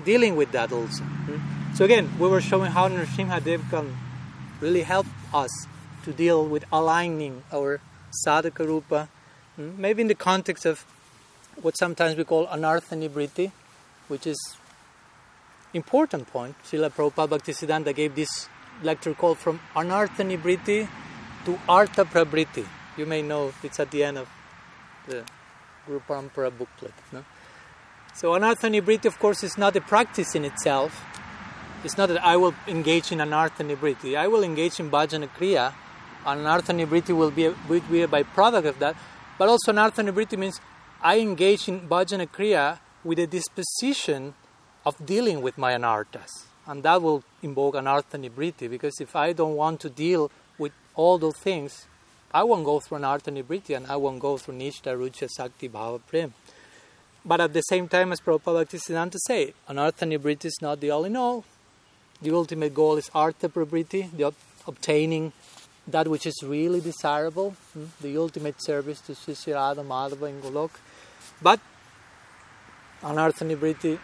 dealing 0.04 0.36
with 0.36 0.52
that 0.52 0.72
also. 0.72 1.04
Mm-hmm. 1.04 1.76
So 1.76 1.86
again, 1.86 2.10
we 2.20 2.28
were 2.28 2.42
showing 2.42 2.72
how 2.72 2.90
Nrsimhadev 2.90 3.70
can 3.70 3.96
really 4.60 4.84
help 4.84 5.06
us 5.34 5.52
to 6.04 6.14
deal 6.14 6.46
with 6.46 6.66
aligning 6.72 7.44
our 7.54 7.80
sadhaka 8.26 8.66
rupa, 8.66 9.10
mm-hmm. 9.58 9.82
maybe 9.82 10.02
in 10.02 10.08
the 10.08 10.16
context 10.16 10.66
of 10.66 10.86
what 11.62 11.78
sometimes 11.78 12.18
we 12.18 12.24
call 12.24 12.48
anartha 12.48 12.96
nibriti, 12.98 13.52
which 14.08 14.26
is 14.26 14.58
important 15.74 16.28
point. 16.28 16.56
Srila 16.64 16.92
Prabhupada 16.92 17.38
Bhaktisiddhanta 17.38 17.94
gave 17.94 18.16
this 18.16 18.50
lecture 18.82 19.14
called 19.14 19.38
From 19.38 19.60
Anartha 19.76 20.26
Nibriti 20.26 20.88
to 21.46 21.60
Artha 21.68 22.06
Prabriti. 22.06 22.66
You 22.98 23.06
may 23.06 23.22
know 23.22 23.54
it's 23.64 23.80
at 23.80 23.92
the 23.92 24.04
end 24.04 24.18
of 24.18 24.28
the 25.08 25.24
Guru 25.86 26.02
Parampara 26.08 26.52
booklet. 26.56 26.94
No? 27.12 27.24
So 28.14 28.32
Anartha 28.32 28.70
Nibriti, 28.70 29.06
of 29.06 29.18
course, 29.20 29.44
is 29.44 29.58
not 29.58 29.76
a 29.76 29.82
practice 29.82 30.36
in 30.36 30.46
itself. 30.46 31.06
It's 31.84 31.98
not 31.98 32.10
that 32.10 32.24
I 32.24 32.36
will 32.36 32.54
engage 32.68 33.12
in 33.12 33.20
Anartha 33.20 33.64
Nibriti. 33.64 34.18
I 34.18 34.28
will 34.28 34.44
engage 34.44 34.80
in 34.80 34.92
Bhajana 34.92 35.30
Kriya. 35.38 35.74
Will 36.26 37.32
be 37.32 37.46
a, 37.46 37.56
will 37.70 37.80
be 37.90 38.02
a 38.02 38.08
byproduct 38.08 38.66
of 38.66 38.80
that. 38.80 38.96
But 39.38 39.48
also 39.48 39.72
Anartha 39.72 40.08
Nibriti 40.08 40.38
means 40.38 40.60
I 41.02 41.20
engage 41.20 41.70
in 41.70 41.88
Bhajana 41.88 42.28
Kriya 42.28 42.80
with 43.04 43.20
a 43.20 43.28
disposition 43.28 44.34
of 44.86 45.06
dealing 45.06 45.42
with 45.42 45.58
my 45.58 45.74
anarthas. 45.74 46.46
And 46.68 46.84
that 46.84 47.02
will 47.02 47.24
invoke 47.42 47.76
anartha 47.76 48.18
nibriti 48.20 48.70
because 48.70 49.00
if 49.00 49.16
I 49.16 49.34
don't 49.34 49.56
want 49.56 49.80
to 49.82 49.90
deal 49.90 50.32
with 50.58 50.72
all 50.96 51.18
those 51.18 51.38
things, 51.38 51.88
I 52.32 52.44
won't 52.44 52.66
go 52.66 52.80
through 52.80 53.00
anartha 53.00 53.32
nibriti 53.36 53.76
and 53.76 53.88
I 53.88 53.96
won't 53.96 54.20
go 54.20 54.38
through 54.38 54.56
nishta, 54.56 54.96
rucha, 54.98 55.28
sakti, 55.30 55.70
bhava, 55.70 56.00
prem. 56.06 56.34
But 57.26 57.42
at 57.42 57.54
the 57.54 57.62
same 57.62 57.88
time, 57.88 58.12
as 58.12 58.22
Prabhupada 58.22 58.66
Bhaktisiddhanta 58.66 59.18
say, 59.18 59.54
anartha 59.70 60.06
nibriti 60.08 60.46
is 60.46 60.60
not 60.62 60.80
the 60.80 60.92
all 60.92 61.06
in 61.06 61.16
all. 61.16 61.44
The 62.22 62.32
ultimate 62.32 62.74
goal 62.74 62.98
is 62.98 63.10
artha 63.14 63.50
prabriti, 63.50 64.10
the 64.16 64.34
obtaining 64.68 65.34
that 65.88 66.08
which 66.08 66.26
is 66.26 66.42
really 66.44 66.82
desirable, 66.82 67.56
hmm, 67.74 67.86
the 68.02 68.18
ultimate 68.18 68.64
service 68.64 69.02
to 69.02 69.16
Sri 69.16 69.54
Radha 69.54 69.84
Madhava 69.84 70.30
and 70.30 70.42
Golok. 70.44 70.72
But 71.42 71.60
anartha 73.02 73.46
nibriti 73.46 74.00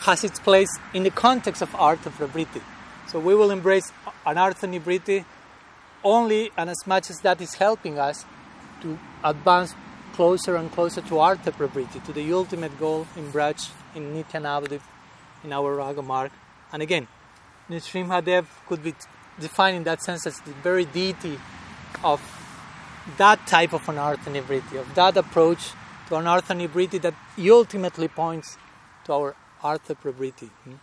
has 0.00 0.22
its 0.24 0.38
place 0.38 0.68
in 0.92 1.02
the 1.02 1.10
context 1.10 1.62
of 1.62 1.74
Artha 1.74 2.10
Prabriti. 2.10 2.60
So 3.08 3.18
we 3.18 3.34
will 3.34 3.50
embrace 3.50 3.90
Anartha 4.26 4.68
Nibriti 4.68 5.24
only 6.02 6.50
and 6.56 6.68
as 6.68 6.86
much 6.86 7.10
as 7.10 7.16
that 7.18 7.40
is 7.40 7.54
helping 7.54 7.98
us 7.98 8.24
to 8.82 8.98
advance 9.22 9.74
closer 10.14 10.54
and 10.54 10.70
closer 10.70 11.00
to 11.00 11.18
Artha 11.18 11.50
Prabriti, 11.50 11.98
to 12.00 12.12
the 12.12 12.32
ultimate 12.32 12.78
goal 12.78 13.06
in 13.16 13.32
Braj, 13.32 13.70
in 13.96 14.14
Nityanavadip, 14.14 14.80
in 15.42 15.52
our 15.52 15.74
Raga 15.74 16.02
Marg. 16.02 16.30
And 16.72 16.82
again, 16.82 17.08
Nrsimhadev 17.68 18.46
could 18.68 18.82
be 18.82 18.94
defined 19.40 19.76
in 19.76 19.84
that 19.84 20.02
sense 20.02 20.24
as 20.26 20.38
the 20.40 20.52
very 20.62 20.84
deity 20.84 21.38
of 22.04 22.20
that 23.18 23.44
type 23.46 23.72
of 23.72 23.82
Anartha 23.82 24.30
Nibriti, 24.32 24.78
of 24.78 24.94
that 24.94 25.16
approach 25.16 25.70
to 26.06 26.14
Anartha 26.14 26.54
Nibriti 26.54 27.00
that 27.02 27.14
ultimately 27.38 28.06
points 28.06 28.56
to 29.06 29.12
our 29.12 29.36
Artha 29.62 29.96
Prabriti. 29.96 30.50
Hmm? 30.64 30.74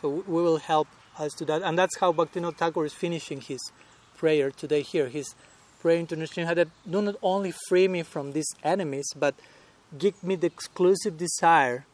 So 0.00 0.08
we 0.08 0.42
will 0.42 0.58
help 0.58 0.86
us 1.18 1.34
to 1.34 1.44
that. 1.46 1.62
And 1.62 1.76
that's 1.76 1.98
how 1.98 2.12
Bhaktivinoda 2.12 2.56
Thakur 2.56 2.84
is 2.84 2.94
finishing 2.94 3.40
his 3.40 3.72
prayer 4.16 4.50
today 4.52 4.82
here. 4.82 5.08
He's 5.08 5.34
praying 5.80 6.06
to 6.08 6.16
Nrsimha 6.16 6.54
that 6.54 6.68
do 6.88 7.02
not 7.02 7.16
only 7.22 7.52
free 7.68 7.88
me 7.88 8.02
from 8.02 8.32
these 8.32 8.48
enemies, 8.62 9.06
but 9.16 9.34
give 9.96 10.22
me 10.22 10.34
the 10.34 10.46
exclusive 10.46 11.16
desire 11.16 11.86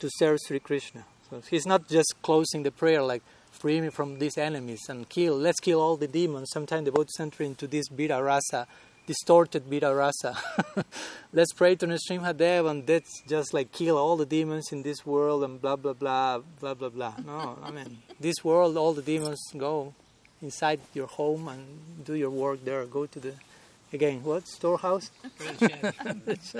to 0.00 0.08
serve 0.18 0.38
Sri 0.46 0.60
Krishna. 0.60 1.04
So 1.30 1.42
he's 1.50 1.66
not 1.66 1.88
just 1.88 2.14
closing 2.22 2.62
the 2.62 2.70
prayer 2.70 3.02
like, 3.02 3.22
free 3.50 3.80
me 3.80 3.88
from 3.88 4.18
these 4.18 4.36
enemies 4.36 4.82
and 4.88 5.08
kill. 5.08 5.36
Let's 5.36 5.60
kill 5.60 5.80
all 5.80 5.96
the 5.96 6.08
demons. 6.08 6.50
Sometimes 6.52 6.84
devotees 6.84 7.20
enter 7.20 7.44
into 7.44 7.66
this 7.66 7.86
Vira 7.88 8.22
rasa, 8.22 8.66
distorted 9.06 9.64
Vira 9.64 9.94
rasa. 9.94 10.36
let's 11.32 11.52
pray 11.52 11.76
to 11.76 11.86
Nrsimhadev 11.86 12.68
and 12.68 12.88
let's 12.88 13.22
just 13.28 13.54
like 13.54 13.72
kill 13.72 13.96
all 13.96 14.16
the 14.16 14.26
demons 14.26 14.68
in 14.72 14.82
this 14.82 15.06
world 15.06 15.44
and 15.44 15.60
blah 15.60 15.76
blah 15.76 15.92
blah 15.92 16.38
blah 16.60 16.74
blah 16.74 16.88
blah. 16.88 17.14
No, 17.24 17.58
I 17.62 17.70
mean 17.70 17.98
this 18.18 18.42
world, 18.42 18.76
all 18.76 18.92
the 18.92 19.02
demons 19.02 19.40
go 19.56 19.94
inside 20.44 20.80
your 20.92 21.06
home 21.06 21.48
and 21.48 21.62
do 22.04 22.14
your 22.14 22.30
work 22.30 22.64
there. 22.64 22.84
Go 22.86 23.06
to 23.06 23.18
the 23.18 23.34
again 23.92 24.22
what 24.22 24.46
storehouse. 24.46 25.10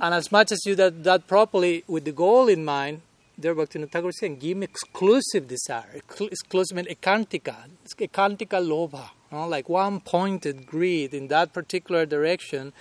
and 0.00 0.14
as 0.14 0.30
much 0.30 0.52
as 0.52 0.60
you 0.64 0.74
that, 0.76 1.04
that 1.04 1.26
properly 1.26 1.84
with 1.86 2.04
the 2.04 2.12
goal 2.12 2.48
in 2.48 2.64
mind, 2.64 3.02
there 3.36 3.54
Bhaktivinoda 3.54 3.90
Thakur 3.90 4.08
is 4.10 4.18
saying, 4.18 4.36
give 4.36 4.56
me 4.58 4.64
exclusive 4.64 5.48
desire, 5.48 5.90
exclusive 5.94 6.76
ekantika, 6.76 7.56
ekantika 7.98 8.60
lobha, 8.60 9.10
you 9.32 9.38
know, 9.38 9.48
like 9.48 9.68
one 9.68 10.00
pointed 10.00 10.66
greed 10.66 11.14
in 11.14 11.28
that 11.28 11.52
particular 11.52 12.04
direction, 12.04 12.72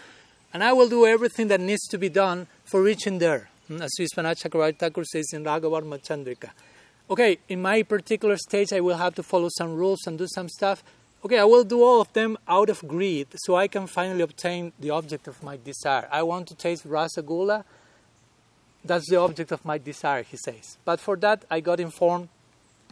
and 0.54 0.64
I 0.64 0.74
will 0.74 0.90
do 0.90 1.06
everything 1.06 1.48
that 1.48 1.62
needs 1.62 1.88
to 1.88 1.98
be 1.98 2.10
done 2.10 2.48
for 2.66 2.82
reaching 2.82 3.20
there. 3.20 3.50
Hmm, 3.68 3.82
as 3.82 3.92
Vishwanath 4.00 4.44
Chakravarti 4.44 4.80
Thakur 4.80 5.06
says 5.06 5.32
in 5.32 5.44
Ragavartma 5.44 6.00
Chandrika. 6.02 6.50
Okay, 7.10 7.40
in 7.50 7.62
my 7.62 7.82
particular 7.82 8.38
stage, 8.38 8.72
I 8.72 8.82
will 8.82 8.98
have 8.98 9.16
to 9.16 9.24
follow 9.24 9.50
some 9.58 9.76
rules 9.76 10.06
and 10.06 10.18
do 10.18 10.28
some 10.28 10.48
stuff. 10.48 10.84
Okay, 11.26 11.40
I 11.40 11.44
will 11.44 11.64
do 11.64 11.82
all 11.82 12.02
of 12.02 12.14
them 12.14 12.38
out 12.48 12.70
of 12.70 12.88
greed 12.88 13.28
so 13.36 13.56
I 13.56 13.68
can 13.68 13.88
finally 13.88 14.22
obtain 14.22 14.74
the 14.80 14.92
object 14.92 15.28
of 15.28 15.42
my 15.42 15.58
desire. 15.58 16.08
I 16.12 16.22
want 16.22 16.48
to 16.50 16.56
taste 16.56 16.88
rasagula. 16.88 17.64
That's 18.86 19.10
the 19.10 19.18
object 19.18 19.52
of 19.52 19.66
my 19.66 19.80
desire, 19.80 20.24
he 20.24 20.38
says. 20.38 20.78
But 20.86 21.00
for 21.00 21.18
that, 21.18 21.46
I 21.50 21.60
got 21.62 21.80
informed 21.80 22.30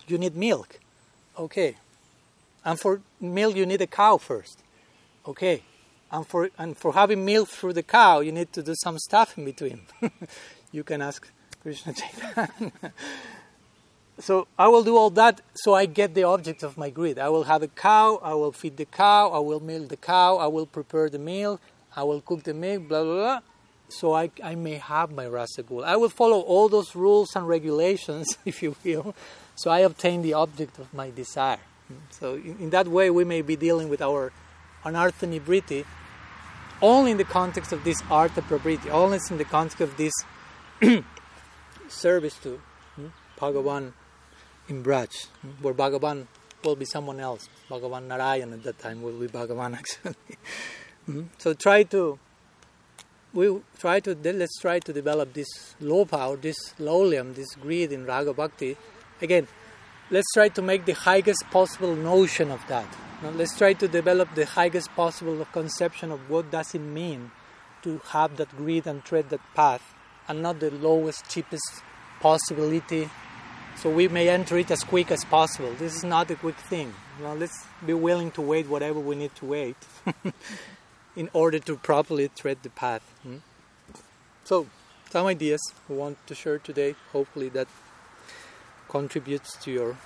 you 0.07 0.17
need 0.17 0.35
milk. 0.35 0.79
Okay. 1.37 1.75
And 2.65 2.79
for 2.79 3.01
milk, 3.21 3.55
you 3.55 3.65
need 3.65 3.81
a 3.81 3.87
cow 3.87 4.17
first. 4.17 4.59
Okay. 5.27 5.61
And 6.11 6.25
for, 6.25 6.49
and 6.57 6.75
for 6.75 6.93
having 6.93 7.23
milk 7.23 7.49
through 7.49 7.73
the 7.73 7.83
cow, 7.83 8.21
you 8.21 8.31
need 8.31 8.51
to 8.53 8.63
do 8.63 8.73
some 8.75 8.97
stuff 8.97 9.37
in 9.37 9.45
between. 9.45 9.81
you 10.71 10.83
can 10.83 11.01
ask 11.01 11.29
Krishna 11.61 11.93
Chaitanya. 11.93 12.71
so 14.19 14.47
I 14.57 14.67
will 14.67 14.83
do 14.83 14.97
all 14.97 15.09
that 15.11 15.41
so 15.53 15.73
I 15.73 15.85
get 15.85 16.13
the 16.15 16.23
object 16.23 16.63
of 16.63 16.77
my 16.77 16.89
greed. 16.89 17.19
I 17.19 17.29
will 17.29 17.43
have 17.43 17.61
a 17.61 17.67
cow, 17.67 18.19
I 18.23 18.33
will 18.33 18.51
feed 18.51 18.77
the 18.77 18.85
cow, 18.85 19.29
I 19.31 19.39
will 19.39 19.59
milk 19.59 19.89
the 19.89 19.97
cow, 19.97 20.37
I 20.37 20.47
will 20.47 20.65
prepare 20.65 21.09
the 21.09 21.19
meal, 21.19 21.59
I 21.95 22.03
will 22.03 22.21
cook 22.21 22.43
the 22.43 22.53
milk, 22.53 22.87
blah, 22.87 23.03
blah, 23.03 23.15
blah. 23.15 23.39
So 23.89 24.13
I, 24.13 24.31
I 24.43 24.55
may 24.55 24.75
have 24.75 25.11
my 25.11 25.25
rasagul. 25.25 25.83
I 25.85 25.95
will 25.95 26.09
follow 26.09 26.41
all 26.41 26.67
those 26.67 26.93
rules 26.93 27.35
and 27.35 27.47
regulations, 27.47 28.37
if 28.45 28.61
you 28.61 28.75
will, 28.83 29.15
so 29.55 29.71
I 29.71 29.79
obtain 29.79 30.21
the 30.21 30.33
object 30.33 30.77
of 30.79 30.93
my 30.93 31.09
desire. 31.09 31.59
So 32.09 32.35
in, 32.35 32.57
in 32.59 32.69
that 32.71 32.87
way, 32.87 33.09
we 33.09 33.23
may 33.23 33.41
be 33.41 33.55
dealing 33.55 33.87
with 33.87 34.01
our 34.01 34.33
anartha 34.83 35.27
nibriti 35.27 35.85
only 36.81 37.11
in 37.11 37.17
the 37.17 37.23
context 37.23 37.71
of 37.71 37.83
this 37.83 38.01
artha 38.09 38.41
prabriti, 38.41 38.89
only 38.89 39.19
in 39.29 39.37
the 39.37 39.45
context 39.45 39.81
of 39.81 39.97
this 39.97 40.13
service 41.87 42.35
to 42.43 42.59
hmm, 42.95 43.07
Bhagavan 43.39 43.93
in 44.67 44.83
Braj, 44.83 45.27
where 45.61 45.73
Bhagavan 45.73 46.27
will 46.63 46.75
be 46.75 46.85
someone 46.85 47.19
else. 47.19 47.49
Bhagavan 47.69 48.07
Narayan 48.07 48.53
at 48.53 48.63
that 48.63 48.79
time 48.79 49.01
will 49.01 49.17
be 49.17 49.27
Bhagavan 49.27 49.77
actually. 49.77 50.15
mm-hmm. 51.09 51.23
So 51.37 51.53
try 51.53 51.83
to 51.83 52.19
we 53.33 53.61
try 53.79 53.99
to 53.99 54.15
let's 54.23 54.59
try 54.59 54.79
to 54.79 54.93
develop 54.93 55.33
this 55.33 55.75
low 55.79 56.05
power, 56.05 56.37
this 56.37 56.57
laulyam, 56.79 57.35
this 57.35 57.55
greed 57.55 57.91
in 57.91 58.05
raga 58.05 58.33
bhakti. 58.33 58.77
Again, 59.21 59.47
let's 60.09 60.31
try 60.33 60.49
to 60.49 60.61
make 60.61 60.85
the 60.85 60.93
highest 60.93 61.43
possible 61.51 61.95
notion 61.95 62.51
of 62.51 62.65
that. 62.67 62.87
Now, 63.21 63.31
let's 63.31 63.57
try 63.57 63.73
to 63.73 63.87
develop 63.87 64.35
the 64.35 64.45
highest 64.45 64.89
possible 64.95 65.43
conception 65.51 66.11
of 66.11 66.29
what 66.29 66.51
does 66.51 66.75
it 66.75 66.79
mean 66.79 67.31
to 67.81 67.99
have 68.09 68.37
that 68.37 68.55
greed 68.55 68.85
and 68.85 69.03
tread 69.03 69.29
that 69.29 69.41
path, 69.55 69.93
and 70.27 70.41
not 70.41 70.59
the 70.59 70.71
lowest, 70.71 71.27
cheapest 71.29 71.83
possibility 72.19 73.09
so 73.77 73.91
we 73.91 74.07
may 74.07 74.27
enter 74.27 74.57
it 74.57 74.71
as 74.71 74.83
quick 74.83 75.11
as 75.11 75.23
possible. 75.25 75.71
This 75.73 75.95
is 75.97 76.03
not 76.03 76.31
a 76.31 76.35
quick 76.35 76.55
thing. 76.55 76.93
Let's 77.21 77.65
be 77.85 77.93
willing 77.93 78.31
to 78.31 78.41
wait 78.41 78.67
whatever 78.67 78.99
we 78.99 79.15
need 79.15 79.35
to 79.35 79.45
wait 79.45 79.77
in 81.15 81.29
order 81.33 81.59
to 81.59 81.75
properly 81.77 82.29
tread 82.29 82.57
the 82.63 82.69
path. 82.69 83.03
Hmm? 83.21 83.37
So, 84.43 84.67
some 85.09 85.27
ideas 85.27 85.61
we 85.87 85.95
want 85.95 86.17
to 86.27 86.33
share 86.33 86.57
today. 86.57 86.95
Hopefully, 87.11 87.49
that 87.49 87.67
contributes 88.89 89.55
to 89.57 89.71
your 89.71 89.97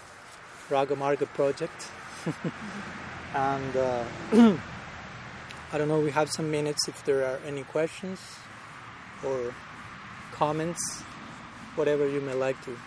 Raga 0.69 0.95
Marga 0.95 1.25
project. 1.27 1.87
and 3.33 3.77
uh, 3.77 4.03
I 5.73 5.77
don't 5.77 5.87
know, 5.87 6.01
we 6.01 6.11
have 6.11 6.29
some 6.29 6.51
minutes 6.51 6.89
if 6.89 7.05
there 7.05 7.23
are 7.25 7.39
any 7.45 7.63
questions 7.63 8.19
or 9.25 9.53
comments, 10.33 11.01
whatever 11.75 12.07
you 12.09 12.19
may 12.19 12.33
like 12.33 12.61
to 12.65 12.77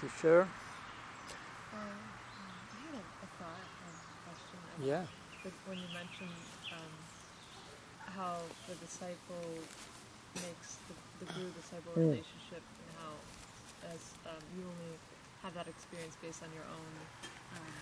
to 0.00 0.08
share? 0.22 0.42
Um, 0.42 0.48
I 1.74 2.78
had 2.86 2.94
a, 2.94 3.02
a 3.02 3.28
thought, 3.38 3.58
a 3.58 3.90
question. 4.22 4.58
Yeah. 4.86 5.02
when 5.66 5.78
you 5.78 5.90
mentioned 5.90 6.38
um, 6.70 6.94
how 8.14 8.38
the 8.68 8.74
disciple 8.78 9.58
makes 10.38 10.78
the, 10.86 10.94
the 11.24 11.26
guru 11.34 11.50
disciple 11.58 11.92
Mm. 11.98 12.14
relationship, 12.14 12.62
and 12.62 12.88
how 13.02 13.10
as 13.90 14.02
um, 14.30 14.42
you 14.54 14.62
only 14.62 14.94
have 15.42 15.54
that 15.54 15.66
experience 15.66 16.14
based 16.22 16.42
on 16.42 16.50
your 16.54 16.66
own, 16.70 16.92
um, 17.58 17.74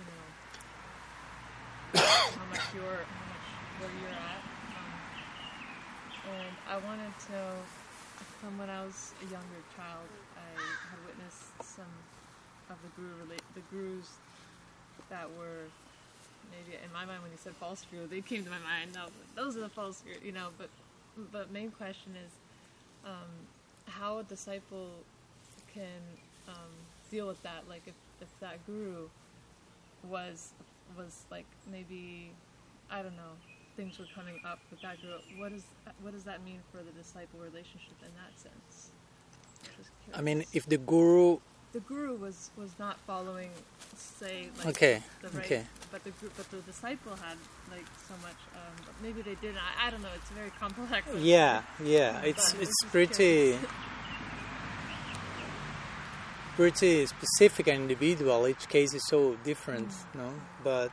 you 0.00 0.04
know, 0.08 0.24
how 2.00 2.46
much 2.48 2.64
you're, 2.72 3.04
how 3.04 3.24
much 3.28 3.46
where 3.80 3.92
you're 4.00 4.16
at. 4.16 4.42
Um, 4.72 4.92
and 6.32 6.54
I 6.68 6.76
wanted 6.80 7.12
to 7.28 7.60
when 8.56 8.70
I 8.70 8.84
was 8.84 9.12
a 9.20 9.26
younger 9.28 9.60
child, 9.76 10.08
had 10.90 10.98
witnessed 11.06 11.54
some 11.62 11.92
of 12.68 12.76
the 12.82 12.90
guru 13.00 13.26
the 13.54 13.62
gurus 13.70 14.10
that 15.08 15.26
were 15.38 15.66
maybe 16.50 16.76
in 16.82 16.92
my 16.92 17.04
mind 17.04 17.22
when 17.22 17.30
you 17.30 17.38
said 17.38 17.52
false 17.54 17.84
guru, 17.90 18.06
they 18.06 18.20
came 18.20 18.44
to 18.44 18.50
my 18.50 18.58
mind. 18.58 18.92
No, 18.94 19.06
those 19.34 19.56
are 19.56 19.60
the 19.60 19.68
false 19.68 20.02
guru, 20.02 20.16
you 20.24 20.32
know. 20.32 20.48
But 20.58 20.68
but 21.32 21.50
main 21.52 21.70
question 21.70 22.12
is 22.16 22.30
um, 23.04 23.30
how 23.86 24.18
a 24.18 24.22
disciple 24.22 24.90
can 25.72 26.02
um, 26.48 26.72
deal 27.10 27.26
with 27.26 27.42
that. 27.42 27.68
Like 27.68 27.82
if, 27.86 27.94
if 28.20 28.28
that 28.40 28.64
guru 28.66 29.08
was 30.08 30.50
was 30.96 31.24
like 31.30 31.46
maybe 31.70 32.30
I 32.90 33.02
don't 33.02 33.16
know 33.16 33.38
things 33.76 33.98
were 33.98 34.08
coming 34.14 34.34
up 34.44 34.58
with 34.70 34.80
that 34.82 35.00
guru. 35.02 35.14
What 35.38 35.52
is 35.52 35.64
what 36.02 36.12
does 36.12 36.24
that 36.24 36.44
mean 36.44 36.60
for 36.70 36.78
the 36.78 36.92
disciple 36.92 37.40
relationship 37.40 37.96
in 38.02 38.10
that 38.16 38.38
sense? 38.38 38.90
I 40.14 40.20
mean, 40.22 40.44
if 40.52 40.66
the 40.66 40.78
guru, 40.78 41.38
the 41.72 41.80
guru 41.80 42.16
was 42.16 42.50
was 42.56 42.70
not 42.78 42.98
following, 43.06 43.50
say, 43.96 44.48
like 44.58 44.66
Okay, 44.74 45.02
the 45.22 45.28
right, 45.28 45.44
okay. 45.46 45.64
but 45.92 46.02
the 46.04 46.10
group, 46.10 46.32
but 46.36 46.50
the 46.50 46.58
disciple 46.58 47.14
had 47.16 47.36
like 47.70 47.84
so 48.08 48.14
much. 48.22 48.36
Um, 48.54 48.74
but 48.84 48.94
maybe 49.02 49.22
they 49.22 49.36
didn't. 49.36 49.58
I, 49.58 49.86
I 49.86 49.90
don't 49.90 50.02
know. 50.02 50.08
It's 50.16 50.30
very 50.30 50.50
complex. 50.58 51.06
yeah, 51.18 51.62
yeah, 51.84 52.20
it's 52.22 52.52
But 52.54 52.62
it's 52.62 52.84
pretty 52.90 53.56
pretty 56.56 57.06
specific 57.06 57.68
and 57.68 57.82
individual. 57.82 58.48
Each 58.48 58.68
case 58.68 58.92
is 58.94 59.06
so 59.06 59.36
different, 59.44 59.88
Mm. 59.90 60.14
no? 60.16 60.32
But 60.64 60.90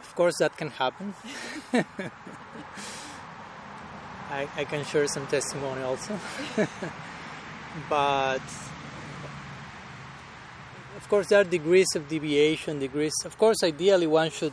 of 0.00 0.14
course, 0.14 0.36
that 0.38 0.56
can 0.56 0.70
happen. 0.70 1.14
I, 4.30 4.46
I 4.56 4.64
can 4.64 4.84
share 4.84 5.06
some 5.08 5.26
testimony 5.26 5.82
also. 5.82 6.18
But 7.88 8.42
of 10.96 11.08
course, 11.08 11.28
there 11.28 11.40
are 11.40 11.44
degrees 11.44 11.94
of 11.94 12.08
deviation, 12.08 12.80
degrees. 12.80 13.14
Of 13.24 13.38
course, 13.38 13.62
ideally, 13.62 14.06
one 14.06 14.30
should, 14.30 14.52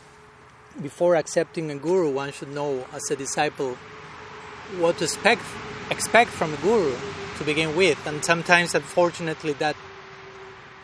before 0.82 1.16
accepting 1.16 1.72
a 1.72 1.76
guru, 1.76 2.12
one 2.12 2.32
should 2.32 2.50
know 2.50 2.86
as 2.94 3.10
a 3.12 3.16
disciple 3.16 3.78
what 4.78 4.98
to 5.00 5.06
expect, 5.06 5.42
expect 5.90 6.30
from 6.30 6.54
a 6.54 6.58
guru 6.58 6.96
to 7.38 7.44
begin 7.44 7.76
with. 7.76 8.00
And 8.08 8.24
sometimes, 8.24 8.76
unfortunately, 8.76 9.54
that 9.54 9.76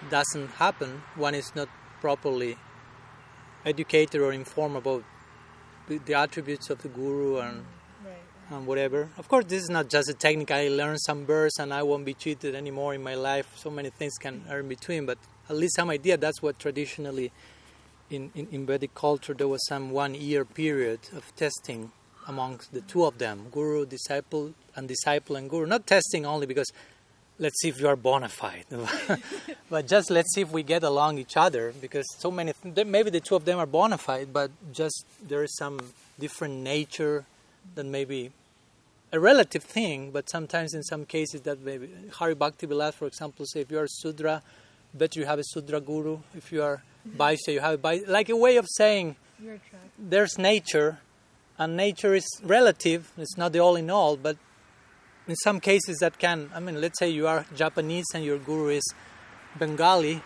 doesn't 0.10 0.50
happen. 0.54 1.04
One 1.16 1.36
is 1.36 1.56
not 1.56 1.70
properly 2.02 2.58
educated 3.64 4.20
or 4.20 4.34
informed 4.34 4.76
about 4.78 5.04
the, 5.88 6.00
the 6.00 6.16
attributes 6.16 6.70
of 6.70 6.82
the 6.82 6.90
guru 6.90 7.38
and. 7.38 7.66
And 8.52 8.68
whatever. 8.68 9.10
Of 9.18 9.28
course, 9.28 9.46
this 9.46 9.64
is 9.64 9.70
not 9.70 9.90
just 9.90 10.10
a 10.10 10.14
technique. 10.14 10.52
I 10.52 10.68
learn 10.68 10.98
some 10.98 11.26
verse 11.26 11.58
and 11.60 11.74
I 11.74 11.84
won't 11.84 12.06
be 12.06 12.14
cheated 12.14 12.56
anymore 12.56 12.94
in 12.94 13.04
my 13.04 13.16
life. 13.16 13.48
So 13.56 13.70
many 13.70 13.90
things 13.90 14.18
can 14.18 14.44
are 14.50 14.60
in 14.60 14.68
between, 14.68 15.06
but 15.06 15.18
at 15.50 15.56
least 15.56 15.76
some 15.76 15.90
idea. 15.90 16.18
That's 16.18 16.42
what 16.42 16.60
traditionally 16.60 17.32
in, 18.10 18.32
in, 18.36 18.48
in 18.52 18.66
Vedic 18.66 18.94
culture 18.94 19.34
there 19.34 19.48
was 19.48 19.66
some 19.68 19.92
one 19.92 20.14
year 20.16 20.46
period 20.46 21.00
of 21.16 21.34
testing 21.36 21.92
amongst 22.28 22.74
the 22.74 22.82
two 22.82 23.06
of 23.06 23.18
them, 23.18 23.48
guru, 23.52 23.86
disciple, 23.86 24.54
and 24.76 24.88
disciple 24.88 25.36
and 25.36 25.50
guru. 25.50 25.66
Not 25.66 25.88
testing 25.88 26.26
only 26.26 26.46
because 26.46 26.72
let's 27.40 27.60
see 27.60 27.70
if 27.70 27.80
you 27.80 27.88
are 27.88 27.96
bona 27.96 28.30
fide. 28.30 28.66
but 29.70 29.88
just 29.88 30.12
let's 30.12 30.34
see 30.36 30.42
if 30.42 30.52
we 30.52 30.62
get 30.62 30.84
along 30.84 31.18
each 31.18 31.36
other 31.36 31.74
because 31.82 32.06
so 32.20 32.30
many, 32.30 32.54
th- 32.76 32.86
maybe 32.86 33.10
the 33.10 33.20
two 33.20 33.36
of 33.36 33.46
them 33.46 33.58
are 33.58 33.66
bona 33.66 33.98
fide, 33.98 34.32
but 34.32 34.52
just 34.72 35.06
there 35.28 35.44
is 35.44 35.56
some 35.56 35.80
different 36.20 36.56
nature 36.56 37.26
that 37.76 37.86
maybe 37.86 38.32
a 39.12 39.20
relative 39.20 39.64
thing, 39.64 40.12
but 40.12 40.30
sometimes 40.30 40.74
in 40.74 40.84
some 40.84 41.06
cases 41.06 41.42
that 41.42 41.62
maybe 41.62 41.90
Hari 42.14 42.36
Bhakti 42.36 42.66
Vilas, 42.66 42.96
for 42.96 43.08
example, 43.08 43.46
say 43.46 43.62
if 43.62 43.72
you 43.72 43.80
are 43.80 43.88
Sudra, 43.88 44.42
better 44.94 45.20
you 45.20 45.26
have 45.26 45.40
a 45.40 45.44
Sudra 45.44 45.82
guru. 45.82 46.20
If 46.36 46.52
you 46.52 46.64
are 46.64 46.82
Vaishya, 47.18 47.54
you 47.54 47.60
have 47.60 47.74
a 47.74 47.78
Vaishya. 47.78 48.08
Like 48.08 48.30
a 48.30 48.36
way 48.36 48.58
of 48.58 48.68
saying 48.70 49.16
there's 49.98 50.38
nature, 50.38 51.00
and 51.58 51.76
nature 51.76 52.14
is 52.14 52.26
relative. 52.44 53.12
It's 53.18 53.38
not 53.38 53.52
the 53.52 53.60
all 53.60 53.76
in 53.76 53.90
all, 53.90 54.16
but 54.16 54.38
in 55.28 55.36
some 55.36 55.60
cases 55.60 55.98
that 56.00 56.18
can. 56.18 56.50
I 56.54 56.60
mean, 56.60 56.80
let's 56.80 57.00
say 57.00 57.10
you 57.10 57.28
are 57.28 57.46
Japanese 57.56 58.06
and 58.14 58.24
your 58.24 58.38
guru 58.38 58.70
is 58.70 58.84
Bengali, 59.58 60.22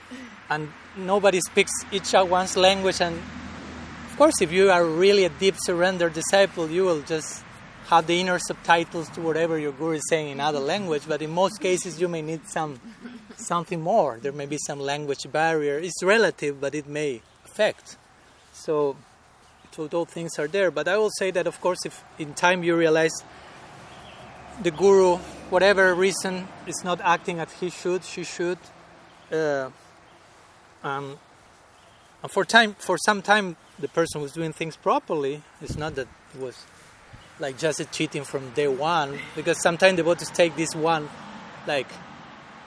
and 0.50 0.70
nobody 0.96 1.40
speaks 1.42 1.72
each 1.92 2.14
one's 2.14 2.56
language. 2.56 3.02
And 3.02 3.18
of 3.18 4.18
course, 4.18 4.42
if 4.42 4.52
you 4.52 4.70
are 4.70 4.86
really 4.86 5.26
a 5.26 5.30
deep 5.30 5.56
surrender 5.58 6.10
disciple, 6.10 6.70
you 6.70 6.84
will 6.84 7.02
just 7.02 7.45
have 7.88 8.08
the 8.08 8.20
inner 8.20 8.40
subtitles 8.40 9.10
to 9.10 9.22
whatever 9.22 9.60
your 9.60 9.72
guru 9.72 9.94
is 9.94 10.04
saying 10.10 10.30
in 10.30 10.40
other 10.40 10.60
language. 10.60 11.04
But 11.08 11.22
in 11.22 11.32
most 11.32 11.62
cases, 11.62 12.02
you 12.02 12.08
may 12.08 12.22
need 12.22 12.48
some 12.48 12.80
something 13.38 13.82
more. 13.82 14.20
There 14.22 14.32
may 14.32 14.46
be 14.46 14.58
some 14.58 14.80
language 14.80 15.26
barrier. 15.32 15.78
It's 15.80 16.04
relative, 16.04 16.60
but 16.60 16.74
it 16.74 16.88
may 16.88 17.22
affect. 17.46 17.98
So 18.54 18.96
so 19.72 19.88
those 19.88 20.08
things 20.08 20.40
are 20.40 20.48
there. 20.48 20.72
But 20.72 20.88
I 20.88 20.98
will 20.98 21.12
say 21.20 21.32
that, 21.32 21.48
of 21.48 21.60
course, 21.60 21.80
if 21.86 22.04
in 22.18 22.34
time 22.34 22.64
you 22.64 22.76
realize 22.78 23.14
the 24.64 24.72
guru, 24.72 25.18
whatever 25.50 25.94
reason, 25.94 26.48
is 26.66 26.82
not 26.84 27.02
acting 27.02 27.40
as 27.40 27.52
he 27.60 27.70
should, 27.70 28.06
she 28.06 28.24
should, 28.24 28.58
uh, 29.34 29.70
um, 30.82 31.20
and 32.24 32.32
for 32.32 32.46
time, 32.46 32.76
for 32.80 32.98
some 32.98 33.22
time, 33.22 33.58
the 33.78 33.90
person 33.90 34.22
was 34.22 34.32
doing 34.32 34.54
things 34.54 34.78
properly. 34.78 35.44
It's 35.62 35.76
not 35.76 35.96
that 35.96 36.08
it 36.34 36.40
was 36.40 36.66
like 37.40 37.58
just 37.58 37.82
cheating 37.92 38.24
from 38.24 38.52
day 38.52 38.68
one, 38.68 39.20
because 39.36 39.62
sometimes 39.62 39.98
devotees 39.98 40.30
take 40.30 40.56
this 40.56 40.76
one, 40.76 41.10
like 41.68 41.88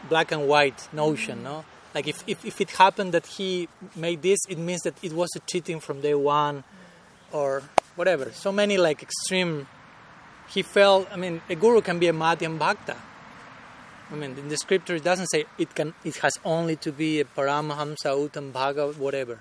black 0.08 0.32
and 0.32 0.46
white 0.48 0.88
notion, 0.92 1.42
no. 1.42 1.64
Like 1.94 2.06
if, 2.06 2.22
if, 2.26 2.44
if 2.44 2.60
it 2.60 2.70
happened 2.72 3.12
that 3.12 3.26
he 3.26 3.68
made 3.96 4.22
this, 4.22 4.38
it 4.48 4.58
means 4.58 4.82
that 4.82 4.94
it 5.02 5.12
was 5.12 5.30
a 5.36 5.40
cheating 5.40 5.80
from 5.80 6.00
day 6.00 6.14
one 6.14 6.64
or 7.32 7.62
whatever. 7.96 8.30
So 8.32 8.52
many 8.52 8.76
like 8.78 9.02
extreme. 9.02 9.66
He 10.48 10.62
felt. 10.62 11.08
I 11.12 11.16
mean, 11.16 11.40
a 11.48 11.54
guru 11.54 11.80
can 11.80 11.98
be 11.98 12.08
a 12.08 12.12
madhyam 12.12 12.58
bhakta. 12.58 12.96
I 14.10 14.14
mean, 14.14 14.38
in 14.38 14.48
the 14.48 14.56
scripture 14.56 14.94
it 14.94 15.04
doesn't 15.04 15.26
say 15.26 15.46
it 15.58 15.74
can. 15.74 15.94
It 16.04 16.16
has 16.18 16.38
only 16.44 16.76
to 16.76 16.92
be 16.92 17.20
a 17.20 17.24
paramahamsa, 17.24 18.28
uttam 18.28 18.52
bhaga, 18.52 18.96
whatever. 18.96 19.40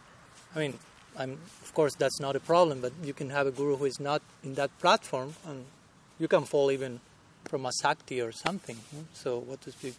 I 0.56 0.60
mean, 0.60 0.74
I'm, 1.18 1.38
course 1.78 1.96
that's 2.04 2.20
not 2.20 2.36
a 2.36 2.40
problem, 2.40 2.82
but 2.82 2.94
you 3.04 3.14
can 3.14 3.30
have 3.30 3.46
a 3.46 3.52
guru 3.52 3.76
who 3.78 3.86
is 3.86 4.00
not 4.00 4.22
in 4.44 4.56
that 4.56 4.72
platform, 4.80 5.36
and 5.48 5.66
you 6.18 6.28
can 6.28 6.44
fall 6.44 6.72
even 6.72 7.00
from 7.46 7.68
a 7.68 7.72
sakti 7.72 8.20
or 8.20 8.32
something. 8.32 8.78
So 9.14 9.30
what 9.50 9.62
to 9.62 9.72
speak? 9.72 9.94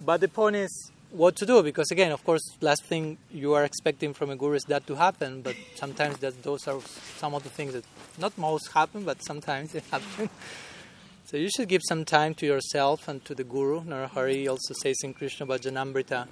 But 0.00 0.18
the 0.22 0.28
point 0.28 0.56
is 0.56 0.72
what 1.10 1.36
to 1.36 1.44
do 1.44 1.62
because 1.62 1.90
again 1.90 2.10
of 2.10 2.24
course 2.24 2.44
last 2.62 2.84
thing 2.86 3.18
you 3.30 3.52
are 3.52 3.64
expecting 3.64 4.14
from 4.14 4.30
a 4.30 4.36
guru 4.42 4.54
is 4.54 4.64
that 4.72 4.86
to 4.86 4.94
happen 4.94 5.42
but 5.42 5.54
sometimes 5.74 6.16
that 6.24 6.34
those 6.42 6.66
are 6.66 6.80
some 7.20 7.34
of 7.34 7.42
the 7.42 7.50
things 7.50 7.74
that 7.74 7.84
not 8.18 8.32
most 8.38 8.72
happen 8.72 9.04
but 9.04 9.22
sometimes 9.22 9.72
they 9.72 9.82
happen 9.90 10.30
so 11.26 11.36
you 11.36 11.50
should 11.54 11.68
give 11.68 11.82
some 11.86 12.02
time 12.06 12.32
to 12.34 12.46
yourself 12.46 13.08
and 13.08 13.22
to 13.26 13.34
the 13.34 13.44
guru 13.44 13.82
narahari 13.82 14.48
also 14.48 14.72
says 14.82 14.96
in 15.04 15.12
krishna 15.12 15.44
bhajanamrita 15.46 16.26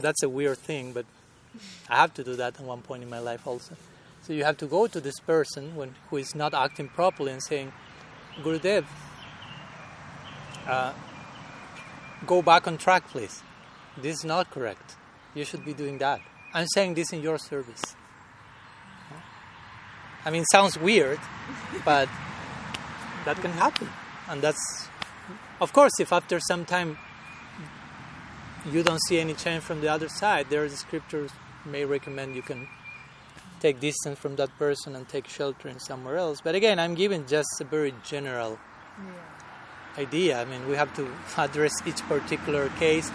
that's 0.00 0.22
a 0.22 0.30
weird 0.38 0.58
thing 0.70 0.92
but 0.92 1.04
i 1.88 1.96
have 1.96 2.12
to 2.14 2.24
do 2.24 2.36
that 2.36 2.58
at 2.58 2.64
one 2.64 2.82
point 2.82 3.02
in 3.02 3.10
my 3.10 3.18
life 3.18 3.46
also 3.46 3.76
so 4.22 4.32
you 4.32 4.44
have 4.44 4.56
to 4.56 4.66
go 4.66 4.86
to 4.86 5.00
this 5.00 5.18
person 5.20 5.74
when, 5.74 5.94
who 6.08 6.16
is 6.16 6.34
not 6.34 6.54
acting 6.54 6.88
properly 6.88 7.32
and 7.32 7.42
saying 7.42 7.72
gurudev 8.42 8.84
uh, 10.66 10.92
go 12.26 12.42
back 12.42 12.66
on 12.66 12.76
track 12.76 13.08
please 13.08 13.42
this 13.96 14.18
is 14.18 14.24
not 14.24 14.50
correct. 14.50 14.96
You 15.34 15.44
should 15.44 15.64
be 15.64 15.74
doing 15.74 15.98
that. 15.98 16.20
I'm 16.54 16.66
saying 16.74 16.94
this 16.94 17.12
in 17.12 17.22
your 17.22 17.38
service. 17.38 17.82
I 20.24 20.30
mean, 20.30 20.42
it 20.42 20.50
sounds 20.50 20.78
weird, 20.78 21.18
but 21.84 22.08
that 23.24 23.36
can 23.40 23.52
happen. 23.52 23.88
And 24.28 24.42
that's, 24.42 24.88
of 25.60 25.72
course, 25.72 25.92
if 25.98 26.12
after 26.12 26.40
some 26.40 26.64
time 26.64 26.98
you 28.70 28.82
don't 28.82 29.00
see 29.08 29.18
any 29.18 29.34
change 29.34 29.62
from 29.62 29.80
the 29.80 29.88
other 29.88 30.08
side, 30.08 30.46
there 30.50 30.68
the 30.68 30.76
scriptures 30.76 31.30
may 31.64 31.84
recommend 31.84 32.34
you 32.34 32.42
can 32.42 32.66
take 33.60 33.80
distance 33.80 34.18
from 34.18 34.36
that 34.36 34.50
person 34.58 34.96
and 34.96 35.08
take 35.08 35.28
shelter 35.28 35.68
in 35.68 35.78
somewhere 35.78 36.16
else. 36.16 36.40
But 36.40 36.54
again, 36.54 36.78
I'm 36.78 36.94
giving 36.94 37.26
just 37.26 37.48
a 37.60 37.64
very 37.64 37.94
general 38.04 38.58
Yeah. 38.98 40.02
idea. 40.02 40.40
I 40.40 40.44
mean, 40.44 40.68
we 40.68 40.76
have 40.76 40.94
to 40.96 41.08
address 41.36 41.72
each 41.86 42.02
particular 42.08 42.68
case. 42.78 43.10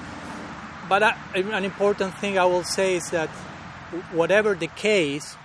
But 0.88 1.02
uh, 1.04 1.14
an 1.34 1.66
important 1.66 2.14
thing 2.20 2.38
I 2.38 2.46
will 2.46 2.64
say 2.64 2.96
is 2.96 3.10
that 3.10 3.30
whatever 4.12 4.54
the 4.56 4.68
case, 4.68 5.36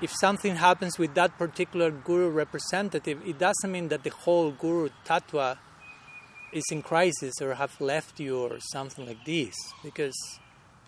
if 0.00 0.12
something 0.20 0.56
happens 0.56 0.98
with 0.98 1.14
that 1.14 1.36
particular 1.38 1.90
guru 1.90 2.28
representative, 2.30 3.20
it 3.26 3.38
doesn't 3.38 3.70
mean 3.70 3.88
that 3.88 4.02
the 4.04 4.10
whole 4.10 4.50
guru 4.52 4.90
tattva 5.04 5.58
is 6.52 6.64
in 6.70 6.82
crisis 6.82 7.40
or 7.40 7.54
have 7.54 7.80
left 7.80 8.20
you 8.20 8.38
or 8.38 8.58
something 8.60 9.06
like 9.06 9.24
this. 9.24 9.54
Because 9.82 10.14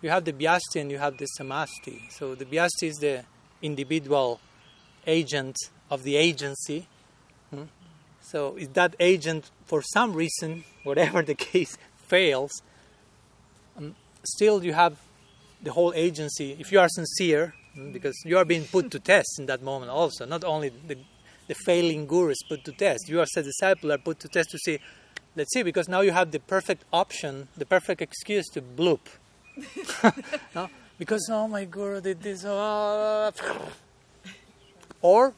you 0.05 0.11
have 0.11 0.23
the 0.23 0.33
vyasti 0.33 0.79
and 0.79 0.91
you 0.91 0.99
have 0.99 1.17
the 1.17 1.25
samasti. 1.39 2.11
So 2.11 2.35
the 2.35 2.45
vyasti 2.45 2.89
is 2.89 2.97
the 2.97 3.25
individual 3.63 4.39
agent 5.07 5.57
of 5.89 6.03
the 6.03 6.15
agency. 6.15 6.87
Hmm? 7.49 7.63
So 8.21 8.55
if 8.55 8.73
that 8.73 8.95
agent, 8.99 9.49
for 9.65 9.81
some 9.81 10.13
reason, 10.13 10.63
whatever 10.83 11.23
the 11.23 11.33
case, 11.33 11.75
fails, 11.97 12.51
um, 13.75 13.95
still 14.23 14.63
you 14.63 14.73
have 14.73 14.99
the 15.63 15.71
whole 15.71 15.91
agency. 15.95 16.55
If 16.59 16.71
you 16.71 16.79
are 16.79 16.87
sincere, 16.87 17.55
mm, 17.75 17.91
because 17.91 18.15
you 18.25 18.37
are 18.37 18.45
being 18.45 18.65
put 18.65 18.91
to 18.91 18.99
test 18.99 19.39
in 19.39 19.47
that 19.47 19.63
moment 19.63 19.89
also, 19.89 20.27
not 20.27 20.43
only 20.43 20.69
the, 20.69 20.99
the 21.47 21.55
failing 21.55 22.05
guru 22.05 22.29
is 22.29 22.45
put 22.47 22.63
to 22.65 22.71
test, 22.71 23.09
you 23.09 23.21
as 23.21 23.31
a 23.35 23.41
disciple 23.41 23.91
are 23.91 23.97
put 23.97 24.19
to 24.19 24.27
test 24.27 24.51
to 24.51 24.59
see, 24.59 24.77
let's 25.35 25.51
see, 25.51 25.63
because 25.63 25.89
now 25.89 26.01
you 26.01 26.11
have 26.11 26.29
the 26.29 26.39
perfect 26.39 26.83
option, 26.93 27.47
the 27.57 27.65
perfect 27.65 28.03
excuse 28.03 28.47
to 28.49 28.61
bloop. 28.61 28.99
no? 30.55 30.69
Because, 30.97 31.27
oh 31.31 31.47
my 31.47 31.65
guru 31.65 32.01
did 32.01 32.21
this, 32.21 32.45
oh, 32.45 32.57
uh, 32.57 33.31
or 35.01 35.33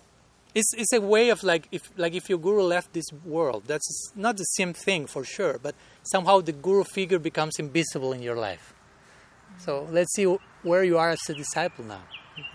it's, 0.57 0.73
it's 0.76 0.94
a 0.94 1.02
way 1.02 1.30
of 1.30 1.44
like 1.44 1.68
if 1.72 1.91
like 1.98 2.15
if 2.15 2.30
your 2.30 2.39
guru 2.39 2.64
left 2.64 2.94
this 2.94 3.11
world 3.26 3.64
that's 3.68 4.11
not 4.15 4.38
the 4.38 4.44
same 4.44 4.73
thing 4.73 5.06
for 5.06 5.23
sure 5.23 5.60
but 5.61 5.76
somehow 6.03 6.41
the 6.41 6.52
guru 6.52 6.84
figure 6.84 7.19
becomes 7.19 7.60
invisible 7.60 8.14
in 8.14 8.22
your 8.22 8.35
life. 8.35 8.73
So 9.60 9.88
let's 9.91 10.14
see 10.15 10.26
where 10.64 10.84
you 10.84 10.98
are 10.98 11.10
as 11.11 11.19
a 11.30 11.34
disciple 11.34 11.85
now. 11.85 12.02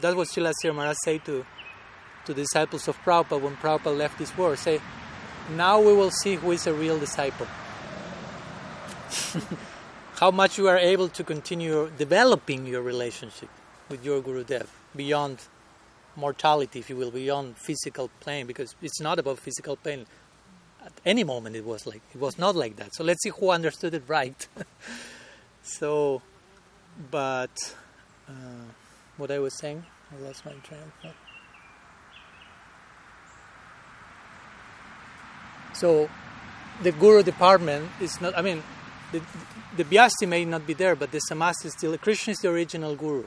That's 0.01 0.16
what 0.16 0.28
Srila 0.28 0.52
Sridhar 0.62 0.74
Maharaj 0.74 0.97
say 1.05 1.18
to 1.18 1.44
to 2.24 2.34
the 2.34 2.43
disciples 2.43 2.89
of 2.89 2.97
Prabhupada 3.02 3.40
when 3.40 3.56
Prabhupada 3.56 3.97
left 3.97 4.18
this 4.18 4.36
world 4.36 4.59
say 4.59 4.80
now 5.51 5.80
we 5.80 5.93
will 5.93 6.10
see 6.10 6.34
who 6.36 6.52
is 6.52 6.66
a 6.66 6.72
real 6.72 6.98
disciple 6.98 7.47
how 10.23 10.31
much 10.31 10.57
you 10.57 10.69
are 10.69 10.78
able 10.78 11.09
to 11.09 11.24
continue 11.24 11.90
developing 11.99 12.65
your 12.65 12.81
relationship 12.81 13.49
with 13.89 14.05
your 14.05 14.20
Guru 14.20 14.44
Dev 14.44 14.70
beyond 14.94 15.36
mortality, 16.15 16.78
if 16.78 16.89
you 16.89 16.97
will, 16.97 17.11
beyond 17.11 17.57
physical 17.57 18.09
plane, 18.20 18.47
because 18.47 18.77
it's 18.81 19.01
not 19.01 19.19
about 19.19 19.40
physical 19.40 19.74
pain. 19.74 20.07
At 20.86 20.93
any 21.05 21.24
moment, 21.24 21.57
it 21.57 21.65
was 21.65 21.89
like 21.89 22.03
it 22.15 22.20
was 22.20 22.39
not 22.39 22.55
like 22.55 22.77
that. 22.77 22.94
So 22.94 23.03
let's 23.03 23.20
see 23.24 23.31
who 23.31 23.51
understood 23.51 23.94
it 23.94 24.05
right. 24.07 24.47
so, 25.65 26.23
but 27.11 27.57
uh, 28.28 28.66
what 29.16 29.32
I 29.32 29.40
was 29.40 29.59
saying, 29.59 29.85
I 30.12 30.23
lost 30.24 30.47
my 30.47 30.53
train 30.69 30.82
of 30.82 30.93
thought. 31.03 31.20
So, 35.73 36.09
the 36.85 36.93
guru 36.93 37.24
department 37.24 37.90
is 38.01 38.20
not. 38.20 38.39
I 38.39 38.43
mean, 38.43 38.62
the 39.11 39.20
the 39.77 39.85
Vyasti 39.85 40.28
may 40.28 40.44
not 40.44 40.66
be 40.66 40.74
there, 40.74 40.94
but 40.94 41.12
the 41.12 41.20
Samasti 41.31 41.66
is 41.66 41.73
still. 41.73 41.97
Krishna 41.99 42.32
is 42.32 42.39
the 42.39 42.49
original 42.49 42.94
guru. 42.94 43.27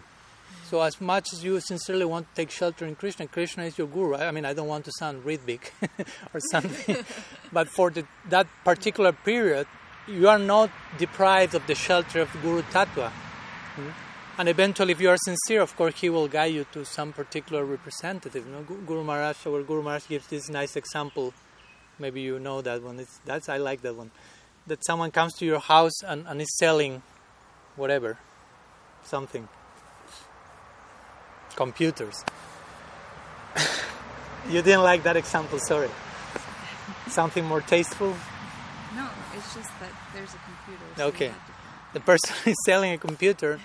So 0.65 0.81
as 0.81 0.99
much 0.99 1.31
as 1.31 1.43
you 1.43 1.59
sincerely 1.59 2.05
want 2.05 2.27
to 2.27 2.35
take 2.35 2.49
shelter 2.49 2.85
in 2.85 2.95
Krishna, 2.95 3.27
Krishna 3.27 3.65
is 3.65 3.77
your 3.77 3.87
guru. 3.87 4.15
I 4.15 4.31
mean, 4.31 4.45
I 4.45 4.53
don't 4.53 4.67
want 4.67 4.85
to 4.85 4.91
sound 4.97 5.23
ritvik 5.23 5.69
or 6.33 6.39
something, 6.51 6.97
but 7.53 7.69
for 7.69 7.91
the, 7.91 8.05
that 8.29 8.47
particular 8.63 9.11
period, 9.11 9.67
you 10.07 10.27
are 10.27 10.39
not 10.39 10.71
deprived 10.97 11.55
of 11.55 11.65
the 11.67 11.75
shelter 11.75 12.21
of 12.21 12.31
Guru 12.41 12.61
Tattva. 12.63 13.09
Hmm? 13.09 13.89
And 14.37 14.49
eventually, 14.49 14.91
if 14.91 14.99
you 14.99 15.09
are 15.09 15.17
sincere, 15.17 15.61
of 15.61 15.75
course, 15.75 15.99
he 16.01 16.09
will 16.09 16.27
guide 16.27 16.53
you 16.53 16.65
to 16.73 16.83
some 16.83 17.13
particular 17.13 17.63
representative. 17.63 18.45
You 18.45 18.51
know, 18.51 18.61
Guru 18.85 19.03
Maharaj, 19.03 19.45
or 19.45 19.63
Guru 19.63 19.81
Maharaj 19.81 20.07
gives 20.07 20.27
this 20.27 20.49
nice 20.49 20.75
example. 20.75 21.33
Maybe 21.97 22.21
you 22.21 22.37
know 22.39 22.61
that 22.61 22.83
one. 22.83 22.99
It's, 22.99 23.19
that's 23.25 23.47
I 23.47 23.57
like 23.57 23.81
that 23.83 23.95
one. 23.95 24.11
That 24.67 24.85
someone 24.85 25.11
comes 25.11 25.33
to 25.35 25.45
your 25.45 25.59
house 25.59 26.03
and, 26.03 26.27
and 26.27 26.41
is 26.41 26.57
selling 26.57 27.01
whatever, 27.75 28.17
something, 29.03 29.47
computers. 31.55 32.23
you 34.49 34.61
didn't 34.61 34.83
like 34.83 35.03
that 35.03 35.17
example, 35.17 35.59
sorry. 35.59 35.89
Something 37.07 37.45
more 37.45 37.61
tasteful? 37.61 38.15
No, 38.95 39.07
it's 39.35 39.53
just 39.53 39.69
that 39.79 39.91
there's 40.13 40.33
a 40.33 40.39
computer. 40.39 40.83
So 40.97 41.07
Okay. 41.07 41.29
To 41.29 41.35
the 41.95 42.01
person 42.01 42.35
is 42.45 42.57
selling 42.65 42.91
a 42.91 42.97
computer 42.97 43.59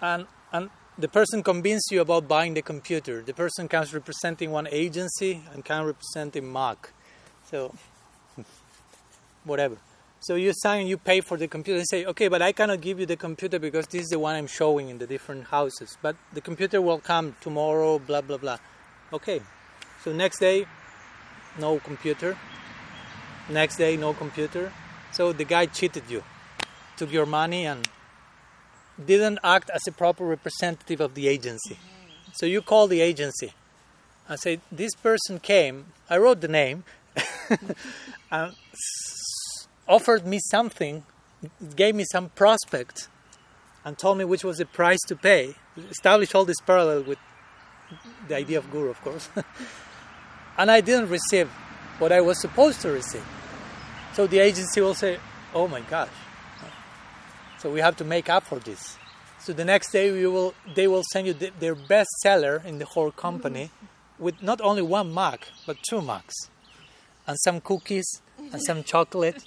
and 0.00 0.26
and 0.52 0.68
the 0.98 1.08
person 1.08 1.42
convinces 1.42 1.86
you 1.92 2.00
about 2.00 2.26
buying 2.26 2.52
the 2.54 2.62
computer 2.62 3.22
the 3.22 3.32
person 3.32 3.68
comes 3.68 3.94
representing 3.94 4.50
one 4.50 4.66
agency 4.66 5.40
and 5.52 5.64
can 5.64 5.84
representing 5.84 6.52
Mac 6.52 6.92
so 7.48 7.72
whatever. 9.44 9.76
So 10.20 10.34
you 10.34 10.52
sign 10.54 10.86
you 10.86 10.98
pay 10.98 11.20
for 11.20 11.36
the 11.36 11.48
computer. 11.48 11.78
They 11.78 11.84
say 11.84 12.04
okay 12.06 12.28
but 12.28 12.42
I 12.42 12.52
cannot 12.52 12.80
give 12.80 13.00
you 13.00 13.06
the 13.06 13.16
computer 13.16 13.58
because 13.58 13.86
this 13.86 14.02
is 14.02 14.08
the 14.08 14.18
one 14.18 14.34
I'm 14.34 14.46
showing 14.46 14.88
in 14.88 14.98
the 14.98 15.06
different 15.06 15.46
houses. 15.46 15.96
But 16.02 16.16
the 16.32 16.40
computer 16.40 16.80
will 16.82 16.98
come 16.98 17.36
tomorrow 17.40 17.98
blah 17.98 18.20
blah 18.20 18.36
blah. 18.36 18.58
Okay. 19.12 19.40
So 20.04 20.12
next 20.12 20.38
day 20.40 20.66
no 21.58 21.78
computer. 21.78 22.36
Next 23.48 23.76
day 23.76 23.96
no 23.96 24.12
computer. 24.12 24.72
So 25.12 25.32
the 25.32 25.44
guy 25.44 25.66
cheated 25.66 26.04
you 26.08 26.22
took 26.96 27.10
your 27.10 27.24
money 27.26 27.64
and 27.64 27.88
didn't 29.02 29.38
act 29.42 29.70
as 29.70 29.80
a 29.88 29.92
proper 29.92 30.24
representative 30.26 31.00
of 31.00 31.14
the 31.14 31.28
agency. 31.28 31.78
So 32.34 32.44
you 32.44 32.60
call 32.60 32.86
the 32.86 33.00
agency 33.00 33.52
and 34.28 34.38
say, 34.38 34.60
This 34.70 34.94
person 34.94 35.40
came, 35.40 35.86
I 36.10 36.18
wrote 36.18 36.42
the 36.42 36.48
name, 36.48 36.84
s- 37.16 37.74
uh, 38.32 38.50
offered 39.90 40.24
me 40.24 40.38
something, 40.38 41.02
gave 41.74 41.94
me 41.96 42.04
some 42.04 42.28
prospect, 42.30 43.08
and 43.84 43.98
told 43.98 44.16
me 44.18 44.24
which 44.24 44.44
was 44.44 44.58
the 44.58 44.64
price 44.64 45.00
to 45.08 45.16
pay. 45.16 45.56
Established 45.90 46.34
all 46.34 46.44
this 46.44 46.60
parallel 46.64 47.02
with 47.02 47.18
the 48.28 48.36
idea 48.36 48.58
of 48.58 48.70
guru, 48.70 48.90
of 48.90 49.00
course. 49.02 49.28
and 50.58 50.70
I 50.70 50.80
didn't 50.80 51.08
receive 51.08 51.48
what 51.98 52.12
I 52.12 52.20
was 52.20 52.40
supposed 52.40 52.80
to 52.82 52.90
receive. 52.90 53.26
So 54.12 54.26
the 54.26 54.38
agency 54.38 54.80
will 54.80 54.94
say, 54.94 55.18
Oh 55.52 55.66
my 55.66 55.80
gosh. 55.80 56.08
So 57.58 57.70
we 57.70 57.80
have 57.80 57.96
to 57.96 58.04
make 58.04 58.28
up 58.30 58.44
for 58.44 58.58
this. 58.60 58.96
So 59.40 59.52
the 59.52 59.64
next 59.64 59.90
day 59.90 60.12
we 60.12 60.26
will, 60.26 60.54
they 60.74 60.86
will 60.86 61.02
send 61.12 61.26
you 61.26 61.32
the, 61.32 61.50
their 61.58 61.74
best 61.74 62.10
seller 62.22 62.62
in 62.64 62.78
the 62.78 62.86
whole 62.86 63.10
company 63.10 63.70
mm. 63.70 63.88
with 64.18 64.42
not 64.42 64.60
only 64.60 64.82
one 64.82 65.12
mug, 65.12 65.40
but 65.66 65.76
two 65.82 66.00
mugs. 66.00 66.34
And 67.26 67.36
some 67.40 67.60
cookies, 67.60 68.22
and 68.52 68.62
some 68.62 68.82
chocolate, 68.82 69.44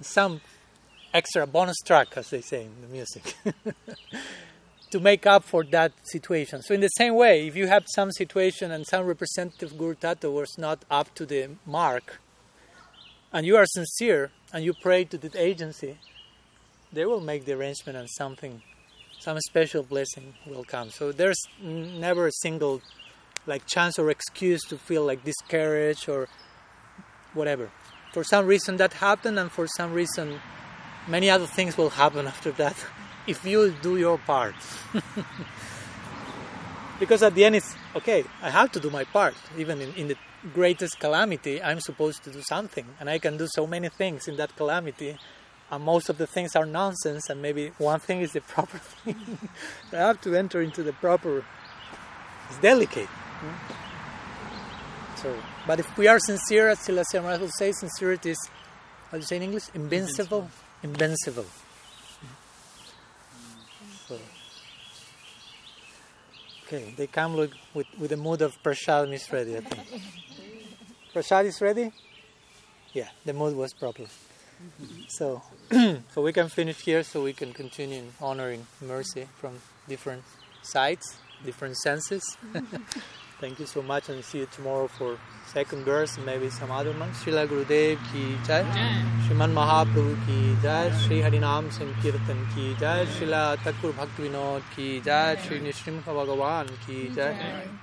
some 0.00 0.40
extra 1.12 1.46
bonus 1.46 1.76
track, 1.84 2.08
as 2.16 2.30
they 2.30 2.40
say 2.40 2.64
in 2.64 2.80
the 2.80 2.88
music, 2.88 3.36
to 4.90 5.00
make 5.00 5.26
up 5.26 5.44
for 5.44 5.64
that 5.64 5.92
situation. 6.02 6.62
So 6.62 6.74
in 6.74 6.80
the 6.80 6.88
same 6.88 7.14
way, 7.14 7.46
if 7.46 7.56
you 7.56 7.66
have 7.66 7.84
some 7.94 8.10
situation 8.10 8.70
and 8.70 8.86
some 8.86 9.04
representative 9.06 9.76
Guru 9.76 9.96
was 10.30 10.56
not 10.58 10.84
up 10.90 11.14
to 11.14 11.26
the 11.26 11.50
mark, 11.66 12.20
and 13.32 13.46
you 13.46 13.56
are 13.56 13.66
sincere 13.66 14.30
and 14.52 14.64
you 14.64 14.72
pray 14.72 15.04
to 15.04 15.16
the 15.16 15.30
agency, 15.40 15.98
they 16.92 17.04
will 17.06 17.20
make 17.20 17.44
the 17.44 17.52
arrangement 17.52 17.96
and 17.96 18.08
something, 18.10 18.62
some 19.20 19.38
special 19.40 19.82
blessing 19.82 20.34
will 20.46 20.64
come. 20.64 20.90
So 20.90 21.12
there's 21.12 21.40
never 21.60 22.26
a 22.26 22.32
single 22.32 22.82
like 23.46 23.66
chance 23.66 23.98
or 23.98 24.10
excuse 24.10 24.62
to 24.62 24.76
feel 24.76 25.04
like 25.04 25.24
discouraged 25.24 26.08
or 26.08 26.28
whatever. 27.34 27.70
For 28.12 28.24
some 28.24 28.46
reason 28.46 28.76
that 28.78 28.94
happened, 28.94 29.38
and 29.38 29.50
for 29.50 29.66
some 29.66 29.92
reason 29.92 30.40
many 31.06 31.30
other 31.30 31.46
things 31.46 31.76
will 31.76 31.90
happen 31.90 32.26
after 32.26 32.52
that 32.52 32.76
if 33.26 33.44
you 33.44 33.74
do 33.82 33.96
your 33.96 34.18
part. 34.18 34.54
because 37.00 37.22
at 37.22 37.34
the 37.34 37.44
end 37.44 37.56
it's 37.56 37.74
okay, 37.94 38.24
I 38.42 38.50
have 38.50 38.72
to 38.72 38.80
do 38.80 38.90
my 38.90 39.04
part. 39.04 39.34
Even 39.56 39.80
in, 39.80 39.92
in 39.94 40.08
the 40.08 40.16
greatest 40.54 40.98
calamity, 40.98 41.62
I'm 41.62 41.80
supposed 41.80 42.24
to 42.24 42.30
do 42.30 42.42
something, 42.42 42.86
and 42.98 43.08
I 43.08 43.18
can 43.18 43.36
do 43.36 43.46
so 43.48 43.66
many 43.66 43.88
things 43.88 44.28
in 44.28 44.36
that 44.36 44.56
calamity 44.56 45.16
and 45.70 45.84
most 45.84 46.08
of 46.08 46.18
the 46.18 46.26
things 46.26 46.56
are 46.56 46.66
nonsense 46.66 47.30
and 47.30 47.40
maybe 47.40 47.68
one 47.78 48.00
thing 48.00 48.20
is 48.20 48.32
the 48.32 48.40
proper 48.54 48.78
thing 48.78 49.38
i 49.92 49.96
have 49.96 50.20
to 50.20 50.34
enter 50.34 50.60
into 50.60 50.82
the 50.82 50.92
proper 50.94 51.44
it's 52.48 52.58
delicate 52.58 53.08
so 55.16 55.34
but 55.66 55.80
if 55.80 55.96
we 55.96 56.08
are 56.08 56.18
sincere 56.18 56.68
as 56.68 56.78
Silasya 56.78 57.22
Maharaj 57.22 57.40
will 57.40 57.50
say 57.58 57.72
sincerity 57.72 58.30
is 58.30 58.50
how 59.10 59.16
do 59.16 59.20
you 59.20 59.26
say 59.26 59.36
in 59.36 59.42
english? 59.42 59.64
Invincible? 59.74 60.48
Invincible. 60.82 61.46
So, 64.06 64.18
okay 66.64 66.94
they 66.96 67.06
come 67.06 67.36
look 67.36 67.52
with, 67.74 67.86
with 67.98 68.10
the 68.10 68.16
mood 68.16 68.42
of 68.42 68.60
prashad 68.62 69.12
is 69.12 69.30
ready 69.32 69.56
i 69.56 69.60
think. 69.60 70.02
Prashad 71.14 71.44
is 71.44 71.60
ready? 71.60 71.92
Yeah 72.92 73.08
the 73.24 73.32
mood 73.32 73.56
was 73.56 73.72
proper 73.72 74.06
so, 75.08 75.42
so 75.70 76.22
we 76.22 76.32
can 76.32 76.48
finish 76.48 76.80
here, 76.80 77.02
so 77.02 77.22
we 77.22 77.32
can 77.32 77.52
continue 77.52 78.04
honoring 78.20 78.66
mercy 78.80 79.26
from 79.36 79.58
different 79.88 80.22
sides, 80.62 81.16
different 81.44 81.76
senses. 81.78 82.22
Thank 83.40 83.58
you 83.58 83.64
so 83.64 83.80
much, 83.80 84.10
and 84.10 84.22
see 84.22 84.40
you 84.40 84.46
tomorrow 84.54 84.86
for 84.86 85.16
second 85.46 85.84
verse 85.84 86.16
and 86.18 86.26
maybe 86.26 86.50
some 86.50 86.70
other 86.70 86.92
months. 86.92 87.24
Srila 87.24 87.46
Gurudev 87.48 87.98
ki 88.12 88.36
jai, 88.46 88.62
Sriman 89.26 89.54
Mahaprabhu 89.58 90.14
ki 90.26 90.56
jai, 90.62 90.90
Shri 91.00 91.22
Harinam 91.22 91.70
Sankirtan 91.72 92.38
ki 92.54 92.76
jai, 92.78 93.06
Srila 93.06 93.56
Thakur 93.64 93.92
Bhakti 93.92 94.24
Vinod 94.24 94.62
ki 94.76 95.00
jai, 95.00 95.36
Shri 95.36 95.60
Nishrimha 95.60 96.02
Bhagavan 96.02 96.68
ki 96.86 97.08
jai, 97.16 97.34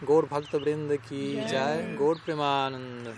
Gaur 0.06 0.24
Bhakta 0.28 0.60
Vrinda 0.60 1.02
ki 1.10 1.42
jai, 1.50 1.96
Gaur 1.98 2.16
Premanand. 2.18 3.18